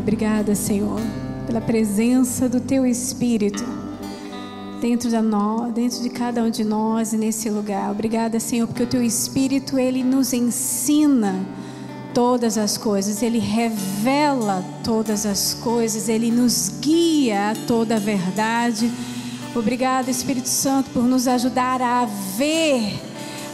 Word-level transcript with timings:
Obrigada, 0.00 0.52
Senhor, 0.56 1.00
pela 1.46 1.60
presença 1.60 2.48
do 2.48 2.58
Teu 2.58 2.84
Espírito 2.84 3.64
dentro 4.80 5.08
de 5.08 5.20
nós, 5.20 5.72
dentro 5.72 6.02
de 6.02 6.10
cada 6.10 6.42
um 6.42 6.50
de 6.50 6.64
nós 6.64 7.12
e 7.12 7.16
nesse 7.16 7.48
lugar. 7.50 7.92
Obrigada, 7.92 8.40
Senhor, 8.40 8.66
porque 8.66 8.82
o 8.82 8.86
Teu 8.86 9.00
Espírito 9.00 9.78
ele 9.78 10.02
nos 10.02 10.32
ensina 10.32 11.46
todas 12.12 12.58
as 12.58 12.76
coisas, 12.76 13.22
ele 13.22 13.38
revela 13.38 14.64
todas 14.82 15.24
as 15.24 15.54
coisas, 15.54 16.08
ele 16.08 16.32
nos 16.32 16.68
guia 16.80 17.52
a 17.52 17.54
toda 17.54 17.94
a 17.94 18.00
verdade. 18.00 18.90
Obrigada, 19.54 20.10
Espírito 20.10 20.48
Santo, 20.48 20.90
por 20.90 21.04
nos 21.04 21.28
ajudar 21.28 21.80
a 21.80 22.06
ver 22.36 23.00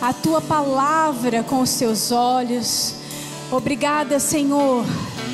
a 0.00 0.14
tua 0.14 0.40
palavra 0.40 1.42
com 1.42 1.60
os 1.60 1.74
teus 1.74 2.10
olhos. 2.10 2.94
Obrigada, 3.52 4.18
Senhor, 4.18 4.86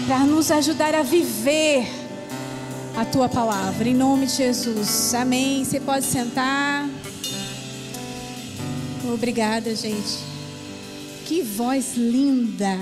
para 0.07 0.21
nos 0.21 0.53
ajudar 0.53 0.95
a 0.95 1.03
viver 1.03 1.85
a 2.97 3.05
tua 3.05 3.29
palavra. 3.29 3.89
Em 3.89 3.95
nome 3.95 4.27
de 4.27 4.37
Jesus. 4.37 5.13
Amém. 5.15 5.65
Você 5.65 5.81
pode 5.81 6.05
sentar. 6.05 6.89
Obrigada, 9.13 9.75
gente. 9.75 10.19
Que 11.25 11.43
voz 11.43 11.97
linda. 11.97 12.77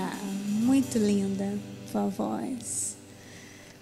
Muito 0.49 0.99
linda 0.99 1.59
tua 1.91 2.09
voz. 2.09 2.95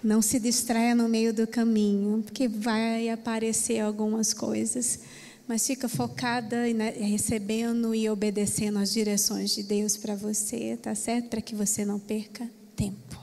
Não 0.01 0.21
se 0.21 0.39
distraia 0.39 0.95
no 0.95 1.09
meio 1.09 1.33
do 1.33 1.45
caminho, 1.45 2.23
porque 2.23 2.47
vai 2.47 3.09
aparecer 3.09 3.79
algumas 3.79 4.33
coisas 4.33 4.99
mas 5.45 5.67
fica 5.67 5.89
focada 5.89 6.69
e 6.69 6.73
recebendo 7.03 7.93
e 7.93 8.09
obedecendo 8.09 8.79
as 8.79 8.93
direções 8.93 9.53
de 9.53 9.61
Deus 9.61 9.97
para 9.97 10.15
você, 10.15 10.79
tá 10.81 10.95
certo? 10.95 11.27
Para 11.27 11.41
que 11.41 11.53
você 11.53 11.83
não 11.83 11.99
perca 11.99 12.49
tempo. 12.77 13.22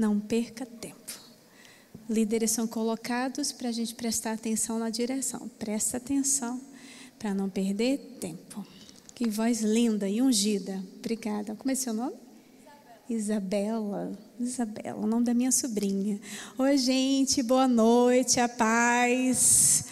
Não 0.00 0.18
perca 0.18 0.64
tempo. 0.64 1.12
Líderes 2.08 2.52
são 2.52 2.66
colocados 2.66 3.52
para 3.52 3.68
a 3.68 3.72
gente 3.72 3.94
prestar 3.94 4.32
atenção 4.32 4.78
na 4.78 4.88
direção. 4.88 5.46
Presta 5.58 5.98
atenção 5.98 6.58
para 7.18 7.34
não 7.34 7.50
perder 7.50 8.16
tempo. 8.18 8.66
Que 9.14 9.28
voz 9.28 9.60
linda 9.60 10.08
e 10.08 10.22
ungida. 10.22 10.82
Obrigada. 10.96 11.54
Como 11.54 11.70
é 11.70 11.74
seu 11.74 11.92
nome? 11.92 12.16
Isabela. 13.10 14.18
Isabela, 14.40 14.96
o 14.98 15.06
nome 15.06 15.26
da 15.26 15.34
minha 15.34 15.52
sobrinha. 15.52 16.18
Oi, 16.56 16.78
gente, 16.78 17.42
boa 17.42 17.68
noite, 17.68 18.40
a 18.40 18.48
paz. 18.48 19.84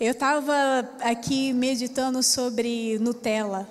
Eu 0.00 0.12
estava 0.12 0.54
aqui 1.00 1.52
meditando 1.52 2.22
sobre 2.22 2.98
Nutella. 2.98 3.68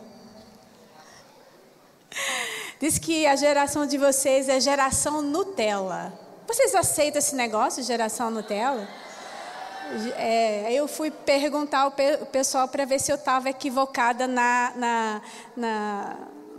Diz 2.84 3.00
que 3.00 3.26
a 3.26 3.34
geração 3.38 3.86
de 3.86 3.98
vocês 3.98 4.50
é 4.50 4.60
geração 4.60 5.22
Nutella. 5.22 6.12
Vocês 6.46 6.76
aceitam 6.76 7.18
esse 7.18 7.34
negócio, 7.34 7.82
geração 7.82 8.30
Nutella? 8.30 8.86
É, 10.18 10.74
eu 10.74 10.86
fui 10.86 11.10
perguntar 11.10 11.84
ao 11.84 11.94
pessoal 12.28 12.68
para 12.68 12.84
ver 12.84 13.00
se 13.00 13.10
eu 13.10 13.16
estava 13.16 13.50
equivocada 13.50 14.28
na, 14.28 14.74
na, 14.76 15.22
na, 15.56 16.18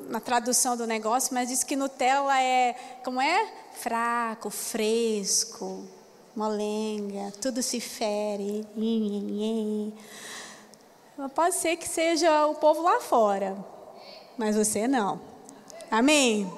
na, 0.09 0.19
tradução 0.19 0.79
do 0.79 0.87
negócio, 0.87 1.35
mas 1.35 1.51
diz 1.51 1.63
que 1.63 1.77
Nutella 1.77 2.41
é, 2.41 2.75
como 3.05 3.21
é? 3.21 3.47
Fraco, 3.75 4.49
fresco, 4.49 5.87
molenga, 6.35 7.35
tudo 7.39 7.63
se 7.63 7.81
fere. 7.81 8.67
Pode 11.35 11.55
ser 11.55 11.77
que 11.77 11.87
seja 11.87 12.47
o 12.47 12.55
povo 12.55 12.81
lá 12.81 12.99
fora, 12.99 13.55
mas 14.39 14.57
você 14.57 14.89
não. 14.89 15.34
Amém? 15.91 16.51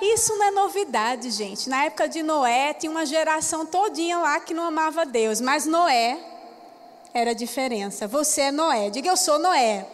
Isso 0.00 0.34
não 0.36 0.46
é 0.46 0.50
novidade, 0.50 1.30
gente. 1.30 1.68
Na 1.68 1.84
época 1.84 2.08
de 2.08 2.22
Noé, 2.22 2.72
tinha 2.72 2.90
uma 2.90 3.04
geração 3.04 3.66
todinha 3.66 4.18
lá 4.18 4.40
que 4.40 4.54
não 4.54 4.64
amava 4.64 5.04
Deus, 5.04 5.40
mas 5.40 5.66
Noé 5.66 6.18
era 7.12 7.32
a 7.32 7.34
diferença. 7.34 8.08
Você 8.08 8.42
é 8.42 8.52
Noé. 8.52 8.88
Diga, 8.88 9.08
eu 9.08 9.16
sou 9.16 9.38
Noé. 9.38 9.86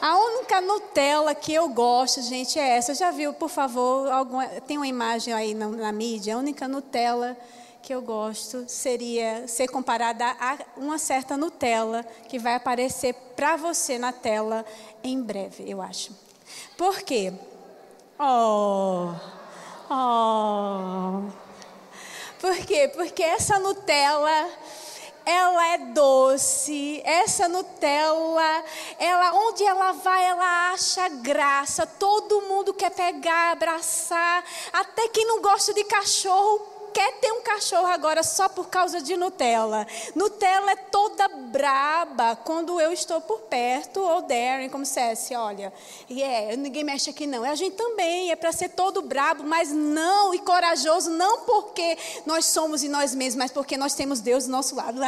A 0.00 0.16
única 0.16 0.60
Nutella 0.60 1.34
que 1.34 1.52
eu 1.52 1.68
gosto, 1.68 2.22
gente, 2.22 2.58
é 2.58 2.76
essa. 2.76 2.94
Já 2.94 3.10
viu, 3.10 3.32
por 3.32 3.48
favor, 3.48 4.10
alguma, 4.10 4.46
tem 4.46 4.76
uma 4.76 4.86
imagem 4.86 5.34
aí 5.34 5.54
na, 5.54 5.68
na 5.68 5.92
mídia? 5.92 6.34
A 6.34 6.38
única 6.38 6.68
Nutella 6.68 7.36
que 7.82 7.92
eu 7.92 8.00
gosto 8.00 8.64
seria 8.68 9.46
ser 9.48 9.68
comparada 9.68 10.24
a 10.40 10.56
uma 10.76 10.98
certa 10.98 11.36
Nutella 11.36 12.04
que 12.28 12.38
vai 12.38 12.54
aparecer 12.54 13.12
para 13.34 13.56
você 13.56 13.98
na 13.98 14.12
tela 14.12 14.64
em 15.02 15.20
breve, 15.20 15.64
eu 15.68 15.82
acho. 15.82 16.16
Por 16.76 17.02
quê? 17.02 17.32
Oh, 18.18 19.14
oh. 19.90 21.30
Por 22.40 22.56
quê? 22.66 22.88
Porque 22.88 23.22
essa 23.22 23.58
Nutella 23.58 24.50
ela 25.24 25.74
é 25.74 25.78
doce, 25.78 27.00
essa 27.04 27.48
Nutella, 27.48 28.64
ela 28.98 29.32
onde 29.34 29.64
ela 29.64 29.92
vai, 29.92 30.24
ela 30.24 30.72
acha 30.72 31.08
graça. 31.08 31.86
Todo 31.86 32.42
mundo 32.42 32.74
quer 32.74 32.90
pegar, 32.90 33.52
abraçar, 33.52 34.44
até 34.72 35.08
quem 35.08 35.26
não 35.26 35.40
gosta 35.40 35.72
de 35.72 35.84
cachorro 35.84 36.71
quer 36.92 37.12
ter 37.20 37.32
um 37.32 37.42
cachorro 37.42 37.86
agora 37.86 38.22
só 38.22 38.48
por 38.48 38.68
causa 38.68 39.00
de 39.00 39.16
Nutella. 39.16 39.86
Nutella 40.14 40.72
é 40.72 40.76
toda 40.76 41.28
braba 41.28 42.36
quando 42.36 42.80
eu 42.80 42.92
estou 42.92 43.20
por 43.20 43.40
perto, 43.42 44.00
ou 44.00 44.22
Darren, 44.22 44.68
como 44.68 44.84
se 44.84 45.00
fosse, 45.00 45.34
olha, 45.34 45.72
e 46.08 46.20
yeah, 46.20 46.52
é, 46.52 46.56
ninguém 46.56 46.84
mexe 46.84 47.10
aqui 47.10 47.26
não. 47.26 47.44
A 47.44 47.54
gente 47.54 47.76
também 47.76 48.30
é 48.30 48.36
para 48.36 48.52
ser 48.52 48.70
todo 48.70 49.02
brabo, 49.02 49.44
mas 49.44 49.72
não, 49.72 50.34
e 50.34 50.38
corajoso, 50.38 51.10
não 51.10 51.40
porque 51.40 51.96
nós 52.26 52.46
somos 52.46 52.82
em 52.82 52.88
nós 52.88 53.14
mesmos, 53.14 53.36
mas 53.36 53.50
porque 53.50 53.76
nós 53.76 53.94
temos 53.94 54.20
Deus 54.20 54.44
do 54.44 54.50
nosso 54.50 54.74
lado. 54.74 55.00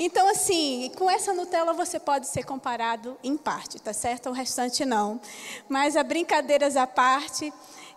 Então, 0.00 0.28
assim, 0.28 0.92
com 0.96 1.10
essa 1.10 1.34
Nutella 1.34 1.72
você 1.72 1.98
pode 1.98 2.28
ser 2.28 2.44
comparado 2.44 3.18
em 3.22 3.36
parte, 3.36 3.80
tá 3.80 3.92
certo? 3.92 4.28
O 4.28 4.32
restante 4.32 4.84
não. 4.84 5.20
Mas 5.68 5.96
a 5.96 6.04
brincadeiras 6.04 6.76
à 6.76 6.86
parte, 6.86 7.52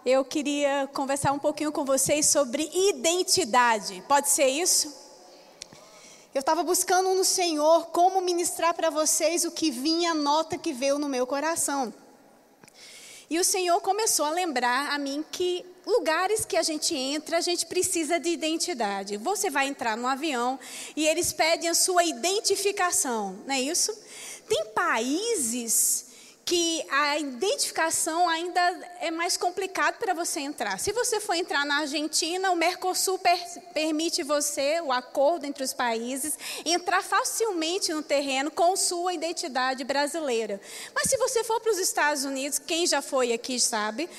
eu 0.06 0.26
queria 0.26 0.90
conversar 0.94 1.32
um 1.32 1.40
pouquinho 1.40 1.72
com 1.72 1.86
vocês 1.86 2.26
sobre 2.26 2.70
identidade. 2.74 4.04
Pode 4.08 4.30
ser 4.30 4.48
isso? 4.48 5.00
Eu 6.34 6.40
estava 6.40 6.64
buscando 6.64 7.14
no 7.14 7.24
Senhor 7.24 7.88
como 7.88 8.22
ministrar 8.22 8.74
para 8.74 8.90
vocês 8.90 9.44
o 9.46 9.52
que 9.52 9.70
vinha, 9.70 10.12
a 10.12 10.16
nota 10.16 10.58
que 10.58 10.74
veio 10.74 10.98
no 10.98 11.08
meu 11.08 11.28
coração. 11.28 11.94
E 13.30 13.40
o 13.40 13.44
Senhor 13.44 13.80
começou 13.82 14.26
a 14.26 14.32
lembrar 14.32 14.92
a 14.92 14.98
mim 14.98 15.24
que 15.32 15.66
lugares 15.86 16.46
que 16.46 16.58
a 16.58 16.64
gente 16.64 16.96
entra, 16.96 17.38
a 17.38 17.42
gente 17.42 17.66
precisa 17.66 18.20
de 18.20 18.30
identidade. 18.30 19.18
Você 19.18 19.50
vai 19.50 19.68
entrar 19.68 19.96
no 19.96 20.08
avião 20.08 20.60
e 20.96 21.08
eles 21.08 21.32
pedem 21.32 21.70
a 21.70 21.74
sua 21.74 22.04
identificação, 22.04 23.38
não 23.46 23.54
é 23.54 23.62
isso? 23.62 23.94
Tem 24.48 24.66
países 24.74 26.11
que 26.52 26.86
a 26.90 27.18
identificação 27.18 28.28
ainda 28.28 28.60
é 29.00 29.10
mais 29.10 29.38
complicado 29.38 29.98
para 29.98 30.14
você 30.14 30.42
entrar. 30.42 30.78
Se 30.82 30.92
você 30.92 31.22
for 31.22 31.34
entrar 31.34 31.66
na 31.66 31.78
Argentina, 31.78 32.52
o 32.52 32.58
Mercosul 32.58 33.18
per 33.20 33.40
permite 33.74 34.22
você, 34.22 34.82
o 34.82 34.92
acordo 34.92 35.46
entre 35.46 35.64
os 35.64 35.72
países, 35.72 36.38
entrar 36.66 37.02
facilmente 37.02 37.94
no 37.94 38.04
terreno 38.04 38.52
com 38.52 38.76
sua 38.76 39.14
identidade 39.14 39.86
brasileira. 39.86 40.60
Mas 40.94 41.10
se 41.10 41.16
você 41.16 41.42
for 41.46 41.62
para 41.62 41.72
os 41.72 41.78
Estados 41.78 42.26
Unidos, 42.26 42.60
quem 42.60 42.86
já 42.86 43.02
foi 43.02 43.32
aqui 43.32 43.58
sabe, 43.58 44.10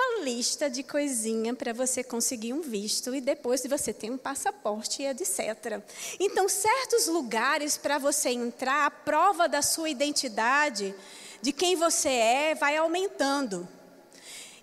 uma 0.00 0.24
lista 0.24 0.70
de 0.70 0.82
coisinha 0.82 1.54
para 1.54 1.72
você 1.72 2.02
conseguir 2.02 2.52
um 2.52 2.62
visto 2.62 3.14
e 3.14 3.20
depois 3.20 3.62
você 3.66 3.92
ter 3.92 4.10
um 4.10 4.16
passaporte 4.16 5.02
e 5.02 5.06
etc. 5.06 5.82
Então, 6.18 6.48
certos 6.48 7.06
lugares 7.06 7.76
para 7.76 7.98
você 7.98 8.30
entrar, 8.30 8.86
a 8.86 8.90
prova 8.90 9.48
da 9.48 9.60
sua 9.60 9.90
identidade 9.90 10.94
de 11.42 11.52
quem 11.52 11.76
você 11.76 12.08
é 12.08 12.54
vai 12.54 12.76
aumentando. 12.76 13.68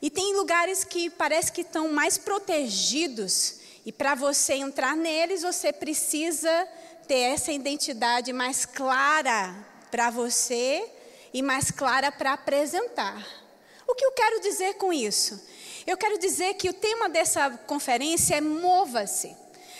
E 0.02 0.10
tem 0.10 0.36
lugares 0.36 0.84
que 0.84 1.10
parece 1.10 1.52
que 1.52 1.62
estão 1.62 1.92
mais 1.92 2.18
protegidos, 2.18 3.56
e 3.86 3.92
para 3.92 4.16
você 4.16 4.56
entrar 4.56 4.96
neles, 4.96 5.44
você 5.44 5.72
precisa 5.72 6.68
ter 7.08 7.20
essa 7.20 7.52
identidade 7.52 8.34
mais 8.34 8.66
clara 8.66 9.56
para 9.90 10.10
você 10.10 10.86
e 11.34 11.42
mais 11.42 11.72
clara 11.72 12.12
para 12.12 12.34
apresentar. 12.34 13.47
O 13.88 13.96
que 13.96 14.06
eu 14.06 14.12
quero 14.12 14.42
dizer 14.42 14.74
com 14.76 14.92
isso? 14.92 15.42
Eu 15.86 15.98
quero 15.98 16.20
dizer 16.20 16.56
que 16.56 16.70
o 16.70 16.74
tema 16.74 17.08
dessa 17.08 17.50
conferência 17.66 18.36
é 18.36 18.42
mova-se. 18.42 19.36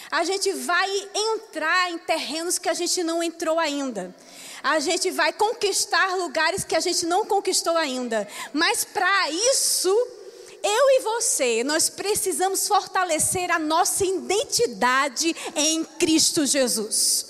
A 0.10 0.24
gente 0.24 0.54
vai 0.54 0.90
entrar 1.14 1.92
em 1.92 1.98
terrenos 1.98 2.58
que 2.58 2.70
a 2.70 2.74
gente 2.74 3.04
não 3.04 3.22
entrou 3.22 3.60
ainda 3.60 4.16
a 4.64 4.80
gente 4.80 5.12
vai 5.12 5.32
conquistar 5.32 6.16
lugares 6.16 6.64
que 6.64 6.76
a 6.76 6.80
gente 6.80 7.06
não 7.06 7.26
conquistou 7.26 7.78
ainda. 7.78 8.28
Mas 8.54 8.84
para 8.84 9.32
isso, 9.32 9.90
eu 10.64 10.90
e 10.90 11.00
você, 11.02 11.64
nós 11.64 11.90
precisamos 11.90 12.68
fortalecer 12.68 13.52
a 13.52 13.60
nossa 13.60 14.06
identidade 14.06 15.36
em 15.56 15.84
Cristo 15.84 16.46
Jesus. 16.46 17.27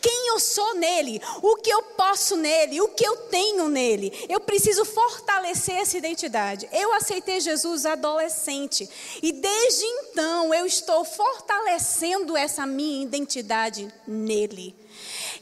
Quem 0.00 0.28
eu 0.28 0.40
sou 0.40 0.74
nele, 0.74 1.20
o 1.42 1.56
que 1.56 1.70
eu 1.70 1.82
posso 1.82 2.36
nele, 2.36 2.80
o 2.80 2.88
que 2.88 3.06
eu 3.06 3.16
tenho 3.16 3.68
nele. 3.68 4.26
Eu 4.28 4.40
preciso 4.40 4.84
fortalecer 4.84 5.76
essa 5.76 5.98
identidade. 5.98 6.68
Eu 6.72 6.92
aceitei 6.94 7.40
Jesus 7.40 7.86
adolescente 7.86 8.88
e 9.22 9.32
desde 9.32 9.84
então 9.84 10.52
eu 10.54 10.66
estou 10.66 11.04
fortalecendo 11.04 12.36
essa 12.36 12.66
minha 12.66 13.04
identidade 13.04 13.92
nele. 14.06 14.74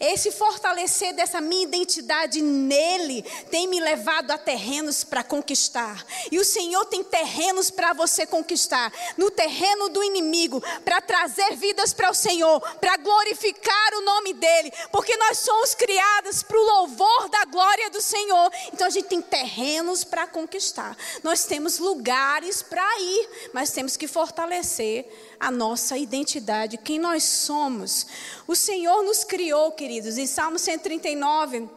Esse 0.01 0.31
fortalecer 0.31 1.13
dessa 1.13 1.41
minha 1.41 1.65
identidade 1.65 2.41
nele 2.41 3.23
tem 3.51 3.67
me 3.67 3.81
levado 3.81 4.31
a 4.31 4.39
terrenos 4.39 5.03
para 5.03 5.25
conquistar. 5.25 6.05
E 6.31 6.39
o 6.39 6.45
Senhor 6.45 6.85
tem 6.85 7.03
terrenos 7.03 7.71
para 7.71 7.93
você 7.93 8.25
conquistar. 8.25 8.93
No 9.17 9.31
terreno 9.31 9.89
do 9.89 10.03
inimigo, 10.05 10.63
para 10.85 11.01
trazer 11.01 11.57
vidas 11.57 11.93
para 11.93 12.11
o 12.11 12.15
Senhor, 12.15 12.61
para 12.79 12.97
glorificar 12.97 13.95
o 13.95 14.03
nome 14.03 14.35
dele. 14.35 14.73
Porque 14.93 15.17
nós 15.17 15.39
somos 15.39 15.75
criadas 15.75 16.43
para 16.43 16.59
o 16.59 16.65
louvor 16.65 17.29
da 17.29 17.45
glória 17.47 17.91
do 17.91 18.01
Senhor. 18.01 18.53
Então 18.73 18.87
a 18.87 18.91
gente 18.91 19.09
tem 19.09 19.21
terrenos 19.21 20.05
para 20.05 20.27
conquistar. 20.27 20.97
Nós 21.25 21.45
temos 21.45 21.79
lugares 21.79 22.63
para 22.63 23.01
ir, 23.01 23.51
mas 23.53 23.71
temos 23.73 23.97
que 23.97 24.07
fortalecer 24.07 25.07
a 25.41 25.51
nossa 25.51 25.97
identidade, 25.97 26.77
quem 26.79 26.99
nós 26.99 27.23
somos. 27.23 28.07
O 28.47 28.55
Senhor 28.55 29.03
nos 29.03 29.25
criou, 29.25 29.73
queridos, 29.73 30.19
em 30.19 30.27
Salmo 30.27 30.59
139, 30.59 31.69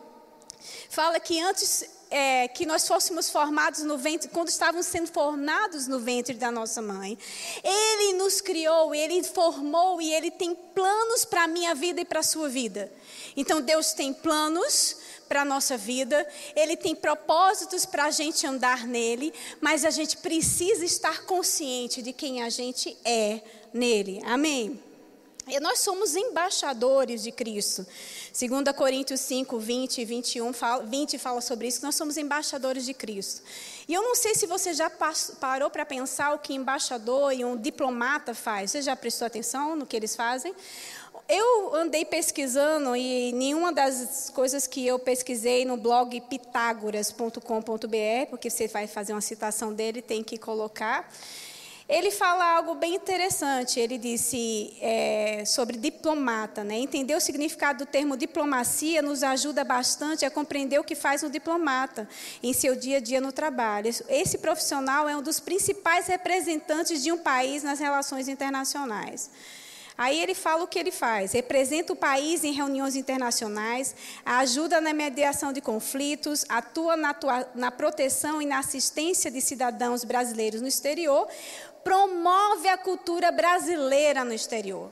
fala 0.89 1.19
que 1.19 1.39
antes 1.39 1.85
é, 2.11 2.49
que 2.49 2.65
nós 2.65 2.85
fôssemos 2.85 3.29
formados 3.29 3.81
no 3.83 3.97
ventre, 3.97 4.27
quando 4.27 4.49
estávamos 4.49 4.85
sendo 4.85 5.07
formados 5.07 5.87
no 5.87 5.97
ventre 5.97 6.33
da 6.33 6.51
nossa 6.51 6.81
mãe. 6.81 7.17
Ele 7.63 8.13
nos 8.17 8.41
criou, 8.41 8.93
Ele 8.93 9.23
formou 9.23 10.01
e 10.01 10.13
Ele 10.13 10.29
tem 10.29 10.53
planos 10.53 11.23
para 11.23 11.43
a 11.43 11.47
minha 11.47 11.73
vida 11.73 12.01
e 12.01 12.05
para 12.05 12.19
a 12.19 12.23
sua 12.23 12.49
vida. 12.49 12.91
Então 13.35 13.61
Deus 13.61 13.93
tem 13.93 14.13
planos 14.13 14.97
para 15.31 15.43
a 15.43 15.45
nossa 15.45 15.77
vida, 15.77 16.27
Ele 16.53 16.75
tem 16.75 16.93
propósitos 16.93 17.85
para 17.85 18.03
a 18.03 18.11
gente 18.11 18.45
andar 18.45 18.85
nele, 18.85 19.33
mas 19.61 19.85
a 19.85 19.89
gente 19.89 20.17
precisa 20.17 20.83
estar 20.83 21.23
consciente 21.23 22.01
de 22.01 22.11
quem 22.11 22.43
a 22.43 22.49
gente 22.49 22.97
é 23.05 23.39
nele. 23.73 24.21
Amém? 24.25 24.77
E 25.47 25.57
nós 25.61 25.79
somos 25.79 26.17
embaixadores 26.17 27.23
de 27.23 27.31
Cristo. 27.31 27.87
2 28.37 28.75
Coríntios 28.75 29.21
5, 29.21 29.57
20 29.57 30.01
e 30.01 30.05
21, 30.05 30.51
fala, 30.51 30.83
20 30.83 31.17
fala 31.17 31.39
sobre 31.39 31.69
isso, 31.69 31.79
que 31.79 31.85
nós 31.85 31.95
somos 31.95 32.17
embaixadores 32.17 32.85
de 32.85 32.93
Cristo. 32.93 33.41
E 33.87 33.93
eu 33.93 34.01
não 34.01 34.15
sei 34.15 34.35
se 34.35 34.45
você 34.45 34.73
já 34.73 34.91
parou 35.39 35.69
para 35.69 35.85
pensar 35.85 36.33
o 36.33 36.39
que 36.39 36.53
embaixador 36.53 37.31
e 37.31 37.45
um 37.45 37.55
diplomata 37.55 38.33
faz. 38.33 38.71
Você 38.71 38.81
já 38.81 38.97
prestou 38.97 39.25
atenção 39.25 39.77
no 39.77 39.85
que 39.85 39.95
eles 39.95 40.13
fazem? 40.13 40.53
Eu 41.27 41.75
andei 41.75 42.03
pesquisando 42.03 42.95
e 42.95 43.31
nenhuma 43.33 43.71
das 43.71 44.31
coisas 44.33 44.67
que 44.67 44.85
eu 44.85 44.99
pesquisei 44.99 45.65
no 45.65 45.77
blog 45.77 46.19
pitágoras.com.br, 46.21 48.29
porque 48.29 48.49
você 48.49 48.67
vai 48.67 48.87
fazer 48.87 49.13
uma 49.13 49.21
citação 49.21 49.73
dele, 49.73 50.01
tem 50.01 50.23
que 50.23 50.37
colocar. 50.37 51.09
Ele 51.91 52.09
fala 52.09 52.55
algo 52.55 52.75
bem 52.75 52.95
interessante. 52.95 53.77
Ele 53.77 53.97
disse 53.97 54.73
é, 54.79 55.43
sobre 55.45 55.77
diplomata, 55.77 56.63
né? 56.63 56.75
Entender 56.75 57.13
o 57.15 57.19
significado 57.19 57.79
do 57.79 57.85
termo 57.85 58.15
diplomacia 58.15 59.01
nos 59.01 59.23
ajuda 59.23 59.65
bastante 59.65 60.23
a 60.23 60.31
compreender 60.31 60.79
o 60.79 60.85
que 60.85 60.95
faz 60.95 61.21
um 61.21 61.29
diplomata 61.29 62.07
em 62.41 62.53
seu 62.53 62.77
dia 62.77 62.95
a 62.95 63.01
dia 63.01 63.19
no 63.19 63.33
trabalho. 63.33 63.93
Esse 64.07 64.37
profissional 64.37 65.09
é 65.09 65.17
um 65.17 65.21
dos 65.21 65.41
principais 65.41 66.07
representantes 66.07 67.03
de 67.03 67.11
um 67.11 67.17
país 67.17 67.61
nas 67.61 67.79
relações 67.79 68.29
internacionais. 68.29 69.29
Aí 69.97 70.19
ele 70.19 70.33
fala 70.33 70.63
o 70.63 70.67
que 70.67 70.79
ele 70.79 70.91
faz: 70.91 71.33
representa 71.33 71.93
o 71.93 71.95
país 71.95 72.43
em 72.43 72.53
reuniões 72.53 72.95
internacionais, 72.95 73.95
ajuda 74.25 74.79
na 74.79 74.93
mediação 74.93 75.51
de 75.51 75.61
conflitos, 75.61 76.45
atua 76.49 76.95
na, 76.95 77.15
na 77.53 77.71
proteção 77.71 78.41
e 78.41 78.45
na 78.45 78.59
assistência 78.59 79.29
de 79.29 79.41
cidadãos 79.41 80.03
brasileiros 80.03 80.61
no 80.61 80.67
exterior, 80.67 81.27
promove 81.83 82.67
a 82.67 82.77
cultura 82.77 83.31
brasileira 83.31 84.23
no 84.23 84.33
exterior. 84.33 84.91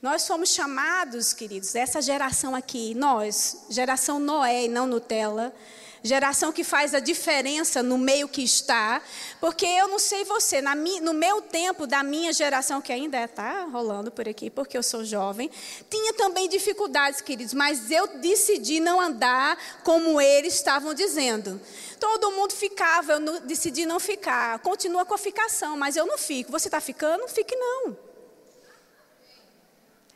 Nós 0.00 0.22
somos 0.22 0.48
chamados, 0.48 1.34
queridos, 1.34 1.72
dessa 1.72 2.00
geração 2.00 2.54
aqui, 2.54 2.94
nós, 2.94 3.66
geração 3.68 4.18
Noé 4.18 4.64
e 4.64 4.68
não 4.68 4.86
Nutella, 4.86 5.52
geração 6.02 6.52
que 6.52 6.64
faz 6.64 6.94
a 6.94 7.00
diferença 7.00 7.82
no 7.82 7.98
meio 7.98 8.28
que 8.28 8.42
está, 8.42 9.02
porque 9.40 9.66
eu 9.66 9.88
não 9.88 9.98
sei 9.98 10.24
você, 10.24 10.60
mi, 10.76 11.00
no 11.00 11.12
meu 11.12 11.42
tempo 11.42 11.86
da 11.86 12.02
minha 12.02 12.32
geração, 12.32 12.80
que 12.80 12.92
ainda 12.92 13.22
está 13.22 13.64
rolando 13.64 14.10
por 14.10 14.28
aqui, 14.28 14.50
porque 14.50 14.76
eu 14.76 14.82
sou 14.82 15.04
jovem, 15.04 15.50
tinha 15.88 16.14
também 16.14 16.48
dificuldades, 16.48 17.20
queridos, 17.20 17.54
mas 17.54 17.90
eu 17.90 18.06
decidi 18.18 18.80
não 18.80 19.00
andar 19.00 19.58
como 19.84 20.20
eles 20.20 20.54
estavam 20.54 20.94
dizendo. 20.94 21.60
Todo 21.98 22.30
mundo 22.32 22.52
ficava, 22.52 23.12
eu 23.12 23.40
decidi 23.40 23.84
não 23.84 24.00
ficar. 24.00 24.58
Continua 24.60 25.04
com 25.04 25.14
a 25.14 25.18
ficação, 25.18 25.76
mas 25.76 25.96
eu 25.96 26.06
não 26.06 26.16
fico. 26.16 26.50
Você 26.50 26.68
está 26.68 26.80
ficando? 26.80 27.28
Fique 27.28 27.54
não. 27.54 28.09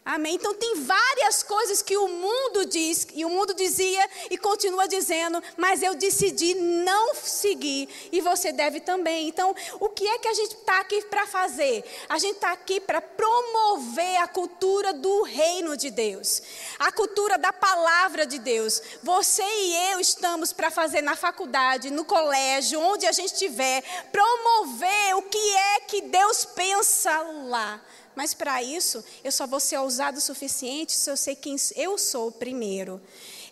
Amém? 0.04 0.34
Então 0.34 0.52
tem 0.52 0.82
várias 0.82 1.42
coisas 1.42 1.80
que 1.80 1.96
o 1.96 2.06
mundo 2.06 2.66
diz, 2.66 3.06
e 3.14 3.24
o 3.24 3.30
mundo 3.30 3.54
dizia 3.54 4.06
e 4.30 4.36
continua 4.36 4.86
dizendo, 4.86 5.42
mas 5.56 5.82
eu 5.82 5.94
decidi 5.94 6.54
não 6.54 7.14
seguir, 7.14 7.88
e 8.12 8.20
você 8.20 8.52
deve 8.52 8.80
também. 8.80 9.26
Então, 9.28 9.56
o 9.80 9.88
que 9.88 10.06
é 10.06 10.18
que 10.18 10.28
a 10.28 10.34
gente 10.34 10.56
está 10.56 10.80
aqui 10.80 11.00
para 11.06 11.26
fazer? 11.26 11.82
A 12.06 12.18
gente 12.18 12.34
está 12.34 12.52
aqui 12.52 12.80
para 12.80 13.00
promover 13.00 14.18
a 14.18 14.28
cultura 14.28 14.92
do 14.92 15.22
reino 15.22 15.74
de 15.74 15.90
Deus, 15.90 16.42
a 16.78 16.92
cultura 16.92 17.38
da 17.38 17.50
palavra 17.50 18.26
de 18.26 18.38
Deus. 18.38 18.82
Você 19.02 19.42
e 19.42 19.92
eu 19.92 20.00
estamos 20.00 20.52
para 20.52 20.70
fazer 20.70 21.00
na 21.00 21.16
faculdade, 21.16 21.90
no 21.90 22.04
colégio, 22.04 22.78
onde 22.78 23.06
a 23.06 23.12
gente 23.12 23.32
estiver, 23.32 23.82
promover 24.12 25.16
o 25.16 25.22
que 25.22 25.56
é 25.56 25.80
que 25.80 26.02
Deus 26.02 26.44
pensa 26.44 27.22
lá. 27.46 27.80
Mas 28.14 28.34
para 28.34 28.62
isso, 28.62 29.04
eu 29.22 29.32
só 29.32 29.46
vou 29.46 29.60
ser 29.60 29.78
ousado 29.78 30.18
o 30.18 30.20
suficiente 30.20 30.92
se 30.92 31.10
eu 31.10 31.16
sei 31.16 31.34
quem 31.34 31.56
eu 31.76 31.98
sou 31.98 32.30
primeiro. 32.30 33.00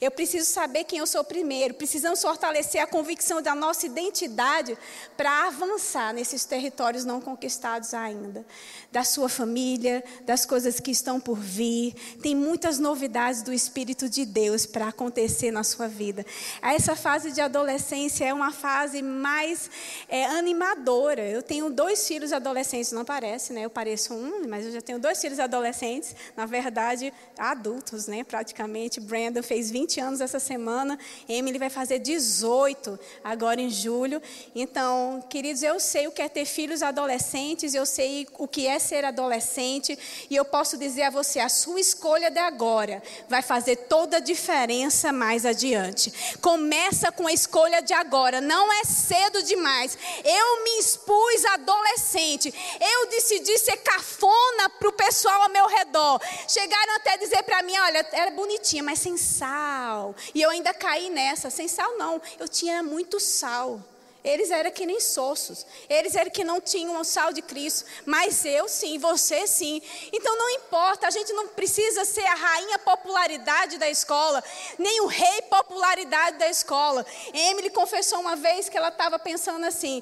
Eu 0.02 0.10
preciso 0.10 0.50
saber 0.50 0.82
quem 0.82 0.98
eu 0.98 1.06
sou 1.06 1.22
primeiro. 1.22 1.74
Precisamos 1.74 2.20
fortalecer 2.20 2.82
a 2.82 2.88
convicção 2.88 3.40
da 3.40 3.54
nossa 3.54 3.86
identidade 3.86 4.76
para 5.16 5.46
avançar 5.46 6.12
nesses 6.12 6.44
territórios 6.44 7.04
não 7.04 7.20
conquistados 7.20 7.94
ainda. 7.94 8.44
Da 8.90 9.04
sua 9.04 9.28
família, 9.28 10.02
das 10.22 10.44
coisas 10.44 10.80
que 10.80 10.90
estão 10.90 11.20
por 11.20 11.38
vir. 11.38 11.94
Tem 12.20 12.34
muitas 12.34 12.80
novidades 12.80 13.42
do 13.42 13.52
Espírito 13.52 14.08
de 14.08 14.26
Deus 14.26 14.66
para 14.66 14.88
acontecer 14.88 15.52
na 15.52 15.62
sua 15.62 15.86
vida. 15.86 16.26
Essa 16.60 16.96
fase 16.96 17.30
de 17.30 17.40
adolescência 17.40 18.24
é 18.24 18.34
uma 18.34 18.50
fase 18.50 19.02
mais 19.02 19.70
é, 20.08 20.24
animadora. 20.24 21.22
Eu 21.22 21.44
tenho 21.44 21.70
dois 21.70 22.08
filhos 22.08 22.32
adolescentes, 22.32 22.90
não 22.90 23.04
parece, 23.04 23.52
né? 23.52 23.66
Eu 23.66 23.70
pareço 23.70 24.14
um, 24.14 24.48
mas 24.48 24.66
eu 24.66 24.72
já 24.72 24.80
tenho 24.80 24.98
dois 24.98 25.20
filhos 25.20 25.38
adolescentes, 25.38 26.16
na 26.36 26.44
verdade, 26.44 27.14
adultos, 27.38 28.08
né? 28.08 28.24
Praticamente. 28.24 28.98
Brandon 28.98 29.44
fez 29.44 29.70
20 29.70 29.91
20 29.92 30.00
anos 30.00 30.20
essa 30.20 30.38
semana. 30.38 30.98
Emily 31.28 31.58
vai 31.58 31.68
fazer 31.68 31.98
18 31.98 32.98
agora 33.22 33.60
em 33.60 33.68
julho. 33.68 34.22
Então, 34.54 35.22
queridos, 35.28 35.62
eu 35.62 35.78
sei 35.78 36.06
o 36.06 36.12
que 36.12 36.22
é 36.22 36.28
ter 36.28 36.46
filhos 36.46 36.82
adolescentes, 36.82 37.74
eu 37.74 37.84
sei 37.84 38.26
o 38.38 38.48
que 38.48 38.66
é 38.66 38.78
ser 38.78 39.04
adolescente. 39.04 39.98
E 40.30 40.36
eu 40.36 40.44
posso 40.44 40.78
dizer 40.78 41.02
a 41.02 41.10
você: 41.10 41.40
a 41.40 41.48
sua 41.48 41.80
escolha 41.80 42.30
de 42.30 42.38
agora 42.38 43.02
vai 43.28 43.42
fazer 43.42 43.76
toda 43.76 44.16
a 44.16 44.20
diferença 44.20 45.12
mais 45.12 45.44
adiante. 45.44 46.38
Começa 46.40 47.12
com 47.12 47.26
a 47.26 47.32
escolha 47.32 47.82
de 47.82 47.92
agora, 47.92 48.40
não 48.40 48.72
é 48.72 48.84
cedo 48.84 49.42
demais. 49.42 49.98
Eu 50.24 50.64
me 50.64 50.78
expus 50.78 51.44
adolescente, 51.44 52.52
eu 52.80 53.10
decidi 53.10 53.58
ser 53.58 53.76
cafona 53.78 54.70
para 54.78 54.88
o 54.88 54.92
pessoal 54.92 55.42
ao 55.42 55.50
meu 55.50 55.66
redor. 55.66 56.20
Chegaram 56.48 56.96
até 56.96 57.18
dizer 57.18 57.42
para 57.42 57.62
mim: 57.62 57.76
olha, 57.76 58.06
era 58.12 58.30
bonitinha, 58.30 58.82
mas 58.82 58.98
sem 58.98 59.16
sal 59.16 59.81
sal. 59.82 60.14
E 60.34 60.40
eu 60.40 60.50
ainda 60.50 60.72
caí 60.72 61.10
nessa, 61.10 61.50
sem 61.50 61.66
sal 61.66 61.98
não. 61.98 62.20
Eu 62.38 62.48
tinha 62.48 62.82
muito 62.82 63.18
sal. 63.18 63.80
Eles 64.24 64.52
eram 64.52 64.70
que 64.70 64.86
nem 64.86 65.00
sossos. 65.00 65.66
Eles 65.88 66.14
eram 66.14 66.30
que 66.30 66.44
não 66.44 66.60
tinham 66.60 67.00
o 67.00 67.04
sal 67.04 67.32
de 67.32 67.42
Cristo. 67.42 67.84
Mas 68.06 68.44
eu 68.44 68.68
sim, 68.68 68.96
você 68.96 69.48
sim. 69.48 69.82
Então 70.12 70.38
não 70.38 70.50
importa, 70.50 71.08
a 71.08 71.10
gente 71.10 71.32
não 71.32 71.48
precisa 71.48 72.04
ser 72.04 72.24
a 72.26 72.34
rainha 72.34 72.78
popularidade 72.78 73.78
da 73.78 73.90
escola, 73.90 74.42
nem 74.78 75.00
o 75.00 75.06
rei 75.06 75.42
popularidade 75.50 76.38
da 76.38 76.48
escola. 76.48 77.04
Emily 77.34 77.70
confessou 77.70 78.20
uma 78.20 78.36
vez 78.36 78.68
que 78.68 78.76
ela 78.76 78.90
estava 78.90 79.18
pensando 79.18 79.66
assim, 79.66 80.00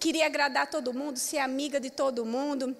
queria 0.00 0.26
agradar 0.26 0.66
todo 0.68 0.92
mundo, 0.92 1.16
ser 1.16 1.38
amiga 1.38 1.78
de 1.78 1.90
todo 1.90 2.26
mundo. 2.26 2.76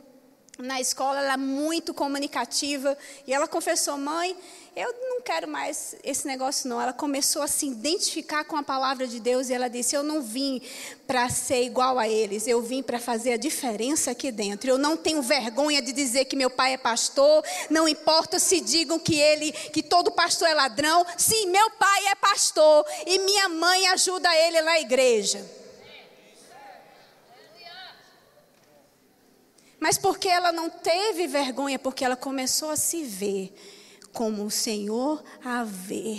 Na 0.59 0.81
escola, 0.81 1.21
ela 1.21 1.35
é 1.35 1.37
muito 1.37 1.93
comunicativa, 1.93 2.97
e 3.27 3.33
ela 3.33 3.49
confessou, 3.49 3.97
mãe, 3.99 4.37
eu 4.77 4.93
não 5.09 5.21
quero 5.21 5.47
mais 5.47 5.95
esse 6.03 6.27
negócio 6.27 6.69
não. 6.69 6.81
Ela 6.81 6.93
começou 6.93 7.43
a 7.43 7.47
se 7.47 7.65
identificar 7.67 8.45
com 8.45 8.57
a 8.57 8.63
palavra 8.63 9.07
de 9.07 9.21
Deus 9.21 9.49
e 9.49 9.55
ela 9.55 9.69
disse: 9.69 9.95
Eu 9.95 10.03
não 10.03 10.21
vim 10.21 10.61
para 11.07 11.29
ser 11.29 11.63
igual 11.63 11.97
a 11.97 12.09
eles, 12.09 12.49
eu 12.49 12.61
vim 12.61 12.83
para 12.83 12.99
fazer 12.99 13.35
a 13.35 13.37
diferença 13.37 14.11
aqui 14.11 14.33
dentro. 14.33 14.69
Eu 14.69 14.77
não 14.77 14.97
tenho 14.97 15.23
vergonha 15.23 15.81
de 15.81 15.93
dizer 15.93 16.25
que 16.25 16.35
meu 16.35 16.51
pai 16.51 16.73
é 16.73 16.77
pastor, 16.77 17.45
não 17.71 17.87
importa 17.87 18.41
se 18.41 18.61
digam 18.61 18.99
que 18.99 19.15
ele, 19.15 19.53
que 19.53 19.83
todo 19.83 20.11
pastor 20.11 20.49
é 20.49 20.55
ladrão. 20.55 21.07
Sim, 21.17 21.47
meu 21.47 21.71
pai 21.71 22.07
é 22.09 22.15
pastor 22.17 22.85
e 23.07 23.19
minha 23.21 23.49
mãe 23.49 23.87
ajuda 23.89 24.29
ele 24.35 24.61
na 24.63 24.81
igreja. 24.81 25.64
Mas 29.85 29.99
porque 29.99 30.29
ela 30.29 30.51
não 30.51 30.71
teve 30.71 31.27
vergonha, 31.27 31.79
porque 31.79 32.07
ela 32.07 32.17
começou 32.17 32.71
a 32.71 32.77
se 32.77 33.05
ver 33.05 33.55
como 34.15 34.47
o 34.47 34.51
Senhor 34.51 35.23
a 35.45 35.63
vê. 35.63 36.17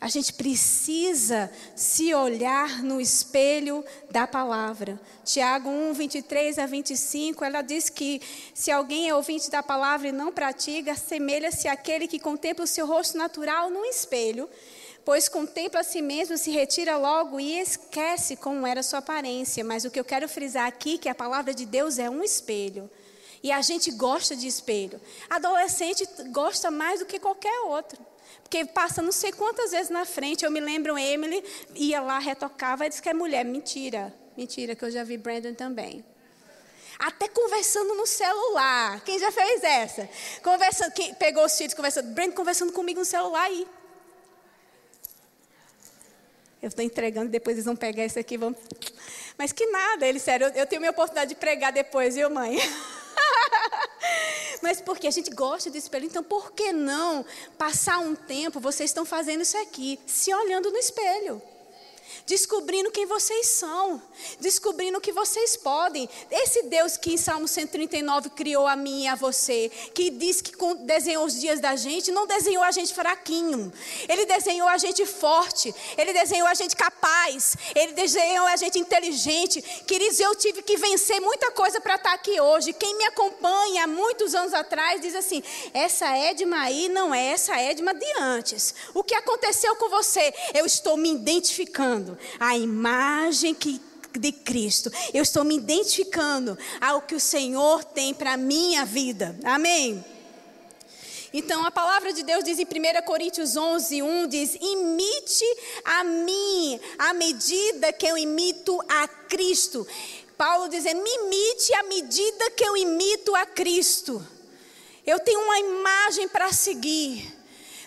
A 0.00 0.08
gente 0.08 0.32
precisa 0.32 1.52
se 1.76 2.14
olhar 2.14 2.82
no 2.82 2.98
espelho 2.98 3.84
da 4.10 4.26
palavra. 4.26 4.98
Tiago 5.22 5.68
1, 5.68 5.92
23 5.92 6.58
a 6.58 6.64
25, 6.64 7.44
ela 7.44 7.60
diz 7.60 7.90
que 7.90 8.22
se 8.54 8.70
alguém 8.70 9.06
é 9.06 9.14
ouvinte 9.14 9.50
da 9.50 9.62
palavra 9.62 10.08
e 10.08 10.12
não 10.12 10.32
pratica, 10.32 10.92
assemelha-se 10.92 11.68
àquele 11.68 12.08
que 12.08 12.18
contempla 12.18 12.64
o 12.64 12.66
seu 12.66 12.86
rosto 12.86 13.18
natural 13.18 13.68
no 13.68 13.84
espelho, 13.84 14.48
pois 15.04 15.28
contempla 15.28 15.80
a 15.80 15.84
si 15.84 16.00
mesmo, 16.00 16.38
se 16.38 16.50
retira 16.50 16.96
logo 16.96 17.38
e 17.38 17.58
esquece 17.58 18.36
como 18.36 18.66
era 18.66 18.82
sua 18.82 19.00
aparência. 19.00 19.62
Mas 19.62 19.84
o 19.84 19.90
que 19.90 20.00
eu 20.00 20.04
quero 20.04 20.28
frisar 20.28 20.66
aqui 20.66 20.94
é 20.94 20.98
que 20.98 21.08
a 21.08 21.14
palavra 21.14 21.52
de 21.52 21.66
Deus 21.66 21.98
é 21.98 22.08
um 22.08 22.22
espelho. 22.22 22.90
E 23.42 23.52
a 23.52 23.60
gente 23.60 23.90
gosta 23.90 24.34
de 24.34 24.46
espelho. 24.46 24.98
Adolescente 25.28 26.08
gosta 26.30 26.70
mais 26.70 27.00
do 27.00 27.06
que 27.06 27.18
qualquer 27.18 27.60
outro. 27.66 28.00
Porque 28.42 28.64
passa 28.64 29.02
não 29.02 29.12
sei 29.12 29.32
quantas 29.32 29.72
vezes 29.72 29.90
na 29.90 30.06
frente. 30.06 30.44
Eu 30.44 30.50
me 30.50 30.60
lembro, 30.60 30.96
Emily 30.96 31.44
ia 31.74 32.00
lá, 32.00 32.18
retocava 32.18 32.86
e 32.86 32.88
disse 32.88 33.02
que 33.02 33.08
é 33.10 33.14
mulher. 33.14 33.44
Mentira. 33.44 34.14
Mentira, 34.34 34.74
que 34.74 34.82
eu 34.82 34.90
já 34.90 35.04
vi 35.04 35.18
Brandon 35.18 35.52
também. 35.52 36.02
Até 36.98 37.28
conversando 37.28 37.94
no 37.94 38.06
celular. 38.06 39.02
Quem 39.04 39.18
já 39.18 39.30
fez 39.30 39.62
essa? 39.62 40.08
Conversando, 40.42 40.92
quem 40.92 41.12
pegou 41.14 41.44
os 41.44 41.54
filhos 41.54 41.74
conversando. 41.74 42.14
Brandon 42.14 42.34
conversando 42.34 42.72
comigo 42.72 43.00
no 43.00 43.04
celular 43.04 43.42
aí. 43.42 43.66
Eu 46.64 46.68
estou 46.68 46.82
entregando, 46.82 47.28
depois 47.28 47.56
eles 47.56 47.66
vão 47.66 47.76
pegar 47.76 48.06
isso 48.06 48.18
aqui 48.18 48.38
vão. 48.38 48.56
Mas 49.36 49.52
que 49.52 49.66
nada, 49.66 50.06
ele 50.06 50.18
sério, 50.18 50.46
eu, 50.46 50.52
eu 50.54 50.66
tenho 50.66 50.80
minha 50.80 50.92
oportunidade 50.92 51.28
de 51.28 51.34
pregar 51.34 51.70
depois, 51.70 52.14
viu, 52.14 52.30
mãe? 52.30 52.56
Mas 54.62 54.80
porque 54.80 55.06
a 55.06 55.10
gente 55.10 55.28
gosta 55.28 55.70
de 55.70 55.76
espelho, 55.76 56.06
então 56.06 56.24
por 56.24 56.52
que 56.52 56.72
não 56.72 57.22
passar 57.58 57.98
um 57.98 58.14
tempo, 58.14 58.60
vocês 58.60 58.88
estão 58.88 59.04
fazendo 59.04 59.42
isso 59.42 59.58
aqui, 59.58 60.00
se 60.06 60.32
olhando 60.32 60.70
no 60.70 60.78
espelho? 60.78 61.42
Descobrindo 62.26 62.90
quem 62.90 63.06
vocês 63.06 63.48
são, 63.48 64.00
descobrindo 64.40 64.98
o 64.98 65.00
que 65.00 65.12
vocês 65.12 65.56
podem. 65.56 66.08
Esse 66.30 66.62
Deus 66.64 66.96
que 66.96 67.12
em 67.12 67.16
Salmo 67.16 67.46
139 67.46 68.30
criou 68.30 68.66
a 68.66 68.74
mim 68.74 69.04
e 69.04 69.08
a 69.08 69.14
você, 69.14 69.70
que 69.94 70.10
diz 70.10 70.40
que 70.40 70.52
desenhou 70.80 71.24
os 71.24 71.38
dias 71.38 71.60
da 71.60 71.76
gente, 71.76 72.10
não 72.10 72.26
desenhou 72.26 72.62
a 72.62 72.70
gente 72.70 72.94
fraquinho, 72.94 73.72
ele 74.08 74.24
desenhou 74.24 74.68
a 74.68 74.78
gente 74.78 75.04
forte, 75.04 75.74
ele 75.98 76.12
desenhou 76.12 76.48
a 76.48 76.54
gente 76.54 76.74
capaz, 76.74 77.56
ele 77.74 77.92
desenhou 77.92 78.46
a 78.46 78.56
gente 78.56 78.78
inteligente. 78.78 79.60
Queridos, 79.86 80.18
eu 80.18 80.34
tive 80.34 80.62
que 80.62 80.76
vencer 80.76 81.20
muita 81.20 81.50
coisa 81.50 81.80
para 81.80 81.96
estar 81.96 82.14
aqui 82.14 82.40
hoje. 82.40 82.72
Quem 82.72 82.96
me 82.96 83.04
acompanha 83.04 83.84
há 83.84 83.86
muitos 83.86 84.34
anos 84.34 84.54
atrás 84.54 85.00
diz 85.00 85.14
assim: 85.14 85.42
essa 85.74 86.06
Edma 86.16 86.62
aí 86.62 86.88
não 86.88 87.14
é 87.14 87.32
essa 87.32 87.60
Edma 87.60 87.92
de 87.92 88.06
antes. 88.18 88.74
O 88.94 89.04
que 89.04 89.14
aconteceu 89.14 89.76
com 89.76 89.90
você? 89.90 90.32
Eu 90.54 90.64
estou 90.64 90.96
me 90.96 91.12
identificando 91.12 92.13
a 92.38 92.56
imagem 92.56 93.54
que 93.54 93.80
de 94.18 94.32
Cristo. 94.32 94.90
Eu 95.12 95.22
estou 95.22 95.44
me 95.44 95.56
identificando 95.56 96.56
ao 96.80 97.02
que 97.02 97.14
o 97.14 97.20
Senhor 97.20 97.84
tem 97.84 98.14
para 98.14 98.34
a 98.34 98.36
minha 98.36 98.84
vida. 98.84 99.36
Amém. 99.44 100.04
Então 101.32 101.66
a 101.66 101.70
palavra 101.70 102.12
de 102.12 102.22
Deus 102.22 102.44
diz 102.44 102.60
em 102.60 102.64
1 102.64 103.02
Coríntios 103.04 103.56
11, 103.56 104.02
1, 104.02 104.28
diz, 104.28 104.54
imite 104.54 105.44
a 105.84 106.04
mim, 106.04 106.80
à 106.96 107.12
medida 107.12 107.92
que 107.92 108.06
eu 108.06 108.16
imito 108.16 108.80
a 108.88 109.08
Cristo. 109.08 109.84
Paulo 110.38 110.68
dizendo, 110.68 111.02
me 111.02 111.10
imite 111.10 111.74
à 111.74 111.82
medida 111.84 112.50
que 112.52 112.64
eu 112.64 112.76
imito 112.76 113.34
a 113.34 113.46
Cristo. 113.46 114.24
Eu 115.04 115.18
tenho 115.18 115.40
uma 115.40 115.58
imagem 115.58 116.28
para 116.28 116.52
seguir. 116.52 117.34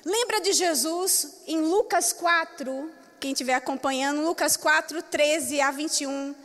Lembra 0.04 0.42
de 0.42 0.52
Jesus 0.52 1.36
em 1.48 1.62
Lucas 1.62 2.12
4, 2.12 2.92
quem 3.20 3.32
estiver 3.32 3.56
acompanhando, 3.56 4.22
Lucas 4.22 4.56
4, 4.56 5.02
13 5.02 5.62
a 5.62 5.72
21. 5.72 6.36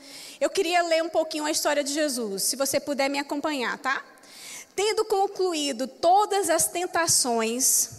Eu 0.40 0.50
queria 0.50 0.82
ler 0.82 1.02
um 1.02 1.08
pouquinho 1.08 1.44
a 1.44 1.50
história 1.50 1.84
de 1.84 1.92
Jesus, 1.92 2.42
se 2.44 2.56
você 2.56 2.80
puder 2.80 3.08
me 3.08 3.18
acompanhar, 3.18 3.78
tá? 3.78 4.02
Tendo 4.74 5.04
concluído 5.04 5.86
todas 5.86 6.48
as 6.48 6.66
tentações, 6.68 7.90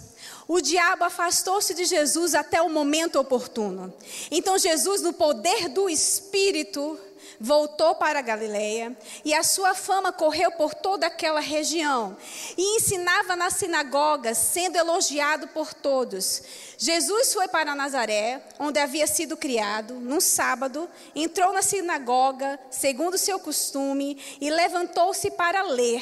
o 0.47 0.59
diabo 0.59 1.03
afastou-se 1.03 1.73
de 1.73 1.85
Jesus 1.85 2.35
até 2.35 2.61
o 2.61 2.69
momento 2.69 3.19
oportuno. 3.19 3.93
Então 4.31 4.57
Jesus, 4.57 5.01
no 5.01 5.13
poder 5.13 5.69
do 5.69 5.87
Espírito, 5.87 6.99
voltou 7.43 7.93
para 7.95 8.19
a 8.19 8.21
Galileia 8.21 8.95
e 9.25 9.33
a 9.33 9.43
sua 9.43 9.75
fama 9.75 10.13
correu 10.13 10.49
por 10.53 10.73
toda 10.73 11.07
aquela 11.07 11.41
região 11.41 12.15
e 12.57 12.77
ensinava 12.77 13.35
nas 13.35 13.55
sinagogas, 13.55 14.37
sendo 14.37 14.77
elogiado 14.77 15.49
por 15.49 15.73
todos. 15.73 16.41
Jesus 16.77 17.33
foi 17.33 17.49
para 17.49 17.75
Nazaré, 17.75 18.41
onde 18.57 18.79
havia 18.79 19.05
sido 19.05 19.35
criado, 19.35 19.95
num 19.95 20.21
sábado, 20.21 20.89
entrou 21.13 21.51
na 21.51 21.61
sinagoga, 21.61 22.57
segundo 22.71 23.17
seu 23.17 23.37
costume, 23.37 24.17
e 24.39 24.49
levantou-se 24.49 25.29
para 25.31 25.63
ler. 25.63 26.01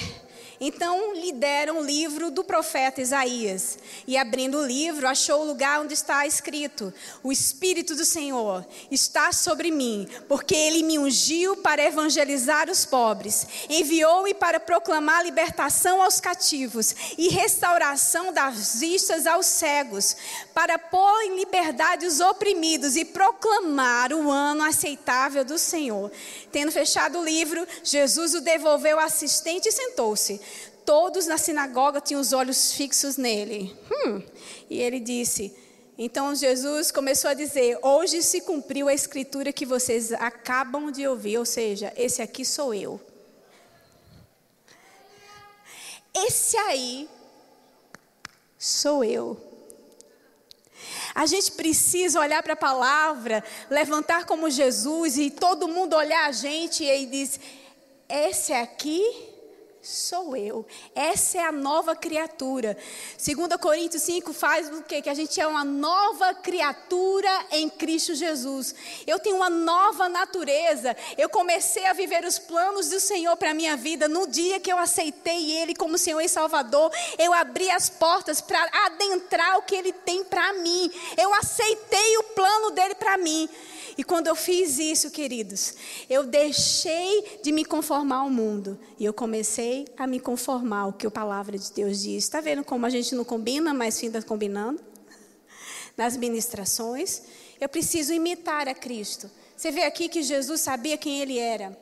Então 0.63 1.15
lhe 1.15 1.31
deram 1.31 1.79
o 1.79 1.83
livro 1.83 2.29
do 2.29 2.43
profeta 2.43 3.01
Isaías. 3.01 3.79
E 4.05 4.15
abrindo 4.15 4.59
o 4.59 4.65
livro, 4.65 5.07
achou 5.07 5.41
o 5.41 5.45
lugar 5.45 5.81
onde 5.81 5.95
está 5.95 6.27
escrito: 6.27 6.93
O 7.23 7.31
Espírito 7.31 7.95
do 7.95 8.05
Senhor 8.05 8.63
está 8.91 9.31
sobre 9.31 9.71
mim, 9.71 10.07
porque 10.27 10.53
ele 10.53 10.83
me 10.83 10.99
ungiu 10.99 11.57
para 11.57 11.83
evangelizar 11.83 12.69
os 12.69 12.85
pobres, 12.85 13.47
enviou-me 13.67 14.35
para 14.35 14.59
proclamar 14.59 15.25
libertação 15.25 15.99
aos 15.99 16.19
cativos 16.19 16.95
e 17.17 17.27
restauração 17.29 18.31
das 18.31 18.79
vistas 18.79 19.25
aos 19.25 19.47
cegos, 19.47 20.15
para 20.53 20.77
pôr 20.77 21.23
em 21.23 21.37
liberdade 21.37 22.05
os 22.05 22.19
oprimidos 22.19 22.95
e 22.95 23.03
proclamar 23.03 24.13
o 24.13 24.29
ano 24.29 24.63
aceitável 24.63 25.43
do 25.43 25.57
Senhor. 25.57 26.11
Tendo 26.51 26.71
fechado 26.71 27.17
o 27.17 27.25
livro, 27.25 27.67
Jesus 27.83 28.35
o 28.35 28.41
devolveu 28.41 28.99
ao 28.99 29.05
assistente 29.05 29.67
e 29.67 29.71
sentou-se. 29.71 30.39
Todos 30.91 31.25
na 31.25 31.37
sinagoga 31.37 32.01
tinham 32.01 32.19
os 32.19 32.33
olhos 32.33 32.73
fixos 32.73 33.15
nele. 33.15 33.73
Hum. 33.89 34.21
E 34.69 34.77
ele 34.77 34.99
disse: 34.99 35.55
então 35.97 36.35
Jesus 36.35 36.91
começou 36.91 37.29
a 37.29 37.33
dizer: 37.33 37.79
Hoje 37.81 38.21
se 38.21 38.41
cumpriu 38.41 38.89
a 38.89 38.93
escritura 38.93 39.53
que 39.53 39.65
vocês 39.65 40.11
acabam 40.11 40.91
de 40.91 41.07
ouvir, 41.07 41.37
ou 41.37 41.45
seja, 41.45 41.93
esse 41.95 42.21
aqui 42.21 42.43
sou 42.43 42.73
eu. 42.73 42.99
Esse 46.13 46.57
aí 46.57 47.07
sou 48.59 49.01
eu. 49.01 49.39
A 51.15 51.25
gente 51.25 51.53
precisa 51.53 52.19
olhar 52.19 52.43
para 52.43 52.51
a 52.51 52.57
palavra, 52.57 53.41
levantar 53.69 54.25
como 54.25 54.49
Jesus 54.49 55.17
e 55.17 55.31
todo 55.31 55.69
mundo 55.69 55.95
olhar 55.95 56.27
a 56.27 56.33
gente 56.33 56.83
e 56.83 57.05
diz: 57.05 57.39
Esse 58.09 58.51
aqui 58.51 59.30
sou 59.81 60.35
eu. 60.35 60.65
Essa 60.93 61.39
é 61.39 61.41
a 61.43 61.51
nova 61.51 61.95
criatura. 61.95 62.77
2 63.17 63.55
Coríntios 63.59 64.03
5 64.03 64.31
faz 64.31 64.69
o 64.69 64.83
quê? 64.83 65.01
Que 65.01 65.09
a 65.09 65.13
gente 65.13 65.41
é 65.41 65.47
uma 65.47 65.65
nova 65.65 66.33
criatura 66.35 67.29
em 67.51 67.67
Cristo 67.67 68.13
Jesus. 68.13 68.75
Eu 69.07 69.19
tenho 69.19 69.37
uma 69.37 69.49
nova 69.49 70.07
natureza. 70.07 70.95
Eu 71.17 71.29
comecei 71.29 71.85
a 71.85 71.93
viver 71.93 72.23
os 72.23 72.37
planos 72.37 72.89
do 72.89 72.99
Senhor 72.99 73.35
para 73.37 73.51
a 73.51 73.55
minha 73.55 73.75
vida. 73.75 74.07
No 74.07 74.27
dia 74.27 74.59
que 74.59 74.71
eu 74.71 74.77
aceitei 74.77 75.51
Ele 75.51 75.73
como 75.73 75.97
Senhor 75.97 76.21
e 76.21 76.29
Salvador, 76.29 76.91
eu 77.17 77.33
abri 77.33 77.69
as 77.71 77.89
portas 77.89 78.39
para 78.39 78.63
adentrar 78.85 79.57
o 79.57 79.63
que 79.63 79.75
Ele 79.75 79.91
tem 79.91 80.23
para 80.23 80.53
mim. 80.53 80.91
Eu 81.17 81.33
aceitei 81.33 82.17
o 82.17 82.23
plano 82.35 82.71
dele 82.71 82.95
para 82.95 83.17
mim. 83.17 83.49
E 83.97 84.03
quando 84.03 84.27
eu 84.27 84.35
fiz 84.35 84.79
isso, 84.79 85.11
queridos, 85.11 85.75
eu 86.09 86.23
deixei 86.23 87.39
de 87.43 87.51
me 87.51 87.65
conformar 87.65 88.17
ao 88.17 88.29
mundo 88.29 88.79
e 88.97 89.05
eu 89.05 89.13
comecei 89.13 89.85
a 89.97 90.07
me 90.07 90.19
conformar 90.19 90.81
ao 90.81 90.93
que 90.93 91.05
a 91.05 91.11
palavra 91.11 91.57
de 91.57 91.71
Deus 91.71 92.01
diz. 92.01 92.23
Está 92.23 92.41
vendo 92.41 92.63
como 92.63 92.85
a 92.85 92.89
gente 92.89 93.13
não 93.15 93.23
combina, 93.23 93.73
mas 93.73 93.99
finda 93.99 94.21
combinando? 94.21 94.81
Nas 95.97 96.15
ministrações, 96.15 97.21
eu 97.59 97.67
preciso 97.67 98.13
imitar 98.13 98.67
a 98.67 98.73
Cristo. 98.73 99.29
Você 99.55 99.71
vê 99.71 99.83
aqui 99.83 100.09
que 100.09 100.23
Jesus 100.23 100.61
sabia 100.61 100.97
quem 100.97 101.21
ele 101.21 101.37
era. 101.37 101.77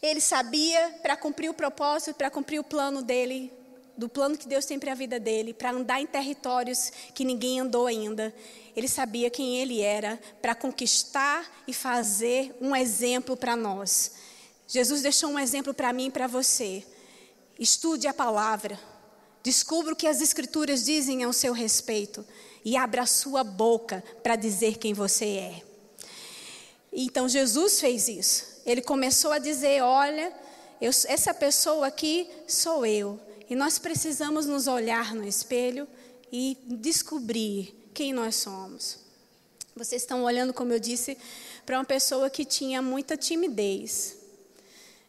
Ele 0.00 0.20
sabia 0.20 0.98
para 1.02 1.16
cumprir 1.16 1.50
o 1.50 1.54
propósito, 1.54 2.14
para 2.14 2.30
cumprir 2.30 2.58
o 2.58 2.64
plano 2.64 3.02
dele, 3.02 3.52
do 3.96 4.08
plano 4.08 4.36
que 4.36 4.48
Deus 4.48 4.64
tem 4.64 4.78
para 4.78 4.92
a 4.92 4.94
vida 4.94 5.20
dele, 5.20 5.52
para 5.52 5.72
andar 5.72 6.00
em 6.00 6.06
territórios 6.06 6.90
que 7.14 7.24
ninguém 7.24 7.60
andou 7.60 7.86
ainda. 7.86 8.34
Ele 8.74 8.88
sabia 8.88 9.30
quem 9.30 9.58
ele 9.58 9.80
era 9.80 10.18
para 10.40 10.54
conquistar 10.54 11.62
e 11.66 11.74
fazer 11.74 12.54
um 12.60 12.74
exemplo 12.74 13.36
para 13.36 13.56
nós. 13.56 14.12
Jesus 14.66 15.02
deixou 15.02 15.30
um 15.30 15.38
exemplo 15.38 15.74
para 15.74 15.92
mim 15.92 16.06
e 16.06 16.10
para 16.10 16.26
você. 16.26 16.84
Estude 17.58 18.06
a 18.06 18.14
palavra. 18.14 18.78
Descubra 19.42 19.92
o 19.92 19.96
que 19.96 20.06
as 20.06 20.20
escrituras 20.20 20.84
dizem 20.84 21.24
ao 21.24 21.32
seu 21.32 21.52
respeito 21.52 22.24
e 22.64 22.76
abra 22.76 23.02
a 23.02 23.06
sua 23.06 23.42
boca 23.42 24.04
para 24.22 24.36
dizer 24.36 24.78
quem 24.78 24.92
você 24.92 25.24
é. 25.24 25.62
Então 26.92 27.28
Jesus 27.28 27.80
fez 27.80 28.08
isso. 28.08 28.60
Ele 28.66 28.82
começou 28.82 29.32
a 29.32 29.38
dizer: 29.38 29.82
Olha, 29.82 30.32
eu, 30.80 30.90
essa 30.90 31.32
pessoa 31.32 31.86
aqui 31.86 32.28
sou 32.46 32.84
eu. 32.84 33.18
E 33.50 33.56
nós 33.56 33.80
precisamos 33.80 34.46
nos 34.46 34.68
olhar 34.68 35.12
no 35.12 35.26
espelho 35.26 35.88
e 36.30 36.56
descobrir 36.64 37.74
quem 37.92 38.12
nós 38.12 38.36
somos. 38.36 39.00
Vocês 39.74 40.02
estão 40.02 40.22
olhando, 40.22 40.54
como 40.54 40.72
eu 40.72 40.78
disse, 40.78 41.18
para 41.66 41.76
uma 41.76 41.84
pessoa 41.84 42.30
que 42.30 42.44
tinha 42.44 42.80
muita 42.80 43.16
timidez. 43.16 44.16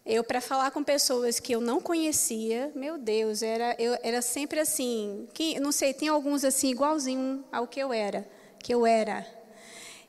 Eu, 0.03 0.23
para 0.23 0.41
falar 0.41 0.71
com 0.71 0.83
pessoas 0.83 1.39
que 1.39 1.53
eu 1.53 1.61
não 1.61 1.79
conhecia, 1.79 2.71
meu 2.73 2.97
Deus, 2.97 3.43
era, 3.43 3.75
eu, 3.77 3.95
era 4.01 4.23
sempre 4.23 4.59
assim. 4.59 5.27
Não 5.61 5.71
sei, 5.71 5.93
tem 5.93 6.07
alguns 6.07 6.43
assim, 6.43 6.71
igualzinho 6.71 7.45
ao 7.51 7.67
que 7.67 7.79
eu 7.79 7.93
era. 7.93 8.27
Que 8.57 8.73
eu 8.73 8.87
era. 8.87 9.23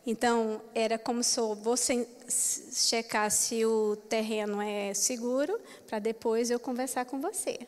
Então, 0.06 0.62
era 0.74 0.98
como 0.98 1.22
se 1.22 1.38
vou 1.38 1.76
checar 1.76 3.30
se 3.30 3.62
o 3.66 3.94
terreno 4.08 4.62
é 4.62 4.94
seguro, 4.94 5.60
para 5.86 5.98
depois 5.98 6.50
eu 6.50 6.58
conversar 6.58 7.04
com 7.04 7.20
você. 7.20 7.58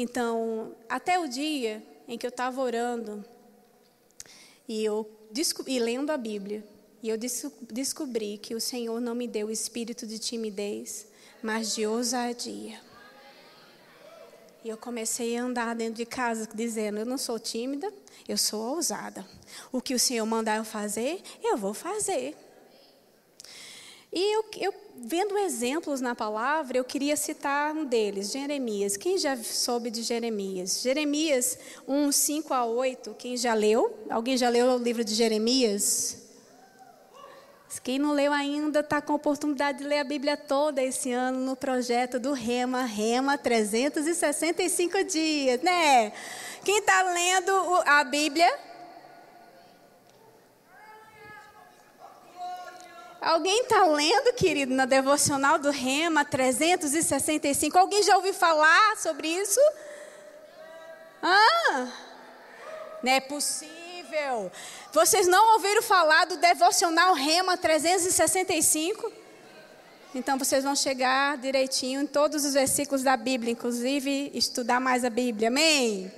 Então, 0.00 0.76
até 0.88 1.18
o 1.18 1.26
dia 1.26 1.82
em 2.06 2.16
que 2.16 2.24
eu 2.24 2.28
estava 2.28 2.60
orando 2.60 3.24
e, 4.68 4.84
eu, 4.84 5.10
e 5.66 5.80
lendo 5.80 6.12
a 6.12 6.16
Bíblia, 6.16 6.64
e 7.02 7.08
eu 7.08 7.18
descobri 7.18 8.38
que 8.38 8.54
o 8.54 8.60
Senhor 8.60 9.00
não 9.00 9.12
me 9.12 9.26
deu 9.26 9.50
espírito 9.50 10.06
de 10.06 10.20
timidez, 10.20 11.08
mas 11.42 11.74
de 11.74 11.84
ousadia. 11.84 12.80
E 14.62 14.68
eu 14.68 14.76
comecei 14.76 15.36
a 15.36 15.42
andar 15.42 15.74
dentro 15.74 15.94
de 15.94 16.06
casa 16.06 16.48
dizendo: 16.54 17.00
Eu 17.00 17.06
não 17.06 17.18
sou 17.18 17.36
tímida, 17.36 17.92
eu 18.28 18.38
sou 18.38 18.76
ousada. 18.76 19.26
O 19.72 19.82
que 19.82 19.94
o 19.94 19.98
Senhor 19.98 20.24
mandar 20.24 20.58
eu 20.58 20.64
fazer, 20.64 21.20
eu 21.42 21.56
vou 21.56 21.74
fazer. 21.74 22.36
E 24.12 24.36
eu, 24.36 24.44
eu, 24.58 24.74
vendo 24.96 25.36
exemplos 25.36 26.00
na 26.00 26.14
palavra, 26.14 26.78
eu 26.78 26.84
queria 26.84 27.16
citar 27.16 27.74
um 27.74 27.84
deles, 27.84 28.32
Jeremias. 28.32 28.96
Quem 28.96 29.18
já 29.18 29.36
soube 29.36 29.90
de 29.90 30.02
Jeremias? 30.02 30.80
Jeremias 30.80 31.58
1, 31.86 32.10
5 32.10 32.54
a 32.54 32.64
8. 32.64 33.14
Quem 33.18 33.36
já 33.36 33.52
leu? 33.52 33.94
Alguém 34.08 34.36
já 34.36 34.48
leu 34.48 34.66
o 34.66 34.78
livro 34.78 35.04
de 35.04 35.14
Jeremias? 35.14 36.28
Quem 37.82 37.98
não 37.98 38.12
leu 38.12 38.32
ainda 38.32 38.80
está 38.80 39.00
com 39.00 39.12
a 39.12 39.16
oportunidade 39.16 39.78
de 39.78 39.84
ler 39.84 39.98
a 39.98 40.04
Bíblia 40.04 40.36
toda 40.36 40.82
esse 40.82 41.12
ano 41.12 41.38
no 41.40 41.54
projeto 41.54 42.18
do 42.18 42.32
Rema, 42.32 42.82
Rema 42.82 43.38
365 43.38 45.04
dias, 45.04 45.60
né? 45.62 46.12
Quem 46.64 46.78
está 46.78 47.02
lendo 47.02 47.52
a 47.86 48.04
Bíblia? 48.04 48.67
Alguém 53.20 53.62
está 53.62 53.84
lendo, 53.84 54.32
querido, 54.34 54.72
na 54.72 54.86
devocional 54.86 55.58
do 55.58 55.70
Rema 55.70 56.24
365? 56.24 57.76
Alguém 57.76 58.02
já 58.02 58.16
ouviu 58.16 58.32
falar 58.32 58.96
sobre 58.96 59.26
isso? 59.28 59.60
Ah, 61.20 61.88
não 63.02 63.12
é 63.12 63.20
possível. 63.20 64.52
Vocês 64.92 65.26
não 65.26 65.54
ouviram 65.54 65.82
falar 65.82 66.26
do 66.26 66.36
devocional 66.36 67.12
Rema 67.14 67.56
365? 67.56 69.12
Então 70.14 70.38
vocês 70.38 70.62
vão 70.62 70.76
chegar 70.76 71.36
direitinho 71.38 72.00
em 72.02 72.06
todos 72.06 72.44
os 72.44 72.54
versículos 72.54 73.02
da 73.02 73.16
Bíblia, 73.16 73.52
inclusive 73.52 74.30
estudar 74.32 74.80
mais 74.80 75.04
a 75.04 75.10
Bíblia. 75.10 75.48
Amém? 75.48 76.10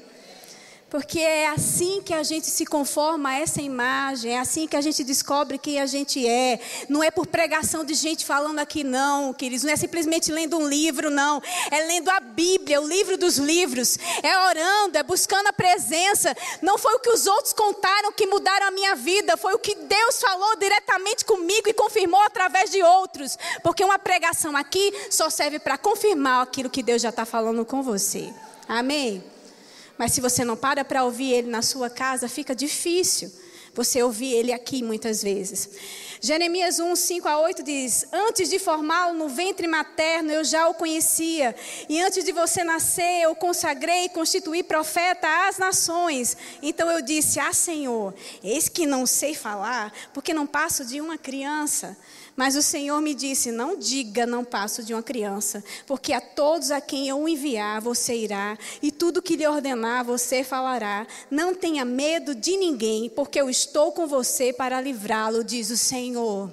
Porque 0.91 1.21
é 1.21 1.47
assim 1.47 2.03
que 2.03 2.13
a 2.13 2.25
gente 2.25 2.49
se 2.49 2.67
conforma 2.67 3.31
a 3.31 3.39
essa 3.39 3.63
imagem, 3.63 4.33
é 4.33 4.41
assim 4.41 4.67
que 4.67 4.75
a 4.75 4.81
gente 4.81 5.05
descobre 5.05 5.57
quem 5.57 5.81
a 5.81 5.87
gente 5.87 6.27
é. 6.27 6.59
Não 6.89 7.03
é 7.03 7.13
por 7.13 7.29
pregação 7.29 7.85
de 7.85 7.95
gente 7.95 8.27
falando 8.27 8.59
aqui, 8.59 8.83
não, 8.83 9.33
queridos. 9.33 9.63
Não 9.63 9.73
é 9.73 9.77
simplesmente 9.77 10.33
lendo 10.33 10.59
um 10.59 10.69
livro, 10.69 11.09
não. 11.09 11.41
É 11.71 11.87
lendo 11.87 12.09
a 12.11 12.19
Bíblia, 12.19 12.81
o 12.81 12.89
livro 12.89 13.17
dos 13.17 13.39
livros. 13.39 13.97
É 14.21 14.37
orando, 14.47 14.99
é 14.99 15.03
buscando 15.05 15.47
a 15.47 15.53
presença. 15.53 16.37
Não 16.61 16.77
foi 16.77 16.95
o 16.97 16.99
que 16.99 17.11
os 17.11 17.25
outros 17.25 17.53
contaram 17.53 18.11
que 18.11 18.27
mudaram 18.27 18.67
a 18.67 18.71
minha 18.73 18.97
vida. 18.97 19.37
Foi 19.37 19.55
o 19.55 19.61
que 19.61 19.77
Deus 19.77 20.21
falou 20.21 20.57
diretamente 20.57 21.25
comigo 21.25 21.69
e 21.69 21.73
confirmou 21.73 22.21
através 22.23 22.69
de 22.69 22.83
outros. 22.83 23.39
Porque 23.63 23.85
uma 23.85 23.99
pregação 23.99 24.57
aqui 24.57 24.93
só 25.09 25.31
serve 25.31 25.61
para 25.61 25.79
confirmar 25.79 26.43
aquilo 26.43 26.69
que 26.69 26.83
Deus 26.83 27.01
já 27.01 27.11
está 27.11 27.25
falando 27.25 27.65
com 27.65 27.81
você. 27.81 28.35
Amém? 28.69 29.23
Mas 30.01 30.15
se 30.15 30.23
você 30.23 30.47
não 30.47 30.57
para 30.57 30.83
para 30.83 31.05
ouvir 31.05 31.31
ele 31.31 31.51
na 31.51 31.61
sua 31.61 31.91
casa, 31.91 32.27
fica 32.27 32.55
difícil 32.55 33.31
você 33.75 34.03
ouvir 34.03 34.33
ele 34.33 34.51
aqui 34.51 34.83
muitas 34.83 35.23
vezes. 35.23 35.69
Jeremias 36.23 36.79
1, 36.79 36.97
5 36.97 37.29
a 37.29 37.39
8 37.39 37.63
diz: 37.63 38.07
Antes 38.11 38.49
de 38.49 38.59
formá-lo 38.59 39.13
no 39.13 39.29
ventre 39.29 39.67
materno, 39.67 40.33
eu 40.33 40.43
já 40.43 40.67
o 40.69 40.75
conhecia, 40.75 41.55
e 41.87 42.01
antes 42.01 42.25
de 42.25 42.33
você 42.33 42.65
nascer, 42.65 43.25
eu 43.25 43.35
consagrei 43.35 44.07
e 44.07 44.09
constituí 44.09 44.63
profeta 44.63 45.29
às 45.47 45.59
nações. 45.59 46.35
Então 46.63 46.91
eu 46.91 47.03
disse: 47.03 47.39
Ah, 47.39 47.53
Senhor, 47.53 48.15
eis 48.43 48.71
que 48.71 48.87
não 48.87 49.05
sei 49.05 49.35
falar, 49.35 49.93
porque 50.15 50.33
não 50.33 50.47
passo 50.47 50.83
de 50.83 50.99
uma 50.99 51.19
criança. 51.19 51.95
Mas 52.41 52.57
o 52.57 52.63
Senhor 52.63 53.03
me 53.03 53.13
disse: 53.13 53.53
Não 53.53 53.77
diga, 53.77 54.25
não 54.25 54.43
passo 54.43 54.83
de 54.83 54.95
uma 54.95 55.03
criança, 55.03 55.63
porque 55.87 56.11
a 56.15 56.23
todos 56.23 56.71
a 56.71 56.81
quem 56.81 57.07
eu 57.07 57.29
enviar, 57.29 57.83
você 57.83 58.17
irá, 58.17 58.57
e 58.81 58.91
tudo 58.91 59.21
que 59.21 59.37
lhe 59.37 59.47
ordenar, 59.47 60.07
você 60.07 60.43
falará. 60.43 61.07
Não 61.31 61.55
tenha 61.55 61.85
medo 61.85 62.35
de 62.35 62.57
ninguém, 62.57 63.11
porque 63.11 63.39
eu 63.39 63.51
estou 63.51 63.93
com 63.93 64.07
você 64.07 64.55
para 64.55 64.81
livrá-lo, 64.81 65.45
diz 65.45 65.69
o 65.69 65.77
Senhor. 65.77 66.51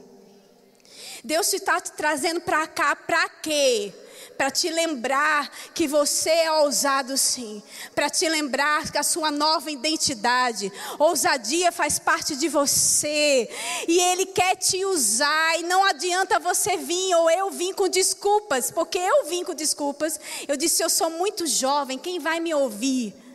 Deus 1.23 1.54
está 1.54 1.80
te 1.80 1.93
trazendo 1.93 2.41
para 2.41 2.67
cá, 2.67 2.93
para 2.93 3.30
quê? 3.30 3.93
Para 4.36 4.50
te 4.50 4.70
lembrar 4.70 5.50
que 5.74 5.88
você 5.88 6.30
é 6.30 6.52
ousado 6.52 7.18
sim, 7.18 7.62
para 7.94 8.10
te 8.10 8.28
lembrar 8.28 8.92
que 8.92 8.98
a 8.98 9.04
sua 9.04 9.30
nova 9.30 9.70
identidade, 9.70 10.72
ousadia 10.98 11.72
faz 11.72 12.00
parte 12.00 12.36
de 12.36 12.50
você, 12.50 13.50
e 13.88 14.00
Ele 14.00 14.26
quer 14.26 14.56
te 14.56 14.84
usar, 14.86 15.60
e 15.60 15.63
não 15.63 15.86
adianta 15.86 16.40
você 16.40 16.78
vir 16.78 17.16
ou 17.16 17.30
eu 17.30 17.52
vim 17.52 17.74
com 17.74 17.88
desculpas, 17.88 18.72
porque 18.72 18.98
eu 18.98 19.26
vim 19.26 19.44
com 19.44 19.54
desculpas. 19.54 20.20
Eu 20.48 20.58
disse: 20.58 20.84
Eu 20.84 20.90
sou 20.90 21.10
muito 21.10 21.46
jovem, 21.46 21.98
quem 21.98 22.20
vai 22.20 22.40
me 22.40 22.54
ouvir? 22.54 23.27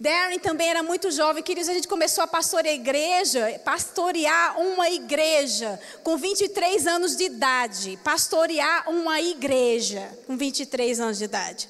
Darren 0.00 0.38
também 0.38 0.70
era 0.70 0.82
muito 0.82 1.10
jovem, 1.10 1.42
queridos, 1.42 1.68
a 1.68 1.74
gente 1.74 1.86
começou 1.86 2.24
a 2.24 2.26
pastorear 2.26 2.72
a 2.72 2.74
igreja, 2.74 3.60
pastorear 3.62 4.58
uma 4.58 4.88
igreja 4.88 5.78
com 6.02 6.16
23 6.16 6.86
anos 6.86 7.16
de 7.16 7.24
idade, 7.24 7.98
pastorear 8.02 8.88
uma 8.88 9.20
igreja 9.20 10.10
com 10.26 10.38
23 10.38 11.00
anos 11.00 11.18
de 11.18 11.24
idade. 11.24 11.68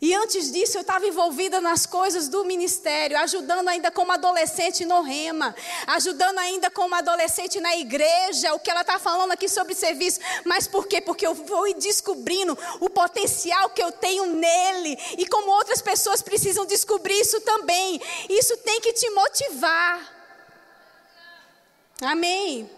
E 0.00 0.14
antes 0.14 0.52
disso, 0.52 0.78
eu 0.78 0.82
estava 0.82 1.08
envolvida 1.08 1.60
nas 1.60 1.84
coisas 1.84 2.28
do 2.28 2.44
ministério, 2.44 3.18
ajudando 3.18 3.66
ainda 3.66 3.90
como 3.90 4.12
adolescente 4.12 4.84
no 4.84 5.02
Rema, 5.02 5.52
ajudando 5.88 6.38
ainda 6.38 6.70
como 6.70 6.94
adolescente 6.94 7.58
na 7.58 7.76
igreja, 7.76 8.54
o 8.54 8.60
que 8.60 8.70
ela 8.70 8.82
está 8.82 9.00
falando 9.00 9.32
aqui 9.32 9.48
sobre 9.48 9.74
serviço. 9.74 10.20
Mas 10.44 10.68
por 10.68 10.86
quê? 10.86 11.00
Porque 11.00 11.26
eu 11.26 11.34
fui 11.34 11.74
descobrindo 11.74 12.56
o 12.78 12.88
potencial 12.88 13.70
que 13.70 13.82
eu 13.82 13.90
tenho 13.90 14.26
nele, 14.26 14.96
e 15.18 15.26
como 15.26 15.50
outras 15.50 15.82
pessoas 15.82 16.22
precisam 16.22 16.64
descobrir 16.64 17.18
isso 17.18 17.40
também. 17.40 18.00
Isso 18.28 18.56
tem 18.58 18.80
que 18.80 18.92
te 18.92 19.10
motivar. 19.10 20.14
Amém. 22.00 22.70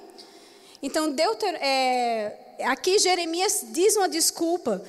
Então, 0.83 1.11
Deuter, 1.11 1.55
é, 1.57 2.35
aqui 2.65 2.99
Jeremias 2.99 3.61
diz 3.65 3.95
uma 3.95 4.09
desculpa. 4.09 4.83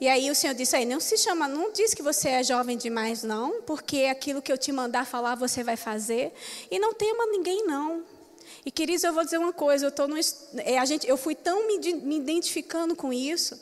E 0.00 0.08
aí 0.08 0.30
o 0.30 0.34
Senhor 0.34 0.54
disse 0.54 0.76
aí, 0.76 0.84
não 0.84 1.00
se 1.00 1.16
chama, 1.18 1.48
não 1.48 1.72
diz 1.72 1.92
que 1.92 2.02
você 2.02 2.28
é 2.28 2.44
jovem 2.44 2.76
demais 2.76 3.22
não, 3.24 3.62
porque 3.62 4.04
aquilo 4.04 4.40
que 4.40 4.52
eu 4.52 4.56
te 4.56 4.70
mandar 4.70 5.04
falar 5.04 5.34
você 5.34 5.64
vai 5.64 5.76
fazer. 5.76 6.32
E 6.70 6.78
não 6.78 6.94
tema 6.94 7.26
ninguém 7.26 7.66
não. 7.66 8.04
E 8.64 8.70
queridos, 8.70 9.02
eu 9.02 9.12
vou 9.12 9.24
dizer 9.24 9.38
uma 9.38 9.52
coisa, 9.52 9.86
eu 9.86 9.90
tô 9.90 10.06
no, 10.06 10.16
é, 10.58 10.78
a 10.78 10.84
gente, 10.84 11.08
eu 11.08 11.16
fui 11.16 11.34
tão 11.34 11.66
me, 11.66 11.78
me 11.94 12.16
identificando 12.16 12.94
com 12.94 13.12
isso, 13.12 13.60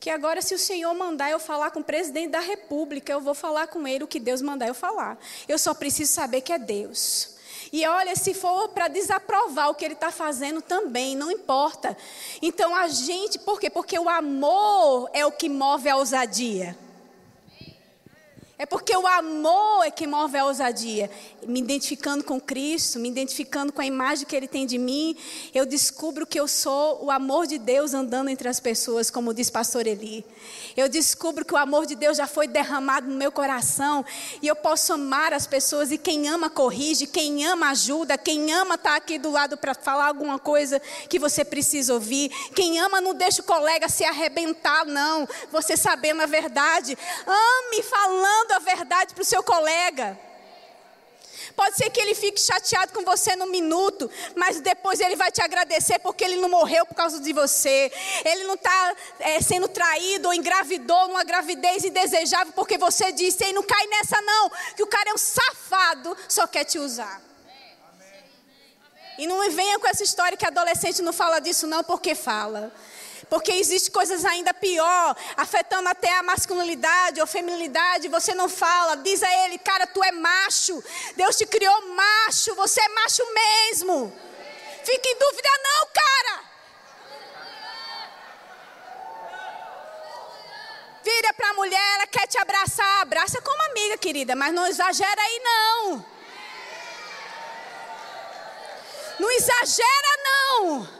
que 0.00 0.10
agora 0.10 0.42
se 0.42 0.54
o 0.54 0.58
Senhor 0.58 0.92
mandar 0.94 1.30
eu 1.30 1.38
falar 1.38 1.70
com 1.70 1.80
o 1.80 1.84
presidente 1.84 2.30
da 2.30 2.40
República, 2.40 3.12
eu 3.12 3.20
vou 3.20 3.34
falar 3.34 3.68
com 3.68 3.86
ele 3.86 4.04
o 4.04 4.08
que 4.08 4.18
Deus 4.18 4.42
mandar 4.42 4.66
eu 4.66 4.74
falar. 4.74 5.18
Eu 5.48 5.58
só 5.58 5.72
preciso 5.72 6.12
saber 6.12 6.40
que 6.40 6.52
é 6.52 6.58
Deus. 6.58 7.35
E 7.76 7.86
olha, 7.86 8.16
se 8.16 8.32
for 8.32 8.70
para 8.70 8.88
desaprovar 8.88 9.68
o 9.68 9.74
que 9.74 9.84
ele 9.84 9.92
está 9.92 10.10
fazendo 10.10 10.62
também, 10.62 11.14
não 11.14 11.30
importa. 11.30 11.94
Então 12.40 12.74
a 12.74 12.88
gente, 12.88 13.38
por 13.38 13.60
quê? 13.60 13.68
Porque 13.68 13.98
o 13.98 14.08
amor 14.08 15.10
é 15.12 15.26
o 15.26 15.30
que 15.30 15.46
move 15.46 15.86
a 15.86 15.96
ousadia. 15.96 16.74
É 18.58 18.64
porque 18.64 18.96
o 18.96 19.06
amor 19.06 19.84
é 19.84 19.90
que 19.90 20.06
move 20.06 20.38
a 20.38 20.46
ousadia. 20.46 21.10
Me 21.46 21.60
identificando 21.60 22.24
com 22.24 22.40
Cristo, 22.40 22.98
me 22.98 23.06
identificando 23.06 23.70
com 23.70 23.82
a 23.82 23.86
imagem 23.86 24.26
que 24.26 24.34
Ele 24.34 24.48
tem 24.48 24.64
de 24.64 24.78
mim, 24.78 25.14
eu 25.54 25.66
descubro 25.66 26.26
que 26.26 26.40
eu 26.40 26.48
sou 26.48 27.04
o 27.04 27.10
amor 27.10 27.46
de 27.46 27.58
Deus 27.58 27.92
andando 27.92 28.30
entre 28.30 28.48
as 28.48 28.58
pessoas, 28.58 29.10
como 29.10 29.34
diz 29.34 29.50
Pastor 29.50 29.86
Eli. 29.86 30.24
Eu 30.74 30.88
descubro 30.88 31.44
que 31.44 31.52
o 31.52 31.56
amor 31.56 31.84
de 31.84 31.94
Deus 31.94 32.16
já 32.16 32.26
foi 32.26 32.48
derramado 32.48 33.06
no 33.08 33.14
meu 33.14 33.30
coração 33.30 34.02
e 34.40 34.48
eu 34.48 34.56
posso 34.56 34.94
amar 34.94 35.34
as 35.34 35.46
pessoas. 35.46 35.92
E 35.92 35.98
quem 35.98 36.26
ama 36.26 36.48
corrige, 36.48 37.06
quem 37.06 37.44
ama 37.44 37.70
ajuda, 37.70 38.16
quem 38.16 38.54
ama 38.54 38.76
está 38.76 38.96
aqui 38.96 39.18
do 39.18 39.30
lado 39.30 39.58
para 39.58 39.74
falar 39.74 40.06
alguma 40.06 40.38
coisa 40.38 40.80
que 41.10 41.18
você 41.18 41.44
precisa 41.44 41.92
ouvir. 41.92 42.30
Quem 42.54 42.80
ama 42.80 43.02
não 43.02 43.12
deixa 43.12 43.42
o 43.42 43.44
colega 43.44 43.86
se 43.86 44.02
arrebentar, 44.02 44.86
não. 44.86 45.28
Você 45.52 45.76
sabendo 45.76 46.22
a 46.22 46.26
verdade, 46.26 46.96
ame 47.26 47.82
falando 47.82 48.45
falando 48.46 48.52
a 48.52 48.58
verdade 48.58 49.14
para 49.14 49.22
o 49.22 49.24
seu 49.24 49.42
colega. 49.42 50.18
Pode 51.54 51.76
ser 51.76 51.90
que 51.90 52.00
ele 52.00 52.14
fique 52.14 52.40
chateado 52.40 52.92
com 52.92 53.02
você 53.02 53.34
no 53.36 53.46
minuto, 53.46 54.10
mas 54.34 54.60
depois 54.60 55.00
ele 55.00 55.16
vai 55.16 55.30
te 55.30 55.40
agradecer 55.40 55.98
porque 56.00 56.24
ele 56.24 56.36
não 56.36 56.48
morreu 56.48 56.84
por 56.84 56.94
causa 56.94 57.20
de 57.20 57.32
você. 57.32 57.90
Ele 58.24 58.44
não 58.44 58.54
está 58.54 58.94
é, 59.20 59.40
sendo 59.40 59.68
traído 59.68 60.28
ou 60.28 60.34
engravidou 60.34 61.08
numa 61.08 61.24
gravidez 61.24 61.84
indesejável 61.84 62.52
porque 62.52 62.76
você 62.76 63.12
disse: 63.12 63.44
Ei, 63.44 63.52
não 63.52 63.62
cai 63.62 63.86
nessa 63.86 64.20
não, 64.20 64.50
que 64.74 64.82
o 64.82 64.86
cara 64.86 65.10
é 65.10 65.14
um 65.14 65.18
safado, 65.18 66.16
só 66.28 66.46
quer 66.46 66.64
te 66.64 66.78
usar. 66.78 67.22
E 69.18 69.26
não 69.26 69.38
venha 69.50 69.78
com 69.78 69.86
essa 69.86 70.02
história 70.02 70.36
que 70.36 70.44
adolescente 70.44 71.00
não 71.00 71.12
fala 71.12 71.38
disso, 71.40 71.66
não, 71.66 71.82
porque 71.82 72.14
fala. 72.14 72.72
Porque 73.28 73.52
existe 73.52 73.90
coisas 73.90 74.24
ainda 74.24 74.54
pior, 74.54 75.16
afetando 75.36 75.88
até 75.88 76.16
a 76.16 76.22
masculinidade 76.22 77.20
ou 77.20 77.26
feminilidade. 77.26 78.08
Você 78.08 78.34
não 78.34 78.48
fala, 78.48 78.96
diz 78.96 79.22
a 79.22 79.44
ele, 79.44 79.58
cara, 79.58 79.86
tu 79.86 80.02
é 80.02 80.12
macho. 80.12 80.82
Deus 81.16 81.36
te 81.36 81.44
criou 81.44 81.88
macho, 81.88 82.54
você 82.54 82.80
é 82.80 82.88
macho 82.88 83.22
mesmo. 83.34 84.16
Fique 84.84 85.08
em 85.08 85.18
dúvida, 85.18 85.48
não, 85.64 85.88
cara. 85.92 86.44
Vira 91.02 91.32
para 91.34 91.50
a 91.50 91.54
mulher, 91.54 91.94
ela 91.94 92.06
quer 92.06 92.26
te 92.28 92.38
abraçar. 92.38 93.02
Abraça 93.02 93.40
como 93.42 93.62
amiga, 93.70 93.98
querida, 93.98 94.36
mas 94.36 94.54
não 94.54 94.66
exagera 94.66 95.20
aí, 95.20 95.40
não. 95.42 96.06
Não 99.18 99.30
exagera, 99.30 100.18
não. 100.24 100.95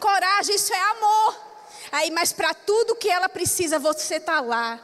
Coragem, 0.00 0.54
isso 0.54 0.72
é 0.72 0.80
amor. 0.90 1.36
Aí, 1.90 2.10
mas 2.10 2.32
para 2.32 2.54
tudo 2.54 2.96
que 2.96 3.08
ela 3.08 3.28
precisa, 3.28 3.78
você 3.78 4.16
está 4.16 4.40
lá. 4.40 4.80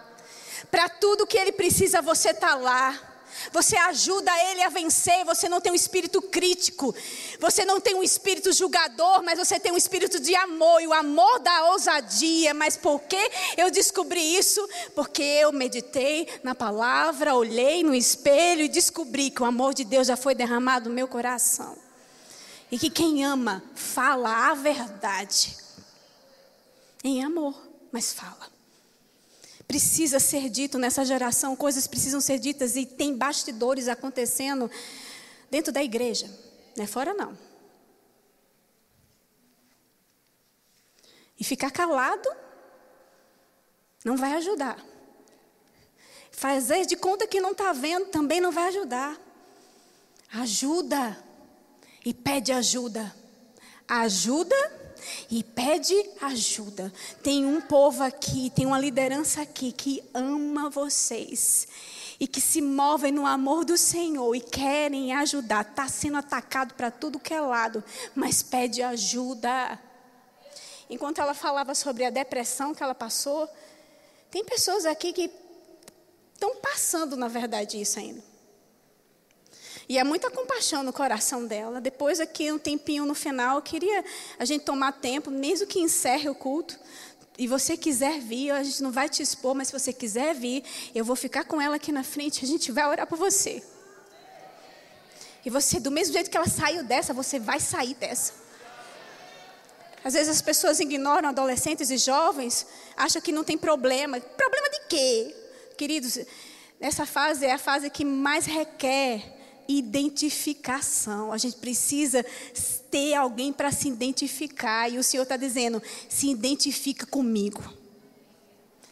Para 0.71 0.89
tudo 0.89 1.27
que 1.27 1.39
ele 1.39 1.53
precisa, 1.53 2.03
você 2.03 2.31
está 2.31 2.55
lá. 2.55 2.99
Você 3.53 3.77
ajuda 3.77 4.31
ele 4.51 4.63
a 4.63 4.69
vencer. 4.69 5.25
Você 5.25 5.49
não 5.49 5.61
tem 5.61 5.73
um 5.73 5.75
espírito 5.75 6.23
crítico. 6.23 6.95
Você 7.39 7.65
não 7.65 7.81
tem 7.81 7.95
um 7.95 8.03
espírito 8.03 8.53
julgador, 8.53 9.23
mas 9.23 9.39
você 9.39 9.59
tem 9.61 9.73
um 9.73 9.77
espírito 9.77 10.19
de 10.19 10.35
amor. 10.35 10.81
E 10.81 10.87
o 10.87 10.93
amor 10.93 11.41
da 11.41 11.71
ousadia. 11.71 12.55
Mas 12.55 12.77
por 12.77 13.01
que 13.03 13.31
eu 13.57 13.71
descobri 13.71 14.37
isso? 14.37 14.67
Porque 14.95 15.23
eu 15.23 15.53
meditei 15.53 16.29
na 16.43 16.55
palavra, 16.55 17.35
olhei 17.35 17.83
no 17.83 17.95
espelho 17.95 18.63
e 18.63 18.69
descobri 18.69 19.31
que 19.31 19.43
o 19.43 19.47
amor 19.47 19.75
de 19.75 19.85
Deus 19.85 20.07
já 20.07 20.17
foi 20.17 20.35
derramado 20.35 20.89
no 20.89 20.95
meu 20.95 21.09
coração. 21.09 21.77
E 22.75 22.79
que 22.79 22.91
quem 22.91 23.25
ama 23.25 23.63
fala 23.77 24.51
a 24.51 24.55
verdade. 24.55 25.57
Em 27.05 27.23
amor, 27.23 27.55
mas 27.93 28.13
fala. 28.13 28.51
Precisa 29.65 30.19
ser 30.19 30.51
dito 30.51 30.77
nessa 30.77 31.05
geração, 31.05 31.55
coisas 31.55 31.87
precisam 31.87 32.21
ser 32.21 32.41
ditas 32.41 32.75
e 32.75 32.85
tem 32.85 33.17
bastidores 33.17 33.87
acontecendo 33.87 34.69
dentro 35.49 35.73
da 35.73 35.85
igreja, 35.85 36.29
não 36.77 36.83
é 36.83 36.87
fora 36.89 37.15
não. 37.15 37.39
E 41.39 41.45
ficar 41.45 41.71
calado 41.71 42.29
não 44.05 44.17
vai 44.17 44.33
ajudar. 44.33 44.85
Fazer 46.33 46.87
de 46.87 46.97
conta 46.97 47.25
que 47.25 47.41
não 47.41 47.53
está 47.53 47.73
vendo 47.73 48.07
também 48.07 48.41
não 48.41 48.51
vai 48.51 48.67
ajudar. 48.67 49.17
Ajuda 50.33 51.24
e 52.05 52.13
pede 52.13 52.53
ajuda. 52.53 53.15
Ajuda 53.89 54.57
e 55.31 55.43
pede 55.43 55.95
ajuda. 56.21 56.93
Tem 57.23 57.45
um 57.45 57.61
povo 57.61 58.03
aqui, 58.03 58.51
tem 58.51 58.67
uma 58.67 58.79
liderança 58.79 59.43
aqui 59.43 59.73
que 59.73 60.03
ama 60.13 60.71
vocês 60.71 61.67
e 62.19 62.27
que 62.27 62.41
se 62.41 62.61
movem 62.61 63.13
no 63.13 63.27
amor 63.27 63.65
do 63.65 63.77
Senhor 63.77 64.35
e 64.35 64.41
querem 64.41 65.13
ajudar. 65.15 65.63
Está 65.63 65.89
sendo 65.89 66.19
atacado 66.19 66.75
para 66.75 66.91
tudo 66.91 67.19
que 67.19 67.35
é 67.35 67.41
lado, 67.41 67.83
mas 68.15 68.43
pede 68.43 68.83
ajuda. 68.83 69.79
Enquanto 70.89 71.21
ela 71.21 71.35
falava 71.35 71.75
sobre 71.75 72.05
a 72.05 72.11
depressão 72.11 72.75
que 72.75 72.83
ela 72.83 72.95
passou, 72.95 73.49
tem 74.31 74.45
pessoas 74.45 74.85
aqui 74.85 75.13
que 75.13 75.31
estão 76.33 76.57
passando, 76.57 77.17
na 77.17 77.29
verdade, 77.29 77.81
isso 77.81 77.99
ainda. 77.99 78.34
E 79.89 79.99
é 79.99 80.05
muita 80.05 80.31
compaixão 80.31 80.83
no 80.83 80.93
coração 80.93 81.47
dela. 81.47 81.81
Depois, 81.81 82.21
aqui, 82.21 82.51
um 82.51 82.59
tempinho 82.59 83.05
no 83.05 83.15
final, 83.15 83.57
eu 83.57 83.63
queria 83.63 84.05
a 84.39 84.45
gente 84.45 84.65
tomar 84.65 84.93
tempo, 84.93 85.31
mesmo 85.31 85.67
que 85.67 85.79
encerre 85.81 86.29
o 86.29 86.35
culto. 86.35 86.79
E 87.37 87.47
você 87.47 87.77
quiser 87.77 88.21
vir, 88.21 88.53
a 88.53 88.63
gente 88.63 88.83
não 88.83 88.93
vai 88.93 89.09
te 89.09 89.23
expor, 89.23 89.55
mas 89.55 89.69
se 89.69 89.73
você 89.73 89.93
quiser 89.93 90.35
vir, 90.35 90.63
eu 90.95 91.05
vou 91.05 91.17
ficar 91.17 91.45
com 91.45 91.61
ela 91.61 91.77
aqui 91.77 91.91
na 91.91 92.05
frente, 92.05 92.45
a 92.45 92.49
gente 92.49 92.71
vai 92.71 92.89
orar 92.89 93.07
por 93.07 93.19
você. 93.19 93.63
E 95.45 95.51
você, 95.51 95.79
do 95.79 95.91
mesmo 95.91 96.15
jeito 96.15 96.31
que 96.31 96.37
ela 96.37 96.49
saiu 96.49 96.85
dessa, 96.85 97.13
você 97.13 97.39
vai 97.39 97.61
sair 97.61 97.95
dessa. 97.95 98.33
Às 100.03 100.15
vezes 100.15 100.29
as 100.29 100.43
pessoas 100.43 100.81
ignoram 100.81 101.29
adolescentes 101.29 101.91
e 101.91 101.99
jovens, 101.99 102.67
acham 102.97 103.21
que 103.21 103.33
não 103.33 103.43
tem 103.43 103.59
problema. 103.59 104.21
Problema 104.21 104.71
de 104.71 104.81
quê? 104.89 105.35
Queridos, 105.77 106.19
essa 106.81 107.05
fase 107.05 107.45
é 107.45 107.53
a 107.53 107.59
fase 107.59 107.91
que 107.91 108.05
mais 108.05 108.47
requer 108.47 109.34
identificação. 109.69 111.33
A 111.33 111.39
gente 111.39 111.57
precisa 111.57 112.25
ter 112.91 113.15
alguém 113.15 113.53
para 113.53 113.73
se 113.73 113.89
identificar. 113.89 114.89
E 114.89 114.99
o 114.99 115.03
Senhor 115.03 115.23
está 115.23 115.37
dizendo: 115.37 115.83
se 116.09 116.29
identifica 116.29 117.07
comigo. 117.07 117.63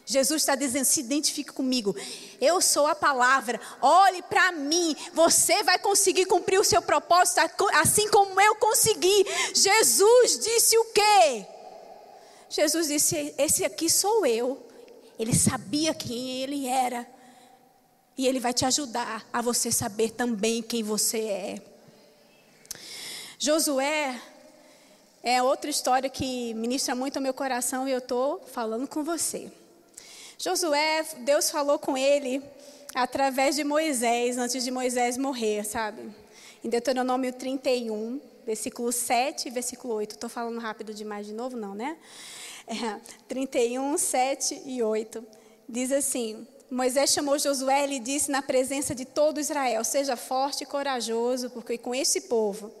Jesus 0.05 0.41
está 0.41 0.55
dizendo: 0.55 0.85
se 0.85 0.99
identifique 0.99 1.51
comigo. 1.51 1.95
Eu 2.41 2.59
sou 2.61 2.87
a 2.87 2.95
palavra. 2.95 3.59
Olhe 3.81 4.21
para 4.23 4.51
mim. 4.51 4.95
Você 5.13 5.63
vai 5.63 5.79
conseguir 5.79 6.25
cumprir 6.25 6.59
o 6.59 6.63
seu 6.63 6.81
propósito 6.81 7.39
assim 7.73 8.09
como 8.09 8.39
eu 8.39 8.55
consegui. 8.55 9.25
Jesus 9.53 10.39
disse 10.39 10.77
o 10.77 10.85
quê? 10.85 11.45
Jesus 12.49 12.87
disse: 12.87 13.33
Esse 13.37 13.63
aqui 13.63 13.89
sou 13.89 14.25
eu. 14.25 14.67
Ele 15.17 15.33
sabia 15.33 15.93
quem 15.93 16.41
ele 16.41 16.67
era. 16.67 17.07
E 18.17 18.27
Ele 18.27 18.39
vai 18.39 18.53
te 18.53 18.65
ajudar 18.65 19.27
a 19.31 19.41
você 19.41 19.71
saber 19.71 20.11
também 20.11 20.61
quem 20.61 20.83
você 20.83 21.19
é. 21.19 21.61
Josué 23.39 24.21
é 25.23 25.41
outra 25.41 25.69
história 25.69 26.09
que 26.09 26.53
ministra 26.53 26.93
muito 26.93 27.17
ao 27.17 27.23
meu 27.23 27.33
coração 27.33 27.87
e 27.87 27.91
eu 27.91 27.99
estou 27.99 28.39
falando 28.39 28.87
com 28.87 29.03
você. 29.03 29.51
Josué, 30.37 31.05
Deus 31.19 31.49
falou 31.49 31.79
com 31.79 31.97
ele 31.97 32.43
através 32.93 33.55
de 33.55 33.63
Moisés, 33.63 34.37
antes 34.37 34.63
de 34.63 34.69
Moisés 34.69 35.17
morrer, 35.17 35.63
sabe? 35.63 36.13
Em 36.63 36.69
Deuteronômio 36.69 37.33
31, 37.33 38.19
versículo 38.45 38.91
7 38.91 39.47
e 39.47 39.51
versículo 39.51 39.93
8. 39.95 40.15
Estou 40.15 40.29
falando 40.29 40.59
rápido 40.59 40.93
demais 40.93 41.25
de 41.25 41.33
novo, 41.33 41.55
não, 41.55 41.73
né? 41.73 41.97
É, 42.67 42.99
31, 43.27 43.97
7 43.97 44.61
e 44.65 44.83
8. 44.83 45.25
Diz 45.67 45.91
assim: 45.91 46.47
Moisés 46.73 47.11
chamou 47.11 47.37
Josué 47.37 47.87
e 47.87 47.99
disse 47.99 48.31
na 48.31 48.41
presença 48.41 48.95
de 48.95 49.05
todo 49.05 49.39
Israel: 49.39 49.83
Seja 49.83 50.17
forte 50.17 50.63
e 50.63 50.65
corajoso, 50.65 51.51
porque 51.51 51.77
com 51.77 51.93
esse 51.93 52.21
povo 52.21 52.71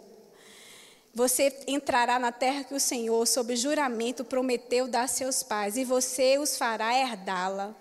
você 1.13 1.55
entrará 1.67 2.17
na 2.17 2.31
terra 2.31 2.63
que 2.63 2.73
o 2.73 2.79
Senhor, 2.79 3.23
sob 3.27 3.55
juramento, 3.55 4.25
prometeu 4.25 4.87
dar 4.87 5.03
a 5.03 5.07
seus 5.07 5.43
pais, 5.43 5.77
e 5.77 5.83
você 5.83 6.39
os 6.39 6.57
fará 6.57 6.91
herdá-la. 6.97 7.75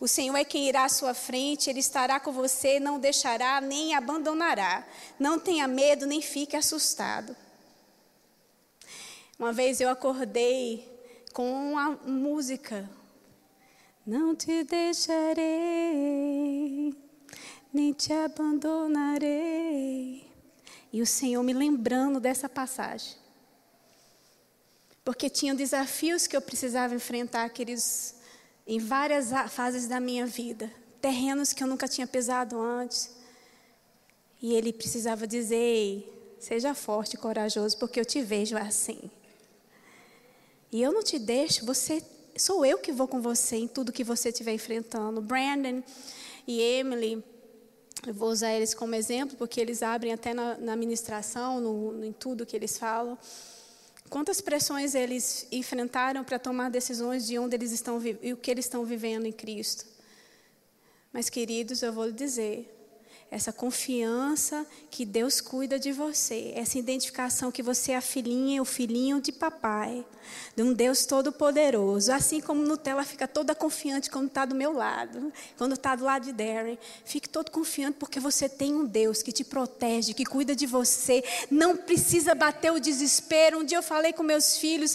O 0.00 0.08
Senhor 0.08 0.36
é 0.36 0.44
quem 0.44 0.68
irá 0.68 0.86
à 0.86 0.88
sua 0.88 1.14
frente, 1.14 1.70
Ele 1.70 1.78
estará 1.78 2.18
com 2.18 2.32
você, 2.32 2.80
não 2.80 2.98
deixará 2.98 3.60
nem 3.60 3.94
abandonará. 3.94 4.84
Não 5.20 5.38
tenha 5.38 5.68
medo, 5.68 6.04
nem 6.04 6.20
fique 6.20 6.56
assustado. 6.56 7.36
Uma 9.38 9.52
vez 9.52 9.80
eu 9.80 9.88
acordei 9.88 10.84
com 11.32 11.48
uma 11.48 11.90
música 12.04 12.90
não 14.06 14.34
te 14.34 14.64
deixarei, 14.64 15.42
nem 17.72 17.92
te 17.92 18.12
abandonarei. 18.12 20.30
E 20.92 21.00
o 21.00 21.06
Senhor 21.06 21.42
me 21.42 21.52
lembrando 21.52 22.20
dessa 22.20 22.48
passagem. 22.48 23.16
Porque 25.04 25.30
tinham 25.30 25.56
desafios 25.56 26.26
que 26.26 26.36
eu 26.36 26.40
precisava 26.40 26.94
enfrentar, 26.94 27.48
queridos, 27.50 28.14
em 28.66 28.78
várias 28.78 29.30
fases 29.50 29.88
da 29.88 29.98
minha 29.98 30.26
vida. 30.26 30.70
Terrenos 31.00 31.52
que 31.52 31.62
eu 31.62 31.66
nunca 31.66 31.88
tinha 31.88 32.06
pesado 32.06 32.60
antes. 32.60 33.10
E 34.40 34.54
ele 34.54 34.72
precisava 34.72 35.26
dizer: 35.26 36.36
seja 36.38 36.74
forte 36.74 37.14
e 37.14 37.18
corajoso, 37.18 37.78
porque 37.78 37.98
eu 37.98 38.04
te 38.04 38.20
vejo 38.20 38.56
assim. 38.56 39.10
E 40.70 40.82
eu 40.82 40.92
não 40.92 41.02
te 41.02 41.18
deixo, 41.18 41.66
você 41.66 42.02
sou 42.42 42.66
eu 42.66 42.78
que 42.78 42.90
vou 42.90 43.06
com 43.06 43.20
você 43.20 43.56
em 43.56 43.68
tudo 43.68 43.92
que 43.92 44.02
você 44.02 44.30
estiver 44.30 44.52
enfrentando. 44.52 45.20
Brandon 45.20 45.80
e 46.46 46.60
Emily 46.60 47.22
eu 48.04 48.12
vou 48.12 48.30
usar 48.30 48.52
eles 48.52 48.74
como 48.74 48.96
exemplo, 48.96 49.36
porque 49.36 49.60
eles 49.60 49.80
abrem 49.80 50.12
até 50.12 50.34
na, 50.34 50.56
na 50.58 50.74
ministração, 50.74 51.60
no, 51.60 51.92
no, 51.92 52.04
em 52.04 52.12
tudo 52.12 52.44
que 52.44 52.56
eles 52.56 52.76
falam. 52.76 53.16
Quantas 54.10 54.40
pressões 54.40 54.96
eles 54.96 55.46
enfrentaram 55.52 56.24
para 56.24 56.36
tomar 56.36 56.68
decisões 56.68 57.24
de 57.28 57.38
onde 57.38 57.54
eles 57.54 57.70
estão 57.70 58.02
e 58.20 58.32
o 58.32 58.36
que 58.36 58.50
eles 58.50 58.64
estão 58.64 58.84
vivendo 58.84 59.26
em 59.26 59.32
Cristo. 59.32 59.86
Mas, 61.12 61.30
queridos, 61.30 61.80
eu 61.80 61.92
vou 61.92 62.06
lhe 62.06 62.12
dizer, 62.12 62.81
essa 63.32 63.50
confiança 63.50 64.66
que 64.90 65.06
Deus 65.06 65.40
cuida 65.40 65.78
de 65.78 65.90
você, 65.90 66.52
essa 66.54 66.78
identificação 66.78 67.50
que 67.50 67.62
você 67.62 67.92
é 67.92 67.96
a 67.96 68.00
filhinha 68.02 68.60
o 68.60 68.64
filhinho 68.66 69.22
de 69.22 69.32
papai, 69.32 70.04
de 70.54 70.62
um 70.62 70.74
Deus 70.74 71.06
todo-poderoso. 71.06 72.12
Assim 72.12 72.42
como 72.42 72.62
Nutella 72.62 73.02
fica 73.04 73.26
toda 73.26 73.54
confiante 73.54 74.10
quando 74.10 74.26
está 74.26 74.44
do 74.44 74.54
meu 74.54 74.74
lado, 74.74 75.32
quando 75.56 75.72
está 75.72 75.96
do 75.96 76.04
lado 76.04 76.26
de 76.26 76.32
Darren. 76.32 76.78
Fique 77.06 77.26
todo 77.26 77.50
confiante 77.50 77.96
porque 77.98 78.20
você 78.20 78.50
tem 78.50 78.74
um 78.74 78.84
Deus 78.84 79.22
que 79.22 79.32
te 79.32 79.44
protege, 79.44 80.12
que 80.12 80.26
cuida 80.26 80.54
de 80.54 80.66
você. 80.66 81.24
Não 81.50 81.74
precisa 81.74 82.34
bater 82.34 82.70
o 82.70 82.78
desespero. 82.78 83.60
Um 83.60 83.64
dia 83.64 83.78
eu 83.78 83.82
falei 83.82 84.12
com 84.12 84.22
meus 84.22 84.58
filhos, 84.58 84.94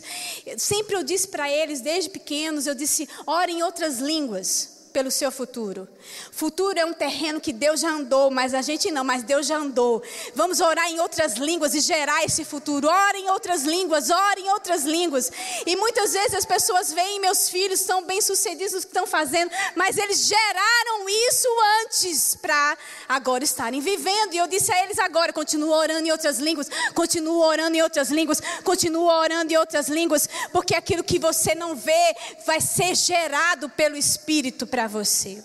sempre 0.57 0.95
eu 0.95 1.03
disse 1.03 1.27
para 1.27 1.49
eles, 1.49 1.81
desde 1.81 2.11
pequenos, 2.11 2.67
eu 2.67 2.75
disse: 2.75 3.09
orem 3.25 3.59
em 3.59 3.63
outras 3.63 3.97
línguas 3.97 4.76
pelo 4.97 5.11
seu 5.11 5.31
futuro. 5.31 5.87
Futuro 6.31 6.79
é 6.79 6.83
um 6.83 6.91
terreno 6.91 7.39
que 7.39 7.53
Deus 7.53 7.81
já 7.81 7.91
andou, 7.91 8.31
mas 8.31 8.55
a 8.55 8.63
gente 8.63 8.89
não, 8.89 9.03
mas 9.03 9.21
Deus 9.21 9.45
já 9.45 9.55
andou. 9.55 10.01
Vamos 10.33 10.59
orar 10.59 10.89
em 10.89 10.99
outras 10.99 11.35
línguas 11.35 11.75
e 11.75 11.81
gerar 11.81 12.23
esse 12.23 12.43
futuro. 12.43 12.87
Ore 12.87 13.19
em 13.19 13.29
outras 13.29 13.61
línguas, 13.61 14.09
ore 14.09 14.41
em 14.41 14.49
outras 14.49 14.85
línguas. 14.85 15.31
E 15.67 15.75
muitas 15.75 16.13
vezes 16.13 16.33
as 16.33 16.45
pessoas 16.45 16.91
veem 16.91 17.19
meus 17.19 17.47
filhos 17.47 17.79
são 17.79 18.05
bem-sucedidos 18.05 18.73
no 18.73 18.79
que 18.79 18.87
estão 18.87 19.05
fazendo, 19.05 19.51
mas 19.75 19.99
eles 19.99 20.25
geraram 20.25 21.07
isso 21.07 21.47
antes 21.83 22.35
para 22.35 22.75
agora 23.07 23.43
estarem 23.43 23.79
vivendo. 23.79 24.33
E 24.33 24.37
eu 24.37 24.47
disse 24.47 24.71
a 24.71 24.83
eles 24.83 24.97
agora, 24.97 25.31
continua 25.31 25.77
orando 25.77 26.07
em 26.07 26.11
outras 26.11 26.39
línguas, 26.39 26.71
continua 26.95 27.45
orando 27.45 27.77
em 27.77 27.83
outras 27.83 28.09
línguas, 28.09 28.41
continua 28.63 29.19
orando 29.19 29.53
em 29.53 29.57
outras 29.57 29.89
línguas, 29.89 30.27
porque 30.51 30.73
aquilo 30.73 31.03
que 31.03 31.19
você 31.19 31.53
não 31.53 31.75
vê 31.75 32.15
vai 32.47 32.59
ser 32.59 32.95
gerado 32.95 33.69
pelo 33.69 33.95
Espírito 33.95 34.65
para 34.65 34.86
você. 34.87 35.43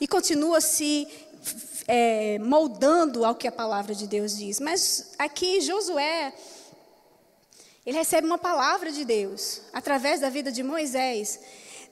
E 0.00 0.06
continua 0.06 0.60
se 0.60 1.08
é, 1.86 2.38
moldando 2.38 3.24
ao 3.24 3.34
que 3.34 3.46
a 3.46 3.52
palavra 3.52 3.94
de 3.94 4.06
Deus 4.06 4.36
diz. 4.36 4.60
Mas 4.60 5.14
aqui 5.18 5.60
Josué, 5.60 6.32
ele 7.84 7.98
recebe 7.98 8.26
uma 8.26 8.38
palavra 8.38 8.90
de 8.90 9.04
Deus 9.04 9.60
através 9.72 10.20
da 10.20 10.28
vida 10.28 10.50
de 10.50 10.62
Moisés. 10.62 11.40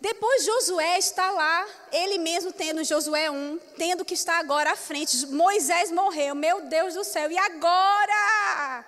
Depois 0.00 0.44
Josué 0.44 0.98
está 0.98 1.30
lá, 1.30 1.66
ele 1.92 2.18
mesmo 2.18 2.52
tendo 2.52 2.82
Josué 2.82 3.30
1, 3.30 3.58
tendo 3.78 4.04
que 4.04 4.14
estar 4.14 4.38
agora 4.38 4.72
à 4.72 4.76
frente. 4.76 5.26
Moisés 5.28 5.92
morreu, 5.92 6.34
meu 6.34 6.62
Deus 6.62 6.94
do 6.94 7.04
céu, 7.04 7.30
e 7.30 7.38
agora? 7.38 8.84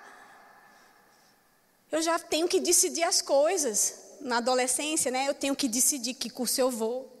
Eu 1.89 2.01
já 2.01 2.19
tenho 2.19 2.49
que 2.49 2.59
decidir 2.59 3.03
as 3.03 3.21
coisas 3.21 4.04
na 4.25 4.37
adolescência, 4.37 5.11
né, 5.11 5.29
eu 5.29 5.35
tenho 5.35 5.55
que 5.55 5.67
decidir 5.67 6.15
que 6.15 6.31
curso 6.31 6.59
eu 6.59 6.71
vou. 6.71 7.11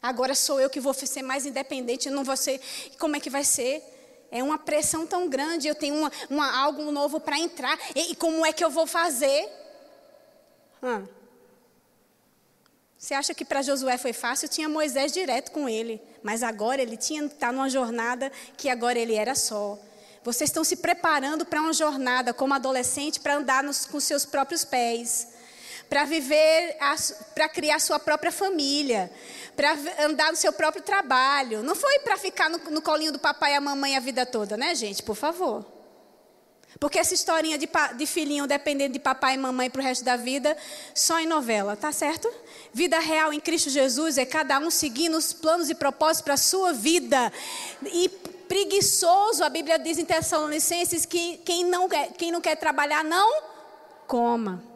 Agora 0.00 0.32
sou 0.32 0.60
eu 0.60 0.70
que 0.70 0.78
vou 0.78 0.94
ser 0.94 1.22
mais 1.22 1.44
independente, 1.44 2.08
não 2.08 2.22
vou 2.22 2.36
ser. 2.36 2.60
Como 3.00 3.16
é 3.16 3.20
que 3.20 3.28
vai 3.28 3.42
ser? 3.42 3.82
É 4.30 4.42
uma 4.42 4.58
pressão 4.58 5.04
tão 5.04 5.28
grande, 5.28 5.66
eu 5.66 5.74
tenho 5.74 5.96
uma, 5.96 6.12
uma 6.30 6.56
algo 6.56 6.92
novo 6.92 7.18
para 7.18 7.36
entrar. 7.36 7.76
E, 7.96 8.12
e, 8.12 8.14
como 8.14 8.46
é 8.46 8.52
que 8.52 8.64
eu 8.64 8.70
vou 8.70 8.86
fazer? 8.86 9.48
Hum. 10.80 11.04
Você 12.96 13.14
acha 13.14 13.34
que 13.34 13.44
para 13.44 13.62
Josué 13.62 13.98
foi 13.98 14.12
fácil? 14.12 14.48
Tinha 14.48 14.68
Moisés 14.68 15.10
direto 15.10 15.50
com 15.50 15.68
ele. 15.68 16.00
Mas 16.22 16.44
agora 16.44 16.80
ele 16.80 16.96
tinha 16.96 17.24
está 17.24 17.50
numa 17.50 17.68
jornada 17.68 18.30
que 18.56 18.68
agora 18.68 18.98
ele 18.98 19.14
era 19.14 19.34
só. 19.34 19.76
Vocês 20.22 20.50
estão 20.50 20.62
se 20.62 20.76
preparando 20.76 21.44
para 21.44 21.60
uma 21.60 21.72
jornada 21.72 22.32
como 22.32 22.54
adolescente 22.54 23.18
para 23.18 23.34
andar 23.34 23.64
nos, 23.64 23.84
com 23.84 23.98
seus 23.98 24.24
próprios 24.24 24.64
pés 24.64 25.35
para 25.88 26.04
viver, 26.04 26.76
para 27.34 27.48
criar 27.48 27.78
sua 27.80 27.98
própria 27.98 28.32
família, 28.32 29.10
para 29.56 29.76
andar 30.00 30.30
no 30.30 30.36
seu 30.36 30.52
próprio 30.52 30.82
trabalho. 30.82 31.62
Não 31.62 31.74
foi 31.74 32.00
para 32.00 32.16
ficar 32.16 32.50
no, 32.50 32.58
no, 32.70 32.82
colinho 32.82 33.12
do 33.12 33.18
papai 33.18 33.52
e 33.52 33.56
a 33.56 33.60
mamãe 33.60 33.96
a 33.96 34.00
vida 34.00 34.26
toda, 34.26 34.56
né, 34.56 34.74
gente? 34.74 35.02
Por 35.02 35.14
favor. 35.14 35.64
Porque 36.78 36.98
essa 36.98 37.14
historinha 37.14 37.56
de, 37.56 37.68
de 37.96 38.06
filhinho 38.06 38.46
dependendo 38.46 38.92
de 38.92 38.98
papai 38.98 39.34
e 39.34 39.38
mamãe 39.38 39.70
para 39.70 39.80
o 39.80 39.82
resto 39.82 40.04
da 40.04 40.16
vida, 40.16 40.56
só 40.94 41.18
em 41.18 41.26
novela, 41.26 41.74
tá 41.74 41.90
certo? 41.90 42.30
Vida 42.72 42.98
real 42.98 43.32
em 43.32 43.40
Cristo 43.40 43.70
Jesus 43.70 44.18
é 44.18 44.26
cada 44.26 44.58
um 44.58 44.70
seguindo 44.70 45.16
os 45.16 45.32
planos 45.32 45.70
e 45.70 45.74
propósitos 45.74 46.22
para 46.22 46.34
a 46.34 46.38
sua 46.38 46.72
vida. 46.72 47.32
E 47.84 48.10
preguiçoso, 48.46 49.42
a 49.42 49.48
Bíblia 49.48 49.78
diz 49.78 49.98
em 49.98 50.04
Tessalonicenses 50.04 51.06
que 51.06 51.38
quem 51.38 51.64
não 51.64 51.88
quer, 51.88 52.12
quem 52.12 52.30
não 52.30 52.40
quer 52.40 52.56
trabalhar, 52.56 53.02
não 53.02 53.42
coma. 54.06 54.75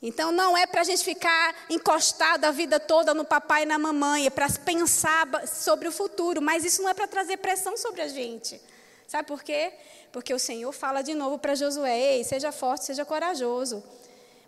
Então 0.00 0.30
não 0.30 0.56
é 0.56 0.64
para 0.66 0.82
a 0.82 0.84
gente 0.84 1.02
ficar 1.02 1.54
encostado 1.68 2.44
a 2.44 2.52
vida 2.52 2.78
toda 2.78 3.12
no 3.12 3.24
papai 3.24 3.64
e 3.64 3.66
na 3.66 3.78
mamãe, 3.78 4.26
é 4.26 4.30
para 4.30 4.48
pensar 4.64 5.26
sobre 5.46 5.88
o 5.88 5.92
futuro, 5.92 6.40
mas 6.40 6.64
isso 6.64 6.82
não 6.82 6.88
é 6.88 6.94
para 6.94 7.08
trazer 7.08 7.38
pressão 7.38 7.76
sobre 7.76 8.02
a 8.02 8.08
gente. 8.08 8.60
Sabe 9.08 9.26
por 9.26 9.42
quê? 9.42 9.72
Porque 10.12 10.32
o 10.32 10.38
Senhor 10.38 10.70
fala 10.72 11.02
de 11.02 11.14
novo 11.14 11.38
para 11.38 11.54
Josué: 11.54 12.16
Ei, 12.16 12.24
seja 12.24 12.52
forte, 12.52 12.84
seja 12.84 13.04
corajoso. 13.04 13.82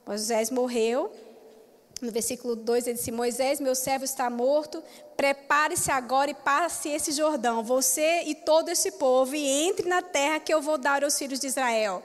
Moisés 0.07 0.51
morreu. 0.51 1.13
No 2.01 2.11
versículo 2.11 2.55
2 2.55 2.87
ele 2.87 2.97
disse: 2.97 3.11
Moisés, 3.11 3.59
meu 3.61 3.75
servo 3.75 4.05
está 4.05 4.31
morto. 4.31 4.83
Prepare-se 5.17 5.91
agora 5.91 6.31
e 6.31 6.35
passe 6.35 6.89
esse 6.89 7.13
Jordão, 7.13 7.63
você 7.63 8.23
e 8.27 8.35
todo 8.35 8.71
esse 8.71 8.93
povo, 8.93 9.35
e 9.35 9.47
entre 9.69 9.89
na 9.89 10.01
terra 10.01 10.41
que 10.41 10.53
eu 10.53 10.63
vou 10.63 10.79
dar 10.79 11.05
aos 11.05 11.19
filhos 11.19 11.41
de 11.41 11.47
Israel. 11.47 12.03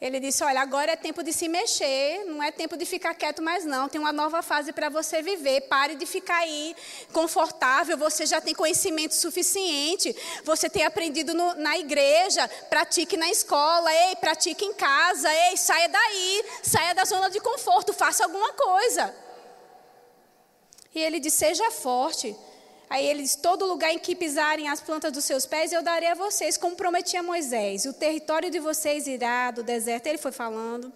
Ele 0.00 0.18
disse: 0.18 0.42
Olha, 0.42 0.62
agora 0.62 0.92
é 0.92 0.96
tempo 0.96 1.22
de 1.22 1.30
se 1.30 1.46
mexer, 1.46 2.24
não 2.24 2.42
é 2.42 2.50
tempo 2.50 2.74
de 2.74 2.86
ficar 2.86 3.14
quieto 3.14 3.42
mais, 3.42 3.66
não. 3.66 3.86
Tem 3.86 4.00
uma 4.00 4.12
nova 4.12 4.40
fase 4.40 4.72
para 4.72 4.88
você 4.88 5.20
viver. 5.20 5.62
Pare 5.62 5.94
de 5.94 6.06
ficar 6.06 6.38
aí 6.38 6.74
confortável. 7.12 7.98
Você 7.98 8.24
já 8.24 8.40
tem 8.40 8.54
conhecimento 8.54 9.14
suficiente. 9.14 10.16
Você 10.42 10.70
tem 10.70 10.84
aprendido 10.84 11.34
no, 11.34 11.54
na 11.56 11.76
igreja. 11.76 12.48
Pratique 12.70 13.14
na 13.18 13.28
escola. 13.28 13.92
Ei, 13.92 14.16
pratique 14.16 14.64
em 14.64 14.72
casa. 14.72 15.30
Ei, 15.50 15.58
saia 15.58 15.88
daí. 15.88 16.44
Saia 16.62 16.94
da 16.94 17.04
zona 17.04 17.28
de 17.28 17.38
conforto. 17.38 17.92
Faça 17.92 18.24
alguma 18.24 18.54
coisa. 18.54 19.14
E 20.94 20.98
ele 20.98 21.20
disse: 21.20 21.36
Seja 21.36 21.70
forte. 21.70 22.34
Aí 22.90 23.06
ele 23.06 23.22
diz: 23.22 23.36
Todo 23.36 23.64
lugar 23.64 23.92
em 23.92 23.98
que 24.00 24.16
pisarem 24.16 24.68
as 24.68 24.80
plantas 24.80 25.12
dos 25.12 25.24
seus 25.24 25.46
pés, 25.46 25.72
eu 25.72 25.80
darei 25.80 26.08
a 26.08 26.14
vocês, 26.14 26.56
como 26.56 26.74
prometi 26.74 27.16
a 27.16 27.22
Moisés. 27.22 27.84
O 27.84 27.92
território 27.92 28.50
de 28.50 28.58
vocês 28.58 29.06
irá 29.06 29.52
do 29.52 29.62
deserto. 29.62 30.08
Ele 30.08 30.18
foi 30.18 30.32
falando. 30.32 30.92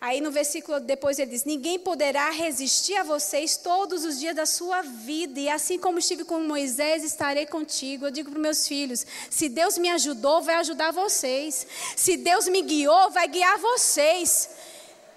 Aí 0.00 0.20
no 0.20 0.30
versículo 0.30 0.78
depois 0.78 1.18
ele 1.18 1.32
diz: 1.32 1.44
Ninguém 1.44 1.80
poderá 1.80 2.30
resistir 2.30 2.94
a 2.94 3.02
vocês 3.02 3.56
todos 3.56 4.04
os 4.04 4.20
dias 4.20 4.36
da 4.36 4.46
sua 4.46 4.82
vida, 4.82 5.40
e 5.40 5.48
assim 5.48 5.78
como 5.78 5.98
estive 5.98 6.24
com 6.24 6.38
Moisés, 6.40 7.02
estarei 7.02 7.44
contigo. 7.46 8.06
Eu 8.06 8.10
digo 8.12 8.30
para 8.30 8.38
meus 8.38 8.68
filhos: 8.68 9.04
se 9.28 9.48
Deus 9.48 9.76
me 9.78 9.90
ajudou, 9.90 10.42
vai 10.42 10.54
ajudar 10.56 10.92
vocês. 10.92 11.66
Se 11.96 12.16
Deus 12.16 12.46
me 12.46 12.62
guiou, 12.62 13.10
vai 13.10 13.26
guiar 13.26 13.58
vocês. 13.58 14.48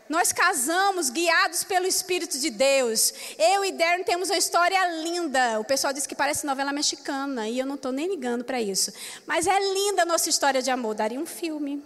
Nós 0.10 0.32
casamos 0.32 1.12
guiados 1.12 1.64
pelo 1.64 1.86
Espírito 1.86 2.40
de 2.40 2.50
Deus. 2.50 3.14
Eu 3.38 3.64
e 3.64 3.72
Darren 3.72 4.04
temos 4.04 4.32
uma 4.32 4.38
história 4.40 4.84
linda. 5.04 5.60
O 5.60 5.64
pessoal 5.64 5.94
diz 5.94 6.08
que 6.08 6.16
parece 6.16 6.48
novela 6.48 6.74
mexicana 6.74 7.48
e 7.48 7.60
eu 7.60 7.66
não 7.68 7.76
estou 7.76 7.92
nem 7.92 8.08
ligando 8.08 8.44
para 8.44 8.60
isso. 8.60 8.92
Mas 9.28 9.46
é 9.46 9.60
linda 9.60 10.02
a 10.02 10.06
nossa 10.06 10.28
história 10.28 10.64
de 10.64 10.72
amor. 10.72 10.96
Daria 10.96 11.20
um 11.20 11.28
filme. 11.28 11.84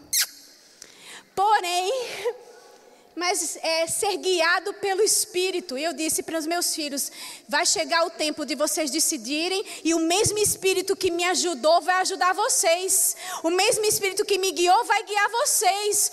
Porém, 1.36 1.92
mas 3.14 3.58
é 3.62 3.88
ser 3.88 4.16
guiado 4.16 4.74
pelo 4.76 5.02
Espírito. 5.02 5.78
Eu 5.78 5.92
disse 5.92 6.24
para 6.24 6.40
os 6.40 6.46
meus 6.46 6.74
filhos: 6.74 7.12
vai 7.50 7.66
chegar 7.66 8.06
o 8.06 8.10
tempo 8.10 8.46
de 8.46 8.56
vocês 8.56 8.90
decidirem, 8.90 9.66
e 9.84 9.94
o 9.94 10.00
mesmo 10.00 10.38
Espírito 10.40 10.96
que 10.96 11.12
me 11.12 11.26
ajudou 11.26 11.82
vai 11.82 11.96
ajudar 11.96 12.34
vocês. 12.34 13.18
O 13.44 13.50
mesmo 13.50 13.84
Espírito 13.86 14.24
que 14.24 14.38
me 14.38 14.52
guiou 14.52 14.86
vai 14.86 15.04
guiar 15.04 15.30
vocês. 15.30 16.12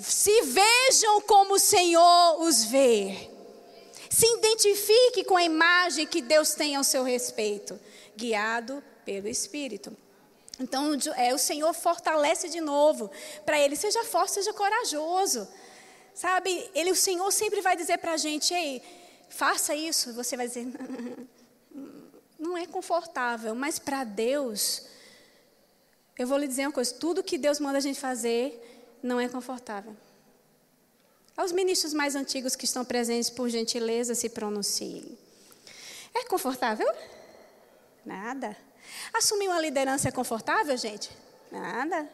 Se 0.00 0.42
vejam 0.42 1.20
como 1.22 1.54
o 1.54 1.58
Senhor 1.58 2.40
os 2.40 2.64
vê. 2.64 3.30
Se 4.08 4.26
identifique 4.26 5.24
com 5.24 5.36
a 5.36 5.42
imagem 5.42 6.06
que 6.06 6.22
Deus 6.22 6.54
tem 6.54 6.76
ao 6.76 6.84
seu 6.84 7.02
respeito, 7.02 7.78
guiado 8.16 8.82
pelo 9.04 9.28
Espírito. 9.28 9.96
Então, 10.60 10.92
é, 11.16 11.34
o 11.34 11.38
Senhor 11.38 11.72
fortalece 11.72 12.48
de 12.48 12.60
novo 12.60 13.10
para 13.44 13.58
ele: 13.58 13.74
seja 13.74 14.04
forte, 14.04 14.32
seja 14.32 14.52
corajoso. 14.52 15.48
Sabe, 16.14 16.70
ele, 16.74 16.90
o 16.90 16.96
Senhor 16.96 17.30
sempre 17.32 17.60
vai 17.60 17.76
dizer 17.76 17.98
para 17.98 18.12
a 18.12 18.16
gente: 18.16 18.52
ei, 18.52 18.82
faça 19.28 19.74
isso. 19.74 20.12
Você 20.12 20.36
vai 20.36 20.46
dizer: 20.46 20.66
não 22.38 22.56
é 22.56 22.66
confortável, 22.66 23.54
mas 23.54 23.78
para 23.78 24.04
Deus, 24.04 24.82
eu 26.18 26.26
vou 26.26 26.38
lhe 26.38 26.46
dizer 26.46 26.66
uma 26.66 26.72
coisa: 26.72 26.94
tudo 26.94 27.22
que 27.22 27.38
Deus 27.38 27.58
manda 27.58 27.78
a 27.78 27.80
gente 27.80 27.98
fazer 27.98 28.71
não 29.02 29.18
é 29.18 29.28
confortável. 29.28 29.96
Aos 31.36 31.50
ministros 31.50 31.94
mais 31.94 32.14
antigos 32.14 32.54
que 32.54 32.64
estão 32.64 32.84
presentes, 32.84 33.30
por 33.30 33.48
gentileza, 33.48 34.14
se 34.14 34.28
pronunciem. 34.28 35.18
É 36.14 36.24
confortável? 36.24 36.86
Nada. 38.04 38.56
Assumir 39.14 39.48
uma 39.48 39.60
liderança 39.60 40.08
é 40.08 40.12
confortável, 40.12 40.76
gente? 40.76 41.10
Nada. 41.50 42.08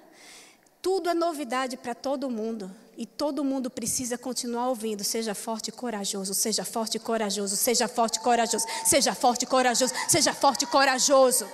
Tudo 0.80 1.10
é 1.10 1.14
novidade 1.14 1.76
para 1.76 1.94
todo 1.94 2.30
mundo. 2.30 2.74
E 2.96 3.04
todo 3.06 3.44
mundo 3.44 3.68
precisa 3.68 4.16
continuar 4.16 4.68
ouvindo. 4.68 5.02
Seja 5.02 5.34
forte 5.34 5.68
e 5.68 5.72
corajoso, 5.72 6.34
seja 6.34 6.64
forte 6.64 6.96
e 6.96 7.00
corajoso, 7.00 7.56
seja 7.56 7.88
forte 7.88 8.16
e 8.16 8.20
corajoso, 8.20 8.66
seja 8.84 9.14
forte 9.14 9.42
e 9.42 9.46
corajoso, 9.46 9.94
seja 10.08 10.32
forte 10.32 10.64
e 10.64 10.66
corajoso. 10.66 11.48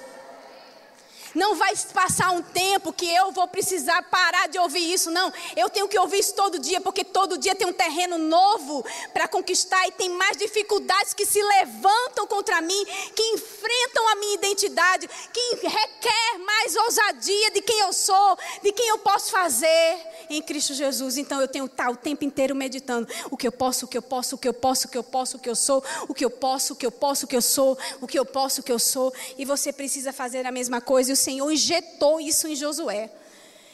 Não 1.34 1.54
vai 1.56 1.74
passar 1.92 2.30
um 2.30 2.42
tempo 2.42 2.92
que 2.92 3.06
eu 3.06 3.32
vou 3.32 3.48
precisar 3.48 4.02
parar 4.04 4.48
de 4.48 4.58
ouvir 4.58 4.92
isso, 4.92 5.10
não. 5.10 5.32
Eu 5.56 5.68
tenho 5.68 5.88
que 5.88 5.98
ouvir 5.98 6.20
isso 6.20 6.34
todo 6.34 6.58
dia, 6.58 6.80
porque 6.80 7.04
todo 7.04 7.36
dia 7.36 7.54
tem 7.54 7.66
um 7.66 7.72
terreno 7.72 8.18
novo 8.18 8.84
para 9.12 9.26
conquistar 9.26 9.86
e 9.88 9.92
tem 9.92 10.08
mais 10.10 10.36
dificuldades 10.36 11.12
que 11.12 11.26
se 11.26 11.42
levantam 11.42 12.26
contra 12.26 12.60
mim, 12.60 12.84
que 13.14 13.22
enfrentam 13.22 14.08
a 14.08 14.14
minha 14.16 14.34
identidade, 14.34 15.08
que 15.32 15.66
requer 15.66 16.38
mais 16.44 16.76
ousadia 16.76 17.50
de 17.50 17.60
quem 17.60 17.80
eu 17.80 17.92
sou, 17.92 18.38
de 18.62 18.72
quem 18.72 18.88
eu 18.88 18.98
posso 18.98 19.30
fazer 19.30 19.98
em 20.30 20.40
Cristo 20.40 20.74
Jesus. 20.74 21.16
Então 21.16 21.40
eu 21.40 21.48
tenho 21.48 21.66
que 21.66 21.74
estar 21.74 21.90
o 21.90 21.96
tempo 21.96 22.24
inteiro 22.24 22.54
meditando 22.54 23.08
o 23.30 23.36
que 23.36 23.46
eu 23.46 23.52
posso, 23.52 23.86
o 23.86 23.88
que 23.88 23.98
eu 23.98 24.02
posso, 24.02 24.36
o 24.36 24.38
que 24.38 24.48
eu 24.48 24.54
posso, 24.54 24.86
o 24.86 24.90
que 24.90 24.98
eu 24.98 25.04
posso, 25.04 25.36
o 25.36 25.40
que 25.40 25.50
eu 25.50 25.56
sou, 25.56 25.82
o 26.08 26.14
que 26.14 26.24
eu 26.24 26.30
posso, 26.30 26.72
o 26.72 26.76
que 26.76 26.86
eu 26.86 26.92
posso, 26.92 27.24
o 27.24 27.28
que 27.28 27.36
eu 27.36 27.42
sou, 27.42 27.78
o 28.00 28.06
que 28.06 28.18
eu 28.18 28.24
posso, 28.24 28.60
o 28.60 28.64
que 28.64 28.72
eu 28.72 28.78
sou. 28.78 29.12
E 29.36 29.44
você 29.44 29.72
precisa 29.72 30.12
fazer 30.12 30.46
a 30.46 30.52
mesma 30.52 30.80
coisa. 30.80 31.10
E 31.10 31.12
o 31.12 31.16
Senhor 31.24 31.50
injetou 31.50 32.20
isso 32.20 32.46
em 32.46 32.54
Josué. 32.54 33.10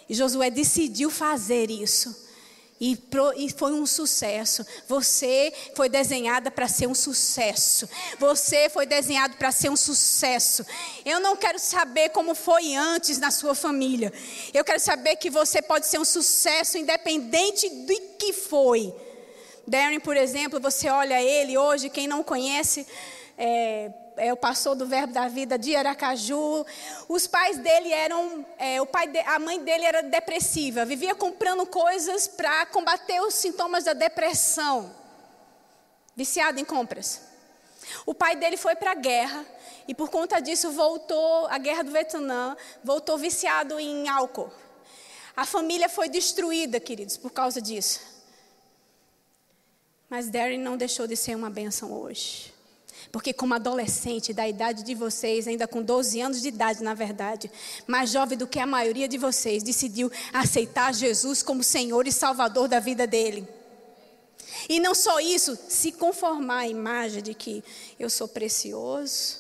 E 0.09 0.15
Josué 0.15 0.51
decidiu 0.51 1.11
fazer 1.11 1.71
isso. 1.71 2.29
E, 2.81 2.99
foi 3.55 3.73
um 3.73 3.85
sucesso. 3.85 4.65
Você 4.89 5.53
foi 5.77 5.91
desenhada 5.91 6.51
para 6.51 6.67
ser 6.67 6.87
um 6.87 6.95
sucesso. 6.95 7.87
Você 8.19 8.71
foi 8.71 8.87
desenhado 8.87 9.37
para 9.37 9.53
ser 9.53 9.71
um 9.71 9.77
sucesso. 9.77 10.65
Eu 11.05 11.21
não 11.21 11.37
quero 11.37 11.59
saber 11.59 12.09
como 12.09 12.35
foi 12.35 12.75
antes 12.75 13.19
na 13.19 13.31
sua 13.31 13.55
família. 13.55 14.11
Eu 14.55 14.65
quero 14.65 14.81
saber 14.81 15.17
que 15.17 15.29
você 15.29 15.61
pode 15.61 15.89
ser 15.89 16.01
um 16.01 16.07
sucesso 16.07 16.79
independente 16.79 17.69
do 17.69 17.95
que 18.19 18.33
foi. 18.33 18.95
Darren, 19.67 20.01
por 20.01 20.17
exemplo, 20.17 20.59
você 20.59 20.89
olha 20.89 21.23
ele 21.23 21.59
hoje, 21.59 21.91
quem 21.91 22.09
não 22.09 22.23
conhece, 22.23 22.87
é, 23.37 23.91
é 24.17 24.33
o 24.33 24.37
pastor 24.37 24.75
do 24.75 24.87
Verbo 24.87 25.13
da 25.13 25.29
Vida 25.29 25.59
de 25.59 25.75
Aracaju. 25.75 26.65
Os 27.09 27.27
pais 27.27 27.59
dele 27.59 27.93
eram, 27.93 28.45
é, 28.59 28.81
o 28.81 28.87
pai 28.87 29.07
de, 29.07 29.19
a 29.21 29.39
mãe 29.39 29.63
dele 29.63 29.85
era 29.85 30.03
depressiva, 30.03 30.85
vivia 30.85 31.15
comprando 31.15 31.67
coisas 31.67 32.29
para 32.29 32.67
combater 32.67 33.21
os 33.21 33.35
sintomas 33.35 33.85
da 33.85 33.93
depressão, 33.93 34.95
viciado 36.15 36.61
em 36.61 36.65
compras. 36.65 37.23
O 38.07 38.15
pai 38.15 38.37
dele 38.37 38.57
foi 38.57 38.77
para 38.77 38.93
a 38.93 38.95
guerra 38.95 39.45
e 39.89 39.95
por 39.95 40.11
conta 40.11 40.41
disso 40.41 40.71
voltou, 40.71 41.47
a 41.47 41.59
guerra 41.59 41.83
do 41.83 41.91
Vietnã, 41.91 42.57
voltou 42.85 43.19
viciado 43.19 43.79
em 43.81 44.09
álcool. 44.09 44.53
A 45.37 45.47
família 45.47 45.89
foi 45.89 46.09
destruída, 46.09 46.79
queridos, 46.79 47.17
por 47.17 47.31
causa 47.31 47.61
disso. 47.61 48.01
Mas 50.09 50.29
Darren 50.29 50.59
não 50.59 50.77
deixou 50.77 51.07
de 51.07 51.17
ser 51.17 51.37
uma 51.37 51.49
bênção 51.49 51.93
hoje. 51.93 52.53
Porque, 53.13 53.33
como 53.33 53.55
adolescente 53.55 54.33
da 54.33 54.49
idade 54.49 54.85
de 54.85 54.95
vocês, 54.95 55.49
ainda 55.49 55.67
com 55.67 55.83
12 55.83 56.21
anos 56.21 56.41
de 56.41 56.49
idade, 56.49 56.83
na 56.83 56.95
verdade, 56.95 57.51
mais 57.87 58.11
jovem 58.11 58.39
do 58.39 58.47
que 58.47 58.59
a 58.61 58.67
maioria 58.67 59.09
de 59.09 59.19
vocês, 59.19 59.63
decidiu 59.63 60.11
aceitar 60.33 60.95
Jesus 60.95 61.43
como 61.43 61.65
Senhor 61.65 62.07
e 62.07 62.13
Salvador 62.13 62.69
da 62.69 62.79
vida 62.79 63.07
dele. 63.07 63.49
E 64.69 64.79
não 64.79 64.95
só 64.95 65.19
isso, 65.19 65.59
se 65.69 65.93
conformar 65.93 66.61
à 66.61 66.69
imagem 66.69 67.23
de 67.23 67.35
que 67.35 67.65
eu 67.99 68.09
sou 68.09 68.29
precioso, 68.29 69.39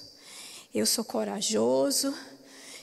eu 0.74 0.87
sou 0.87 1.04
corajoso, 1.04 2.14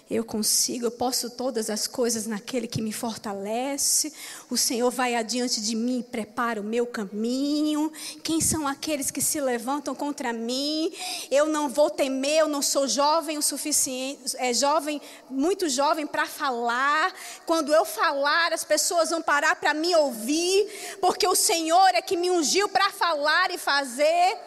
eu 0.10 0.24
consigo, 0.24 0.86
eu 0.86 0.92
posso 0.92 1.30
todas 1.30 1.70
as 1.70 1.86
coisas 1.86 2.26
naquele 2.26 2.66
que 2.66 2.82
me 2.82 2.94
fortalece. 2.94 4.14
O 4.50 4.56
Senhor 4.56 4.90
vai 4.90 5.16
adiante 5.16 5.60
de 5.60 5.76
mim 5.76 6.00
e 6.00 6.04
prepara 6.04 6.62
o 6.62 6.64
meu 6.64 6.88
caminho. 6.88 7.92
Quem 8.24 8.40
são 8.40 8.66
aqueles 8.66 9.12
que 9.12 9.22
se 9.22 9.42
levantam 9.42 9.94
contra 9.94 10.32
mim? 10.32 10.94
Eu 11.30 11.48
não 11.48 11.68
vou 11.68 11.90
temer, 11.90 12.40
eu 12.40 12.48
não 12.48 12.62
sou 12.62 12.88
jovem 12.88 13.38
o 13.38 13.42
suficiente, 13.42 14.36
é 14.38 14.54
jovem, 14.54 15.02
muito 15.30 15.68
jovem 15.68 16.08
para 16.08 16.26
falar. 16.26 17.14
Quando 17.46 17.74
eu 17.74 17.84
falar, 17.84 18.54
as 18.54 18.64
pessoas 18.64 19.10
vão 19.10 19.22
parar 19.22 19.58
para 19.58 19.74
me 19.74 19.94
ouvir, 19.94 20.98
porque 21.02 21.28
o 21.28 21.36
Senhor 21.36 21.90
é 21.94 22.02
que 22.02 22.16
me 22.16 22.32
ungiu 22.32 22.70
para 22.70 22.90
falar 22.92 23.52
e 23.52 23.58
fazer. 23.58 24.38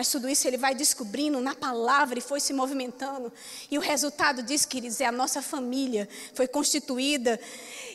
Mas 0.00 0.08
tudo 0.08 0.30
isso 0.30 0.48
ele 0.48 0.56
vai 0.56 0.74
descobrindo 0.74 1.42
na 1.42 1.54
palavra 1.54 2.18
e 2.18 2.22
foi 2.22 2.40
se 2.40 2.54
movimentando. 2.54 3.30
E 3.70 3.76
o 3.76 3.82
resultado 3.82 4.42
disso, 4.42 4.66
queridos, 4.66 4.98
é 4.98 5.04
a 5.04 5.12
nossa 5.12 5.42
família 5.42 6.08
foi 6.32 6.48
constituída. 6.48 7.38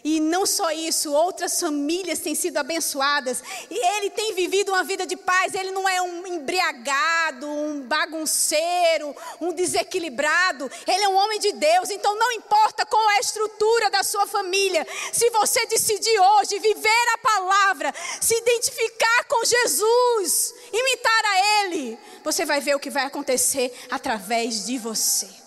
E 0.05 0.19
não 0.19 0.45
só 0.45 0.69
isso, 0.69 1.11
outras 1.11 1.59
famílias 1.59 2.19
têm 2.19 2.35
sido 2.35 2.57
abençoadas. 2.57 3.41
E 3.71 3.97
ele 3.97 4.11
tem 4.11 4.35
vivido 4.35 4.69
uma 4.69 4.83
vida 4.83 5.03
de 5.03 5.17
paz. 5.17 5.55
Ele 5.55 5.71
não 5.71 5.89
é 5.89 5.99
um 5.99 6.27
embriagado, 6.27 7.47
um 7.47 7.81
bagunceiro, 7.81 9.15
um 9.41 9.51
desequilibrado. 9.51 10.69
Ele 10.85 11.03
é 11.03 11.09
um 11.09 11.15
homem 11.15 11.39
de 11.39 11.53
Deus. 11.53 11.89
Então 11.89 12.15
não 12.19 12.31
importa 12.33 12.85
qual 12.85 13.09
é 13.09 13.17
a 13.17 13.19
estrutura 13.19 13.89
da 13.89 14.03
sua 14.03 14.27
família. 14.27 14.85
Se 15.11 15.27
você 15.31 15.65
decidir 15.65 16.19
hoje 16.19 16.59
viver 16.59 17.07
a 17.15 17.17
palavra, 17.17 17.91
se 18.21 18.35
identificar 18.35 19.23
com 19.27 19.43
Jesus, 19.43 20.53
imitar 20.71 21.25
a 21.25 21.63
Ele, 21.63 21.97
você 22.23 22.45
vai 22.45 22.61
ver 22.61 22.75
o 22.75 22.79
que 22.79 22.91
vai 22.91 23.05
acontecer 23.05 23.73
através 23.89 24.67
de 24.67 24.77
você. 24.77 25.44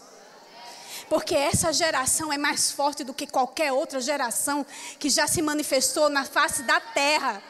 Porque 1.09 1.35
essa 1.35 1.73
geração 1.73 2.33
é 2.33 2.38
mais 2.38 2.71
forte 2.71 3.03
do 3.03 3.14
que 3.14 3.27
qualquer 3.27 3.73
outra 3.73 4.01
geração 4.01 4.64
que 4.99 5.09
já 5.09 5.27
se 5.27 5.40
manifestou 5.40 6.09
na 6.09 6.25
face 6.25 6.62
da 6.62 6.81
terra. 6.81 7.42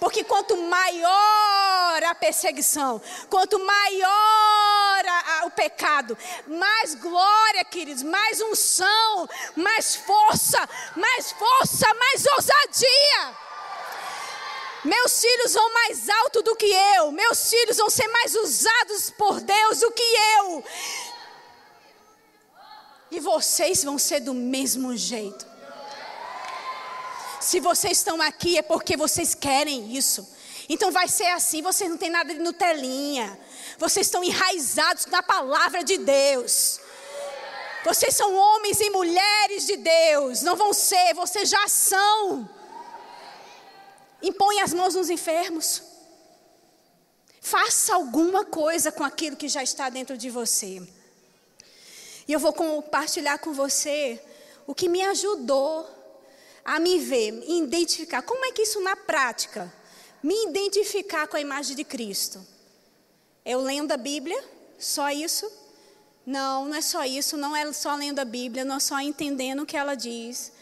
Porque 0.00 0.24
quanto 0.24 0.56
maior 0.56 2.02
a 2.04 2.14
perseguição, 2.14 3.00
quanto 3.28 3.58
maior 3.64 5.04
a, 5.06 5.40
a, 5.40 5.46
o 5.46 5.50
pecado, 5.50 6.16
mais 6.46 6.94
glória, 6.94 7.64
queridos, 7.64 8.02
mais 8.02 8.40
unção, 8.40 9.28
mais 9.54 9.94
força, 9.94 10.68
mais 10.96 11.32
força, 11.32 11.86
mais 11.94 12.26
ousadia. 12.26 13.44
Meus 14.84 15.18
filhos 15.18 15.54
vão 15.54 15.72
mais 15.72 16.08
alto 16.10 16.42
do 16.42 16.54
que 16.54 16.66
eu. 16.66 17.10
Meus 17.10 17.48
filhos 17.48 17.78
vão 17.78 17.88
ser 17.88 18.06
mais 18.08 18.34
usados 18.34 19.10
por 19.16 19.40
Deus 19.40 19.80
do 19.80 19.90
que 19.90 20.02
eu. 20.02 20.64
Vocês 23.24 23.82
vão 23.82 23.98
ser 23.98 24.20
do 24.20 24.34
mesmo 24.34 24.94
jeito. 24.94 25.46
Se 27.40 27.58
vocês 27.58 27.96
estão 27.98 28.20
aqui 28.20 28.58
é 28.58 28.62
porque 28.62 28.96
vocês 28.96 29.34
querem 29.34 29.96
isso. 29.96 30.28
Então 30.68 30.92
vai 30.92 31.08
ser 31.08 31.28
assim, 31.28 31.62
vocês 31.62 31.88
não 31.88 31.96
têm 31.96 32.10
nada 32.10 32.34
de 32.34 32.40
Nutelinha. 32.40 33.38
Vocês 33.78 34.06
estão 34.06 34.22
enraizados 34.22 35.06
na 35.06 35.22
palavra 35.22 35.82
de 35.82 35.96
Deus. 35.98 36.80
Vocês 37.84 38.14
são 38.14 38.34
homens 38.34 38.78
e 38.80 38.90
mulheres 38.90 39.66
de 39.66 39.76
Deus. 39.76 40.42
Não 40.42 40.54
vão 40.54 40.72
ser, 40.74 41.14
vocês 41.14 41.48
já 41.48 41.66
são. 41.66 42.48
Impõe 44.22 44.60
as 44.60 44.74
mãos 44.74 44.94
nos 44.94 45.08
enfermos. 45.08 45.82
Faça 47.40 47.94
alguma 47.94 48.44
coisa 48.44 48.92
com 48.92 49.04
aquilo 49.04 49.36
que 49.36 49.48
já 49.48 49.62
está 49.62 49.88
dentro 49.88 50.16
de 50.16 50.30
você. 50.30 50.82
E 52.26 52.32
eu 52.32 52.40
vou 52.40 52.52
compartilhar 52.52 53.38
com 53.38 53.52
você 53.52 54.20
o 54.66 54.74
que 54.74 54.88
me 54.88 55.02
ajudou 55.02 55.88
a 56.64 56.78
me 56.78 56.98
ver, 56.98 57.32
me 57.32 57.60
identificar. 57.60 58.22
Como 58.22 58.44
é 58.44 58.52
que 58.52 58.62
isso 58.62 58.80
na 58.80 58.96
prática? 58.96 59.72
Me 60.22 60.46
identificar 60.46 61.26
com 61.26 61.36
a 61.36 61.40
imagem 61.40 61.76
de 61.76 61.84
Cristo. 61.84 62.40
Eu 63.44 63.60
lendo 63.60 63.92
a 63.92 63.96
Bíblia, 63.98 64.42
só 64.78 65.10
isso? 65.10 65.50
Não, 66.24 66.66
não 66.66 66.74
é 66.74 66.80
só 66.80 67.04
isso, 67.04 67.36
não 67.36 67.54
é 67.54 67.70
só 67.74 67.94
lendo 67.94 68.18
a 68.18 68.24
Bíblia, 68.24 68.64
não 68.64 68.76
é 68.76 68.80
só 68.80 68.98
entendendo 69.00 69.62
o 69.62 69.66
que 69.66 69.76
ela 69.76 69.94
diz. 69.94 70.52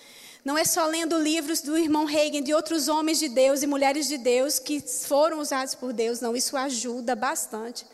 Não 0.45 0.59
é 0.59 0.65
só 0.65 0.87
lendo 0.87 1.17
livros 1.17 1.61
do 1.61 1.79
irmão 1.79 2.05
Reagan, 2.05 2.43
de 2.43 2.53
outros 2.53 2.89
homens 2.89 3.21
de 3.21 3.29
Deus 3.29 3.63
e 3.63 3.67
mulheres 3.69 4.09
de 4.09 4.19
Deus 4.19 4.59
que 4.59 4.81
foram 4.81 5.39
usados 5.39 5.77
por 5.77 5.93
Deus. 5.93 6.21
Não, 6.21 6.35
isso 6.35 6.57
ajuda 6.57 7.15
bastante. 7.15 7.87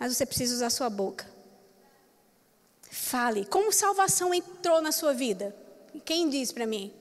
Mas 0.00 0.16
você 0.16 0.26
precisa 0.26 0.56
usar 0.56 0.70
sua 0.70 0.90
boca. 0.90 1.31
Fale. 2.94 3.46
Como 3.46 3.72
salvação 3.72 4.34
entrou 4.34 4.82
na 4.82 4.92
sua 4.92 5.14
vida? 5.14 5.56
Quem 6.04 6.28
diz 6.28 6.52
para 6.52 6.66
mim? 6.66 6.92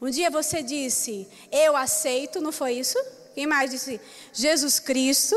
Um 0.00 0.08
dia 0.08 0.30
você 0.30 0.62
disse, 0.62 1.26
eu 1.50 1.76
aceito, 1.76 2.40
não 2.40 2.52
foi 2.52 2.74
isso? 2.74 2.96
Quem 3.34 3.44
mais 3.44 3.72
disse? 3.72 4.00
Jesus 4.32 4.78
Cristo 4.78 5.34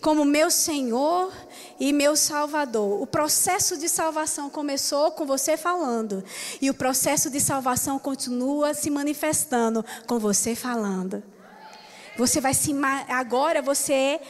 como 0.00 0.24
meu 0.24 0.50
Senhor 0.50 1.32
e 1.78 1.92
meu 1.92 2.16
Salvador. 2.16 3.00
O 3.00 3.06
processo 3.06 3.76
de 3.76 3.88
salvação 3.88 4.50
começou 4.50 5.12
com 5.12 5.24
você 5.24 5.56
falando, 5.56 6.24
e 6.60 6.68
o 6.68 6.74
processo 6.74 7.30
de 7.30 7.40
salvação 7.40 8.00
continua 8.00 8.74
se 8.74 8.90
manifestando 8.90 9.84
com 10.08 10.18
você 10.18 10.56
falando. 10.56 11.22
Você 12.16 12.40
vai 12.40 12.54
se 12.54 12.72
agora 13.08 13.62
você 13.62 13.92
é 13.92 14.20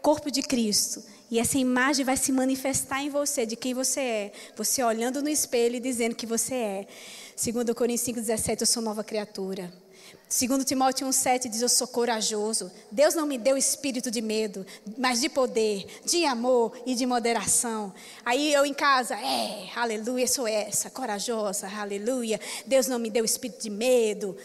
corpo 0.00 0.30
de 0.30 0.42
Cristo. 0.42 1.13
E 1.34 1.38
essa 1.40 1.58
imagem 1.58 2.04
vai 2.04 2.16
se 2.16 2.30
manifestar 2.30 3.02
em 3.02 3.10
você, 3.10 3.44
de 3.44 3.56
quem 3.56 3.74
você 3.74 4.00
é. 4.00 4.32
Você 4.56 4.84
olhando 4.84 5.20
no 5.20 5.28
espelho 5.28 5.74
e 5.74 5.80
dizendo 5.80 6.14
que 6.14 6.26
você 6.26 6.54
é. 6.54 6.86
Segundo 7.34 7.74
Coríntios 7.74 8.06
5,17, 8.06 8.60
eu 8.60 8.66
sou 8.68 8.80
nova 8.80 9.02
criatura. 9.02 9.74
Segundo 10.28 10.64
Timóteo 10.64 11.08
1,7 11.08 11.48
diz, 11.48 11.60
eu 11.60 11.68
sou 11.68 11.88
corajoso. 11.88 12.70
Deus 12.88 13.16
não 13.16 13.26
me 13.26 13.36
deu 13.36 13.56
espírito 13.56 14.12
de 14.12 14.22
medo, 14.22 14.64
mas 14.96 15.20
de 15.20 15.28
poder, 15.28 15.84
de 16.04 16.24
amor 16.24 16.72
e 16.86 16.94
de 16.94 17.04
moderação. 17.04 17.92
Aí 18.24 18.54
eu 18.54 18.64
em 18.64 18.72
casa, 18.72 19.16
é, 19.16 19.70
aleluia, 19.74 20.28
sou 20.28 20.46
essa, 20.46 20.88
corajosa, 20.88 21.66
aleluia. 21.66 22.38
Deus 22.64 22.86
não 22.86 23.00
me 23.00 23.10
deu 23.10 23.24
espírito 23.24 23.60
de 23.60 23.70
medo. 23.70 24.36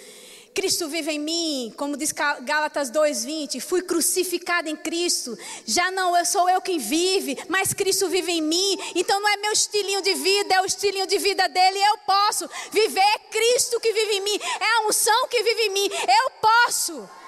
Cristo 0.53 0.87
vive 0.87 1.11
em 1.11 1.19
mim, 1.19 1.73
como 1.77 1.95
diz 1.95 2.11
Gálatas 2.11 2.89
2:20, 2.91 3.59
fui 3.59 3.81
crucificado 3.81 4.69
em 4.69 4.75
Cristo. 4.75 5.37
Já 5.65 5.91
não 5.91 6.15
eu 6.17 6.25
sou 6.25 6.49
eu 6.49 6.61
quem 6.61 6.77
vive, 6.77 7.37
mas 7.47 7.73
Cristo 7.73 8.09
vive 8.09 8.31
em 8.31 8.41
mim. 8.41 8.77
Então 8.95 9.19
não 9.19 9.29
é 9.29 9.37
meu 9.37 9.51
estilinho 9.51 10.01
de 10.01 10.13
vida, 10.15 10.55
é 10.55 10.61
o 10.61 10.65
estilinho 10.65 11.07
de 11.07 11.17
vida 11.17 11.47
dele. 11.47 11.79
Eu 11.79 11.97
posso 11.99 12.49
viver 12.71 12.99
é 12.99 13.19
Cristo 13.31 13.79
que 13.79 13.93
vive 13.93 14.17
em 14.17 14.21
mim, 14.21 14.39
é 14.59 14.77
a 14.77 14.87
unção 14.87 15.27
que 15.27 15.41
vive 15.43 15.61
em 15.61 15.69
mim. 15.69 15.89
Eu 15.91 16.31
posso. 16.41 17.18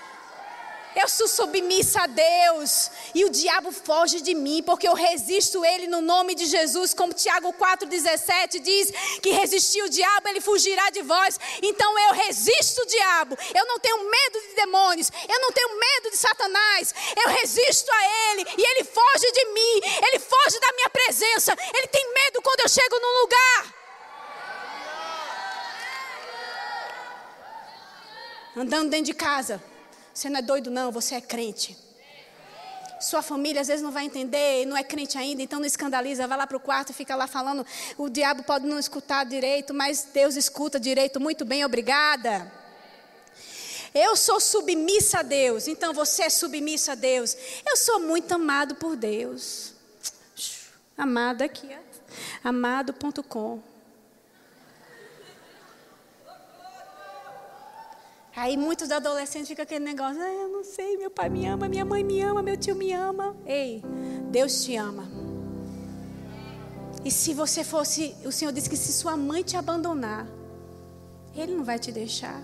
Eu 0.94 1.08
sou 1.08 1.28
submissa 1.28 2.02
a 2.02 2.08
Deus 2.08 2.92
e 3.16 3.24
o 3.24 3.30
diabo 3.30 3.72
foge 3.72 4.20
de 4.20 4.34
mim, 4.36 4.62
porque 4.62 4.88
eu 4.88 4.94
resisto 4.94 5.64
ele 5.64 5.88
no 5.88 6.02
nome 6.02 6.36
de 6.36 6.46
Jesus, 6.46 6.94
como 6.94 7.14
Tiago 7.14 7.54
4,17 7.54 8.60
diz: 8.60 8.92
que 9.22 9.32
resistir 9.32 9.82
o 9.84 9.90
diabo, 9.90 10.28
ele 10.28 10.42
fugirá 10.42 10.90
de 10.90 11.02
vós. 11.02 11.40
Então 11.62 11.98
eu 11.98 12.14
resisto 12.14 12.82
o 12.82 12.86
diabo, 12.86 13.38
eu 13.56 13.66
não 13.68 13.80
tenho 13.80 13.98
medo 13.98 14.42
de 14.50 14.56
demônios, 14.56 15.10
eu 15.30 15.40
não 15.40 15.52
tenho 15.54 15.80
medo 15.80 16.12
de 16.12 16.18
Satanás, 16.18 16.94
eu 17.16 17.30
resisto 17.30 17.90
a 17.90 18.04
ele 18.04 18.46
e 18.58 18.72
ele 18.72 18.84
foge 18.84 19.32
de 19.32 19.46
mim, 19.46 19.82
ele 20.08 20.20
foge 20.20 20.60
da 20.60 20.74
minha 20.74 20.90
presença, 20.90 21.56
ele 21.74 21.88
tem 21.88 22.14
medo 22.14 22.42
quando 22.42 22.60
eu 22.60 22.70
chego 22.70 23.00
num 23.00 23.22
lugar. 23.22 23.82
Andando 28.58 28.90
dentro 28.90 29.06
de 29.06 29.14
casa. 29.14 29.71
Você 30.22 30.30
não 30.30 30.38
é 30.38 30.42
doido, 30.44 30.70
não, 30.70 30.92
você 30.92 31.16
é 31.16 31.22
crente. 31.22 31.76
Sua 33.00 33.24
família 33.24 33.60
às 33.60 33.68
vezes 33.68 33.82
não 33.82 33.90
vai 33.90 34.06
entender, 34.06 34.68
não 34.68 34.78
é 34.78 34.84
crente 34.84 35.18
ainda, 35.18 35.42
então 35.42 35.60
não 35.60 35.66
escandaliza, 35.66 36.28
vai 36.28 36.38
lá 36.38 36.46
para 36.46 36.58
o 36.58 36.60
quarto 36.60 36.94
fica 36.94 37.16
lá 37.16 37.26
falando. 37.26 37.66
O 37.98 38.08
diabo 38.08 38.44
pode 38.44 38.68
não 38.68 38.78
escutar 38.78 39.26
direito, 39.26 39.74
mas 39.74 40.10
Deus 40.14 40.36
escuta 40.36 40.80
direito. 40.80 41.20
Muito 41.20 41.44
bem, 41.44 41.66
obrigada. 41.66 42.54
Eu 43.96 44.16
sou 44.16 44.40
submissa 44.40 45.22
a 45.22 45.24
Deus, 45.24 45.68
então 45.68 45.92
você 45.92 46.22
é 46.22 46.30
submissa 46.30 46.92
a 46.92 46.96
Deus. 46.96 47.36
Eu 47.66 47.76
sou 47.76 48.00
muito 48.00 48.32
amado 48.32 48.76
por 48.76 48.96
Deus. 48.96 49.74
Amado 50.96 51.42
aqui, 51.42 51.68
amado.com. 52.44 53.71
Aí 58.36 58.56
muitos 58.56 58.92
adolescentes 58.92 59.50
ficam 59.50 59.64
aquele 59.64 59.84
negócio, 59.84 60.22
ah, 60.22 60.34
eu 60.34 60.48
não 60.48 60.64
sei, 60.64 60.96
meu 60.98 61.12
pai 61.12 61.30
me 61.30 61.46
ama, 61.46 61.68
minha 61.68 61.84
mãe 61.84 62.04
me 62.04 62.22
ama, 62.22 62.42
meu 62.42 62.56
tio 62.56 62.76
me 62.76 62.94
ama. 62.94 63.36
Ei, 63.46 63.84
Deus 64.32 64.64
te 64.64 64.76
ama. 64.78 65.08
E 67.04 67.12
se 67.12 67.34
você 67.34 67.64
fosse, 67.64 68.16
o 68.24 68.32
Senhor 68.32 68.54
disse 68.54 68.70
que 68.70 68.78
se 68.78 68.94
sua 68.94 69.18
mãe 69.18 69.44
te 69.44 69.58
abandonar, 69.58 70.26
Ele 71.36 71.56
não 71.56 71.64
vai 71.64 71.78
te 71.78 71.92
deixar. 71.92 72.42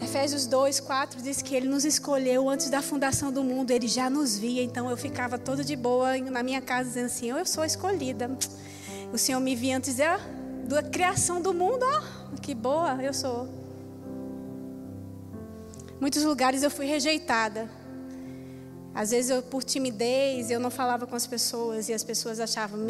Efésios 0.00 0.46
2, 0.46 0.80
4 0.80 1.20
diz 1.20 1.42
que 1.42 1.54
Ele 1.54 1.68
nos 1.68 1.84
escolheu 1.84 2.48
antes 2.48 2.70
da 2.70 2.80
fundação 2.80 3.32
do 3.32 3.42
mundo, 3.42 3.72
Ele 3.72 3.88
já 3.88 4.08
nos 4.08 4.38
via, 4.38 4.62
então 4.62 4.88
eu 4.88 4.96
ficava 4.96 5.38
todo 5.38 5.64
de 5.64 5.74
boa 5.74 6.16
na 6.18 6.42
minha 6.42 6.60
casa 6.60 6.88
dizendo 6.88 7.06
assim, 7.06 7.30
eu 7.30 7.44
sou 7.44 7.64
escolhida. 7.64 8.30
O 9.12 9.18
Senhor 9.18 9.40
me 9.40 9.56
via 9.56 9.76
antes 9.76 9.96
da, 9.96 10.18
da 10.68 10.82
criação 10.84 11.42
do 11.42 11.52
mundo, 11.52 11.84
ó, 11.84 12.36
que 12.40 12.54
boa 12.54 13.02
eu 13.02 13.12
sou. 13.12 13.59
Muitos 16.00 16.24
lugares 16.24 16.62
eu 16.62 16.70
fui 16.70 16.86
rejeitada. 16.86 17.68
Às 18.94 19.10
vezes 19.10 19.30
eu 19.30 19.42
por 19.42 19.62
timidez 19.62 20.50
eu 20.50 20.58
não 20.58 20.70
falava 20.70 21.06
com 21.06 21.14
as 21.14 21.26
pessoas 21.26 21.88
e 21.88 21.92
as 21.92 22.02
pessoas 22.02 22.40
achavam 22.40 22.80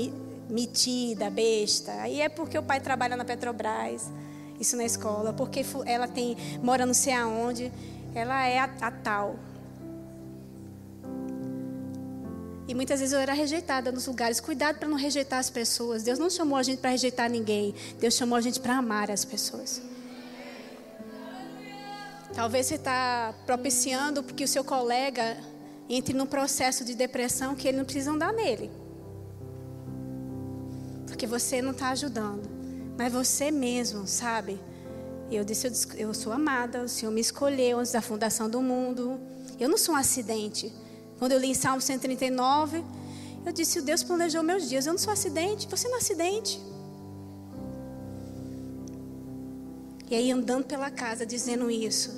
metida, 0.49 1.29
besta. 1.29 1.93
Aí 2.01 2.21
é 2.21 2.29
porque 2.29 2.57
o 2.57 2.63
pai 2.63 2.81
trabalha 2.81 3.17
na 3.17 3.25
Petrobras, 3.25 4.11
isso 4.59 4.77
na 4.77 4.85
escola, 4.85 5.33
porque 5.33 5.65
ela 5.85 6.07
tem 6.07 6.37
mora 6.63 6.87
não 6.87 6.95
sei 6.95 7.13
aonde, 7.13 7.73
ela 8.15 8.47
é 8.47 8.59
a, 8.61 8.71
a 8.81 8.91
tal. 8.91 9.37
E 12.69 12.75
muitas 12.75 13.01
vezes 13.01 13.13
eu 13.13 13.19
era 13.19 13.33
rejeitada 13.33 13.91
nos 13.91 14.07
lugares. 14.07 14.39
Cuidado 14.39 14.79
para 14.79 14.89
não 14.89 14.97
rejeitar 14.97 15.41
as 15.41 15.51
pessoas. 15.51 16.05
Deus 16.05 16.21
não 16.21 16.31
chamou 16.31 16.57
a 16.57 16.63
gente 16.63 16.79
para 16.79 16.91
rejeitar 16.91 17.29
ninguém. 17.29 17.75
Deus 17.99 18.15
chamou 18.15 18.37
a 18.37 18.41
gente 18.41 18.61
para 18.61 18.77
amar 18.77 19.11
as 19.11 19.25
pessoas. 19.25 19.83
Talvez 22.35 22.67
você 22.67 22.77
está 22.77 23.35
propiciando 23.45 24.23
porque 24.23 24.45
o 24.45 24.49
seu 24.49 24.63
colega 24.63 25.37
entre 25.89 26.15
num 26.15 26.27
processo 26.27 26.85
de 26.85 26.95
depressão 26.95 27.57
que 27.57 27.67
ele 27.67 27.79
não 27.79 27.85
precisa 27.85 28.13
andar 28.13 28.33
nele. 28.33 28.71
Porque 31.07 31.27
você 31.27 31.61
não 31.61 31.73
está 31.73 31.91
ajudando. 31.91 32.49
Mas 32.97 33.13
você 33.13 33.51
mesmo, 33.51 34.07
sabe? 34.07 34.61
Eu 35.31 35.45
disse, 35.45 35.67
eu, 35.97 36.15
sou 36.15 36.33
amada, 36.33 36.83
o 36.83 36.89
Senhor 36.89 37.11
me 37.11 37.21
escolheu 37.21 37.79
antes 37.79 37.93
da 37.93 38.01
fundação 38.01 38.49
do 38.49 38.61
mundo. 38.61 39.19
Eu 39.59 39.69
não 39.69 39.77
sou 39.77 39.95
um 39.95 39.99
acidente. 39.99 40.73
Quando 41.19 41.33
eu 41.33 41.39
li 41.39 41.49
em 41.49 41.55
Salmo 41.55 41.81
139, 41.81 42.85
eu 43.45 43.53
disse, 43.53 43.79
o 43.81 43.83
Deus 43.83 44.03
planejou 44.03 44.43
meus 44.43 44.69
dias. 44.69 44.87
Eu 44.87 44.93
não 44.93 44.99
sou 44.99 45.13
acidente, 45.13 45.67
você 45.69 45.89
não 45.89 45.97
é 45.97 45.99
acidente. 45.99 46.61
E 50.11 50.15
aí 50.17 50.33
andando 50.33 50.65
pela 50.65 50.91
casa 50.91 51.25
dizendo 51.25 51.71
isso. 51.71 52.11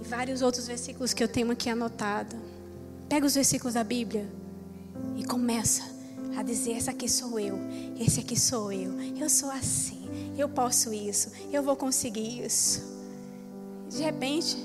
E 0.00 0.04
vários 0.06 0.42
outros 0.42 0.66
versículos 0.66 1.14
que 1.14 1.24
eu 1.24 1.28
tenho 1.28 1.50
aqui 1.50 1.70
anotado. 1.70 2.36
Pega 3.08 3.24
os 3.24 3.34
versículos 3.34 3.72
da 3.72 3.82
Bíblia 3.82 4.28
e 5.16 5.24
começa 5.24 5.82
a 6.36 6.42
dizer: 6.42 6.72
essa 6.72 6.90
aqui 6.90 7.08
sou 7.08 7.40
eu, 7.40 7.58
esse 7.98 8.20
aqui 8.20 8.38
sou 8.38 8.70
eu. 8.70 9.00
Eu 9.16 9.30
sou 9.30 9.50
assim, 9.50 10.08
eu 10.36 10.48
posso 10.48 10.92
isso, 10.92 11.32
eu 11.50 11.62
vou 11.62 11.74
conseguir 11.74 12.44
isso. 12.44 12.84
De 13.88 14.02
repente, 14.02 14.56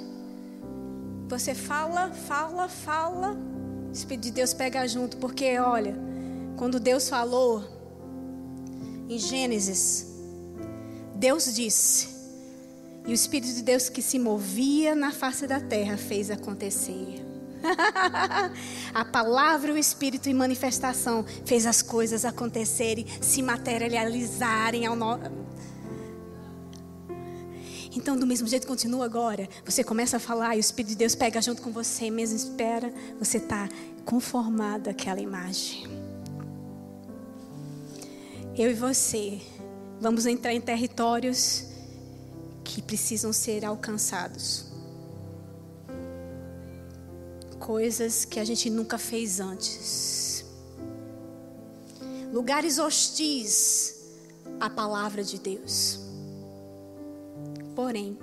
você 1.30 1.56
fala, 1.56 2.12
fala, 2.12 2.68
fala. 2.68 3.38
O 3.88 3.92
Espírito 3.94 4.24
de 4.24 4.32
Deus 4.32 4.54
pega 4.54 4.86
junto, 4.88 5.18
porque 5.18 5.58
olha, 5.58 5.96
quando 6.58 6.80
Deus 6.80 7.08
falou 7.08 7.64
em 9.08 9.18
Gênesis, 9.18 10.08
Deus 11.16 11.54
disse: 11.54 12.11
e 13.06 13.12
o 13.12 13.14
Espírito 13.14 13.54
de 13.54 13.64
Deus 13.64 13.90
que 13.90 14.02
se 14.02 14.20
movia 14.20 14.94
na 14.94 15.12
face 15.12 15.48
da 15.48 15.60
terra 15.60 15.98
fez 15.98 16.30
acontecer. 16.30 17.26
a 18.94 19.06
palavra, 19.06 19.74
o 19.74 19.78
Espírito 19.78 20.30
em 20.30 20.34
manifestação 20.34 21.26
fez 21.46 21.66
as 21.66 21.82
coisas 21.82 22.26
acontecerem, 22.26 23.06
se 23.22 23.42
materializarem 23.42 24.86
ao 24.86 24.96
no... 24.96 25.20
Então, 27.94 28.18
do 28.18 28.26
mesmo 28.26 28.48
jeito, 28.48 28.66
continua 28.66 29.04
agora. 29.04 29.50
Você 29.66 29.84
começa 29.84 30.18
a 30.18 30.20
falar 30.20 30.56
e 30.56 30.60
o 30.60 30.62
Espírito 30.62 30.92
de 30.92 30.96
Deus 30.98 31.14
pega 31.14 31.42
junto 31.42 31.62
com 31.62 31.72
você, 31.72 32.10
mesmo 32.10 32.38
espera, 32.38 32.94
você 33.20 33.38
está 33.38 33.68
conformado 34.06 34.90
àquela 34.90 35.20
imagem. 35.20 35.88
Eu 38.58 38.72
e 38.72 38.74
você 38.74 39.42
vamos 40.00 40.26
entrar 40.26 40.54
em 40.54 40.62
territórios 40.62 41.71
que 42.64 42.82
precisam 42.82 43.34
ser 43.34 43.66
alcançados. 43.66 44.66
Coisas 47.60 48.26
que 48.26 48.40
a 48.40 48.46
gente 48.46 48.70
nunca 48.70 48.98
fez 48.98 49.40
antes. 49.40 50.46
Lugares 52.34 52.80
hostis 52.80 53.96
à 54.60 54.70
palavra 54.70 55.24
de 55.24 55.40
Deus. 55.40 56.00
porém. 57.76 58.18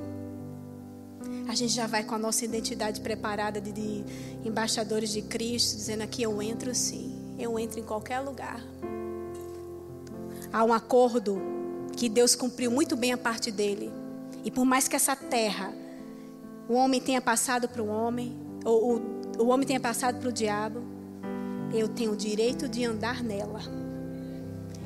A 1.49 1.55
gente 1.55 1.73
já 1.73 1.87
vai 1.87 2.05
com 2.05 2.15
a 2.15 2.19
nossa 2.19 2.45
identidade 2.45 3.01
preparada 3.01 3.61
de, 3.61 3.73
de 3.73 4.05
embaixadores 4.45 5.11
de 5.11 5.23
Cristo, 5.23 5.77
dizendo 5.77 6.03
aqui 6.03 6.23
eu 6.23 6.41
entro 6.43 6.75
sim, 6.75 7.35
eu 7.39 7.59
entro 7.59 7.81
em 7.81 7.83
qualquer 7.83 8.21
lugar. 8.21 8.63
Há 10.53 10.65
um 10.65 10.73
acordo 10.73 11.41
que 11.97 12.09
Deus 12.09 12.35
cumpriu 12.35 12.71
muito 12.71 12.97
bem 12.97 13.13
a 13.13 13.19
parte 13.19 13.51
dele. 13.51 13.91
E 14.49 14.51
por 14.51 14.65
mais 14.65 14.89
que 14.89 14.97
essa 14.97 15.15
terra, 15.15 15.75
o 16.71 16.73
homem 16.73 17.03
tenha 17.03 17.21
passado 17.21 17.69
para 17.69 17.83
o 17.83 17.87
homem, 17.87 18.35
ou 18.65 18.97
o, 18.97 19.43
o 19.43 19.49
homem 19.49 19.67
tenha 19.67 19.79
passado 19.79 20.19
para 20.19 20.31
o 20.31 20.33
diabo, 20.33 20.83
eu 21.71 21.87
tenho 21.87 22.13
o 22.13 22.17
direito 22.17 22.67
de 22.67 22.83
andar 22.83 23.23
nela 23.23 23.61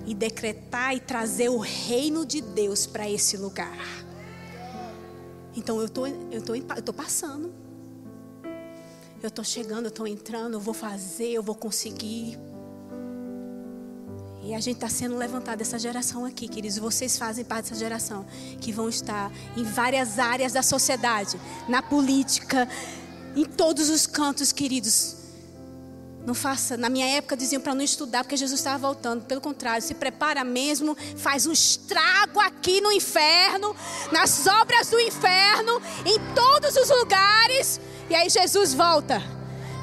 e 0.04 0.14
decretar 0.14 0.96
e 0.96 0.98
trazer 0.98 1.48
o 1.48 1.58
reino 1.58 2.26
de 2.26 2.40
Deus 2.40 2.86
para 2.86 3.08
esse 3.08 3.36
lugar. 3.36 3.78
Então 5.54 5.80
eu 5.80 5.88
tô, 5.88 6.08
eu 6.08 6.42
tô, 6.42 6.56
eu 6.56 6.82
tô 6.84 6.92
passando. 6.92 7.54
Eu 9.22 9.30
tô 9.30 9.44
chegando, 9.44 9.84
eu 9.84 9.92
tô 9.92 10.08
entrando, 10.08 10.54
eu 10.54 10.60
vou 10.60 10.74
fazer, 10.74 11.28
eu 11.28 11.42
vou 11.44 11.54
conseguir. 11.54 12.36
E 14.44 14.54
a 14.54 14.60
gente 14.60 14.74
está 14.74 14.88
sendo 14.88 15.16
levantado 15.16 15.60
essa 15.60 15.78
geração 15.78 16.24
aqui, 16.24 16.48
queridos. 16.48 16.76
Vocês 16.76 17.16
fazem 17.16 17.44
parte 17.44 17.64
dessa 17.64 17.76
geração 17.76 18.26
que 18.60 18.72
vão 18.72 18.88
estar 18.88 19.30
em 19.56 19.62
várias 19.62 20.18
áreas 20.18 20.52
da 20.52 20.64
sociedade, 20.64 21.40
na 21.68 21.80
política, 21.80 22.68
em 23.36 23.44
todos 23.44 23.88
os 23.88 24.04
cantos, 24.04 24.50
queridos 24.50 25.22
não 26.26 26.34
faça. 26.34 26.76
Na 26.76 26.88
minha 26.88 27.06
época 27.06 27.36
diziam 27.36 27.60
para 27.60 27.74
não 27.74 27.82
estudar 27.82 28.24
porque 28.24 28.36
Jesus 28.36 28.60
estava 28.60 28.78
voltando. 28.78 29.24
Pelo 29.24 29.40
contrário, 29.40 29.82
se 29.82 29.94
prepara 29.94 30.44
mesmo, 30.44 30.96
faz 31.16 31.46
um 31.46 31.52
estrago 31.52 32.40
aqui 32.40 32.80
no 32.80 32.92
inferno, 32.92 33.74
nas 34.10 34.46
obras 34.46 34.88
do 34.88 35.00
inferno, 35.00 35.80
em 36.04 36.18
todos 36.34 36.76
os 36.76 36.88
lugares. 36.90 37.80
E 38.08 38.14
aí 38.14 38.28
Jesus 38.28 38.74
volta 38.74 39.22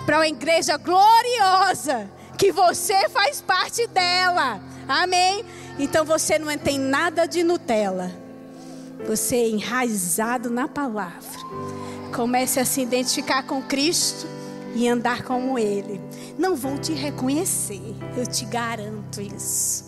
para 0.05 0.17
uma 0.17 0.27
igreja 0.27 0.77
gloriosa 0.77 2.09
que 2.39 2.53
você 2.53 3.09
faz 3.09 3.41
parte 3.41 3.85
dela. 3.87 4.61
Amém. 4.87 5.43
Então 5.77 6.05
você 6.05 6.39
não 6.39 6.57
tem 6.57 6.79
nada 6.79 7.27
de 7.27 7.43
Nutella. 7.43 8.11
Você 9.05 9.35
é 9.35 9.49
enraizado 9.49 10.49
na 10.49 10.67
palavra. 10.67 11.39
Comece 12.15 12.59
a 12.59 12.65
se 12.65 12.81
identificar 12.81 13.43
com 13.43 13.61
Cristo 13.61 14.25
e 14.73 14.87
andar 14.87 15.23
como 15.23 15.59
Ele 15.59 16.01
não 16.37 16.55
vão 16.55 16.77
te 16.77 16.93
reconhecer. 16.93 17.81
Eu 18.17 18.25
te 18.25 18.45
garanto 18.45 19.21
isso. 19.21 19.83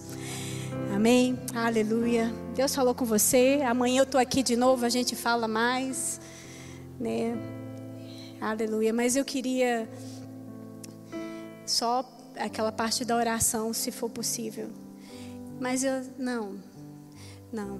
Amém? 0.94 1.40
Aleluia. 1.56 2.34
Deus 2.54 2.76
falou 2.76 2.94
com 2.94 3.06
você. 3.06 3.62
Amanhã 3.66 4.00
eu 4.00 4.04
estou 4.04 4.20
aqui 4.20 4.44
de 4.44 4.58
novo, 4.58 4.86
a 4.86 4.90
gente 4.90 5.16
fala 5.16 5.48
mais. 5.48 6.20
Né? 7.00 7.38
Aleluia. 8.42 8.92
Mas 8.92 9.16
eu 9.16 9.24
queria 9.24 9.90
só 11.66 12.04
aquela 12.42 12.72
parte 12.72 13.06
da 13.06 13.16
oração, 13.16 13.74
se 13.74 13.92
for 13.92 14.10
possível. 14.10 14.70
Mas 15.60 15.84
eu, 15.84 16.04
não, 16.18 16.60
não. 17.52 17.80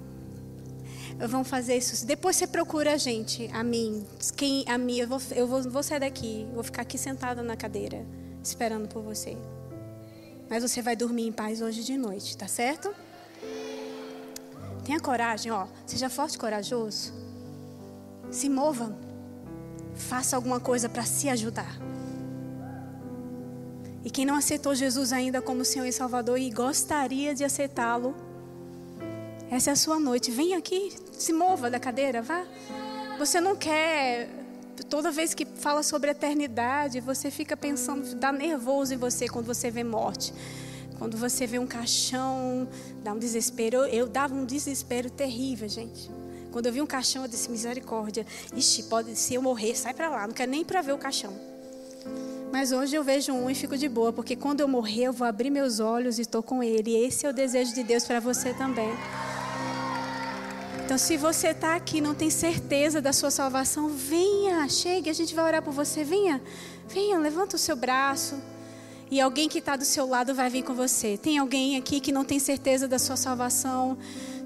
Vamos 1.18 1.48
fazer 1.48 1.76
isso. 1.76 2.06
Depois 2.06 2.36
você 2.36 2.46
procura 2.46 2.94
a 2.94 2.96
gente, 2.96 3.48
a 3.52 3.62
mim. 3.62 4.04
Quem, 4.36 4.64
a 4.68 4.78
mim, 4.78 4.98
eu 4.98 5.08
vou, 5.08 5.20
eu 5.34 5.46
vou, 5.46 5.62
vou 5.62 5.82
sair 5.82 6.00
daqui, 6.00 6.48
vou 6.54 6.62
ficar 6.62 6.82
aqui 6.82 6.96
sentada 6.96 7.42
na 7.42 7.56
cadeira 7.56 8.04
esperando 8.42 8.88
por 8.88 9.02
você. 9.02 9.36
Mas 10.50 10.62
você 10.62 10.82
vai 10.82 10.96
dormir 10.96 11.26
em 11.26 11.32
paz 11.32 11.62
hoje 11.62 11.84
de 11.84 11.96
noite, 11.96 12.36
tá 12.36 12.48
certo? 12.48 12.94
Tenha 14.84 15.00
coragem, 15.00 15.52
ó. 15.52 15.66
Seja 15.86 16.10
forte 16.10 16.34
e 16.34 16.38
corajoso. 16.38 17.12
Se 18.30 18.48
mova. 18.48 18.96
Faça 19.94 20.36
alguma 20.36 20.58
coisa 20.58 20.88
para 20.88 21.04
se 21.04 21.28
ajudar. 21.28 21.78
E 24.04 24.10
quem 24.10 24.24
não 24.24 24.34
aceitou 24.34 24.74
Jesus 24.74 25.12
ainda 25.12 25.40
como 25.40 25.64
Senhor 25.64 25.86
e 25.86 25.92
Salvador 25.92 26.38
e 26.38 26.50
gostaria 26.50 27.34
de 27.34 27.44
aceitá-lo, 27.44 28.14
essa 29.50 29.70
é 29.70 29.72
a 29.72 29.76
sua 29.76 30.00
noite. 30.00 30.30
Vem 30.30 30.54
aqui, 30.54 30.92
se 31.12 31.32
mova 31.32 31.70
da 31.70 31.78
cadeira, 31.78 32.22
vá. 32.22 32.44
Você 33.18 33.40
não 33.40 33.54
quer 33.54 34.28
Toda 34.88 35.10
vez 35.10 35.34
que 35.34 35.44
fala 35.44 35.82
sobre 35.82 36.10
eternidade, 36.10 37.00
você 37.00 37.30
fica 37.30 37.56
pensando, 37.56 38.14
dá 38.14 38.32
nervoso 38.32 38.94
em 38.94 38.96
você 38.96 39.28
quando 39.28 39.46
você 39.46 39.70
vê 39.70 39.84
morte. 39.84 40.32
Quando 40.98 41.16
você 41.16 41.46
vê 41.46 41.58
um 41.58 41.66
caixão, 41.66 42.68
dá 43.02 43.12
um 43.12 43.18
desespero. 43.18 43.78
Eu, 43.78 43.86
eu 43.86 44.08
dava 44.08 44.34
um 44.34 44.44
desespero 44.44 45.10
terrível, 45.10 45.68
gente. 45.68 46.10
Quando 46.50 46.66
eu 46.66 46.72
vi 46.72 46.80
um 46.80 46.86
caixão, 46.86 47.22
eu 47.22 47.28
disse: 47.28 47.50
misericórdia. 47.50 48.26
Ixi, 48.54 48.84
pode, 48.84 49.16
se 49.16 49.34
eu 49.34 49.42
morrer, 49.42 49.74
sai 49.74 49.94
para 49.94 50.08
lá. 50.08 50.26
Não 50.26 50.34
quero 50.34 50.50
nem 50.50 50.64
para 50.64 50.80
ver 50.80 50.92
o 50.92 50.98
caixão. 50.98 51.32
Mas 52.52 52.70
hoje 52.70 52.94
eu 52.94 53.02
vejo 53.02 53.32
um 53.32 53.48
e 53.48 53.54
fico 53.54 53.78
de 53.78 53.88
boa, 53.88 54.12
porque 54.12 54.36
quando 54.36 54.60
eu 54.60 54.68
morrer, 54.68 55.04
eu 55.04 55.12
vou 55.12 55.26
abrir 55.26 55.48
meus 55.48 55.80
olhos 55.80 56.18
e 56.18 56.22
estou 56.22 56.42
com 56.42 56.62
Ele. 56.62 56.90
E 56.90 57.06
esse 57.06 57.24
é 57.24 57.30
o 57.30 57.32
desejo 57.32 57.72
de 57.72 57.82
Deus 57.82 58.04
para 58.04 58.20
você 58.20 58.52
também. 58.52 58.90
Então, 60.84 60.98
se 60.98 61.16
você 61.16 61.48
está 61.48 61.74
aqui 61.74 62.02
não 62.02 62.14
tem 62.14 62.28
certeza 62.28 63.00
da 63.00 63.10
sua 63.10 63.30
salvação, 63.30 63.88
venha, 63.88 64.68
chegue, 64.68 65.08
a 65.08 65.14
gente 65.14 65.34
vai 65.34 65.46
orar 65.46 65.62
por 65.62 65.72
você. 65.72 66.04
Venha, 66.04 66.42
venha, 66.86 67.18
levanta 67.18 67.56
o 67.56 67.58
seu 67.58 67.74
braço. 67.74 68.36
E 69.10 69.18
alguém 69.18 69.48
que 69.48 69.58
está 69.58 69.74
do 69.74 69.86
seu 69.86 70.06
lado 70.06 70.34
vai 70.34 70.50
vir 70.50 70.62
com 70.62 70.74
você. 70.74 71.16
Tem 71.16 71.38
alguém 71.38 71.78
aqui 71.78 72.00
que 72.00 72.12
não 72.12 72.22
tem 72.22 72.38
certeza 72.38 72.86
da 72.86 72.98
sua 72.98 73.16
salvação. 73.16 73.96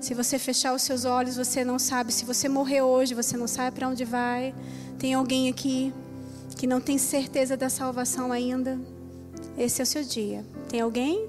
Se 0.00 0.14
você 0.14 0.38
fechar 0.38 0.72
os 0.72 0.82
seus 0.82 1.04
olhos, 1.04 1.36
você 1.36 1.64
não 1.64 1.78
sabe. 1.78 2.12
Se 2.12 2.24
você 2.24 2.48
morrer 2.48 2.82
hoje, 2.82 3.14
você 3.14 3.36
não 3.36 3.48
sabe 3.48 3.74
para 3.74 3.88
onde 3.88 4.04
vai. 4.04 4.54
Tem 4.96 5.14
alguém 5.14 5.48
aqui 5.48 5.92
que 6.56 6.66
não 6.66 6.80
tem 6.80 6.96
certeza 6.96 7.56
da 7.56 7.68
salvação 7.68 8.32
ainda. 8.32 8.80
Esse 9.56 9.82
é 9.82 9.84
o 9.84 9.86
seu 9.86 10.02
dia. 10.02 10.44
Tem 10.68 10.80
alguém? 10.80 11.28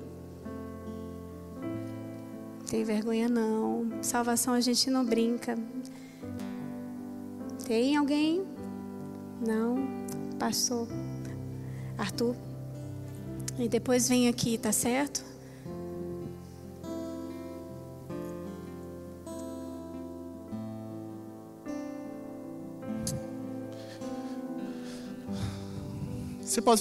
Tem 2.70 2.84
vergonha 2.84 3.28
não. 3.30 3.90
Salvação 4.02 4.54
a 4.54 4.62
gente 4.62 4.90
não 4.90 5.06
brinca. 5.06 5.58
Tem 7.66 7.98
alguém? 7.98 8.46
Não. 9.46 9.76
Pastor 10.40 10.88
Arthur. 11.98 12.36
E 13.60 13.68
depois 13.68 14.08
vem 14.08 14.30
aqui, 14.30 14.58
tá 14.58 14.72
certo? 14.72 15.26
Você 26.58 26.62
pode 26.64 26.76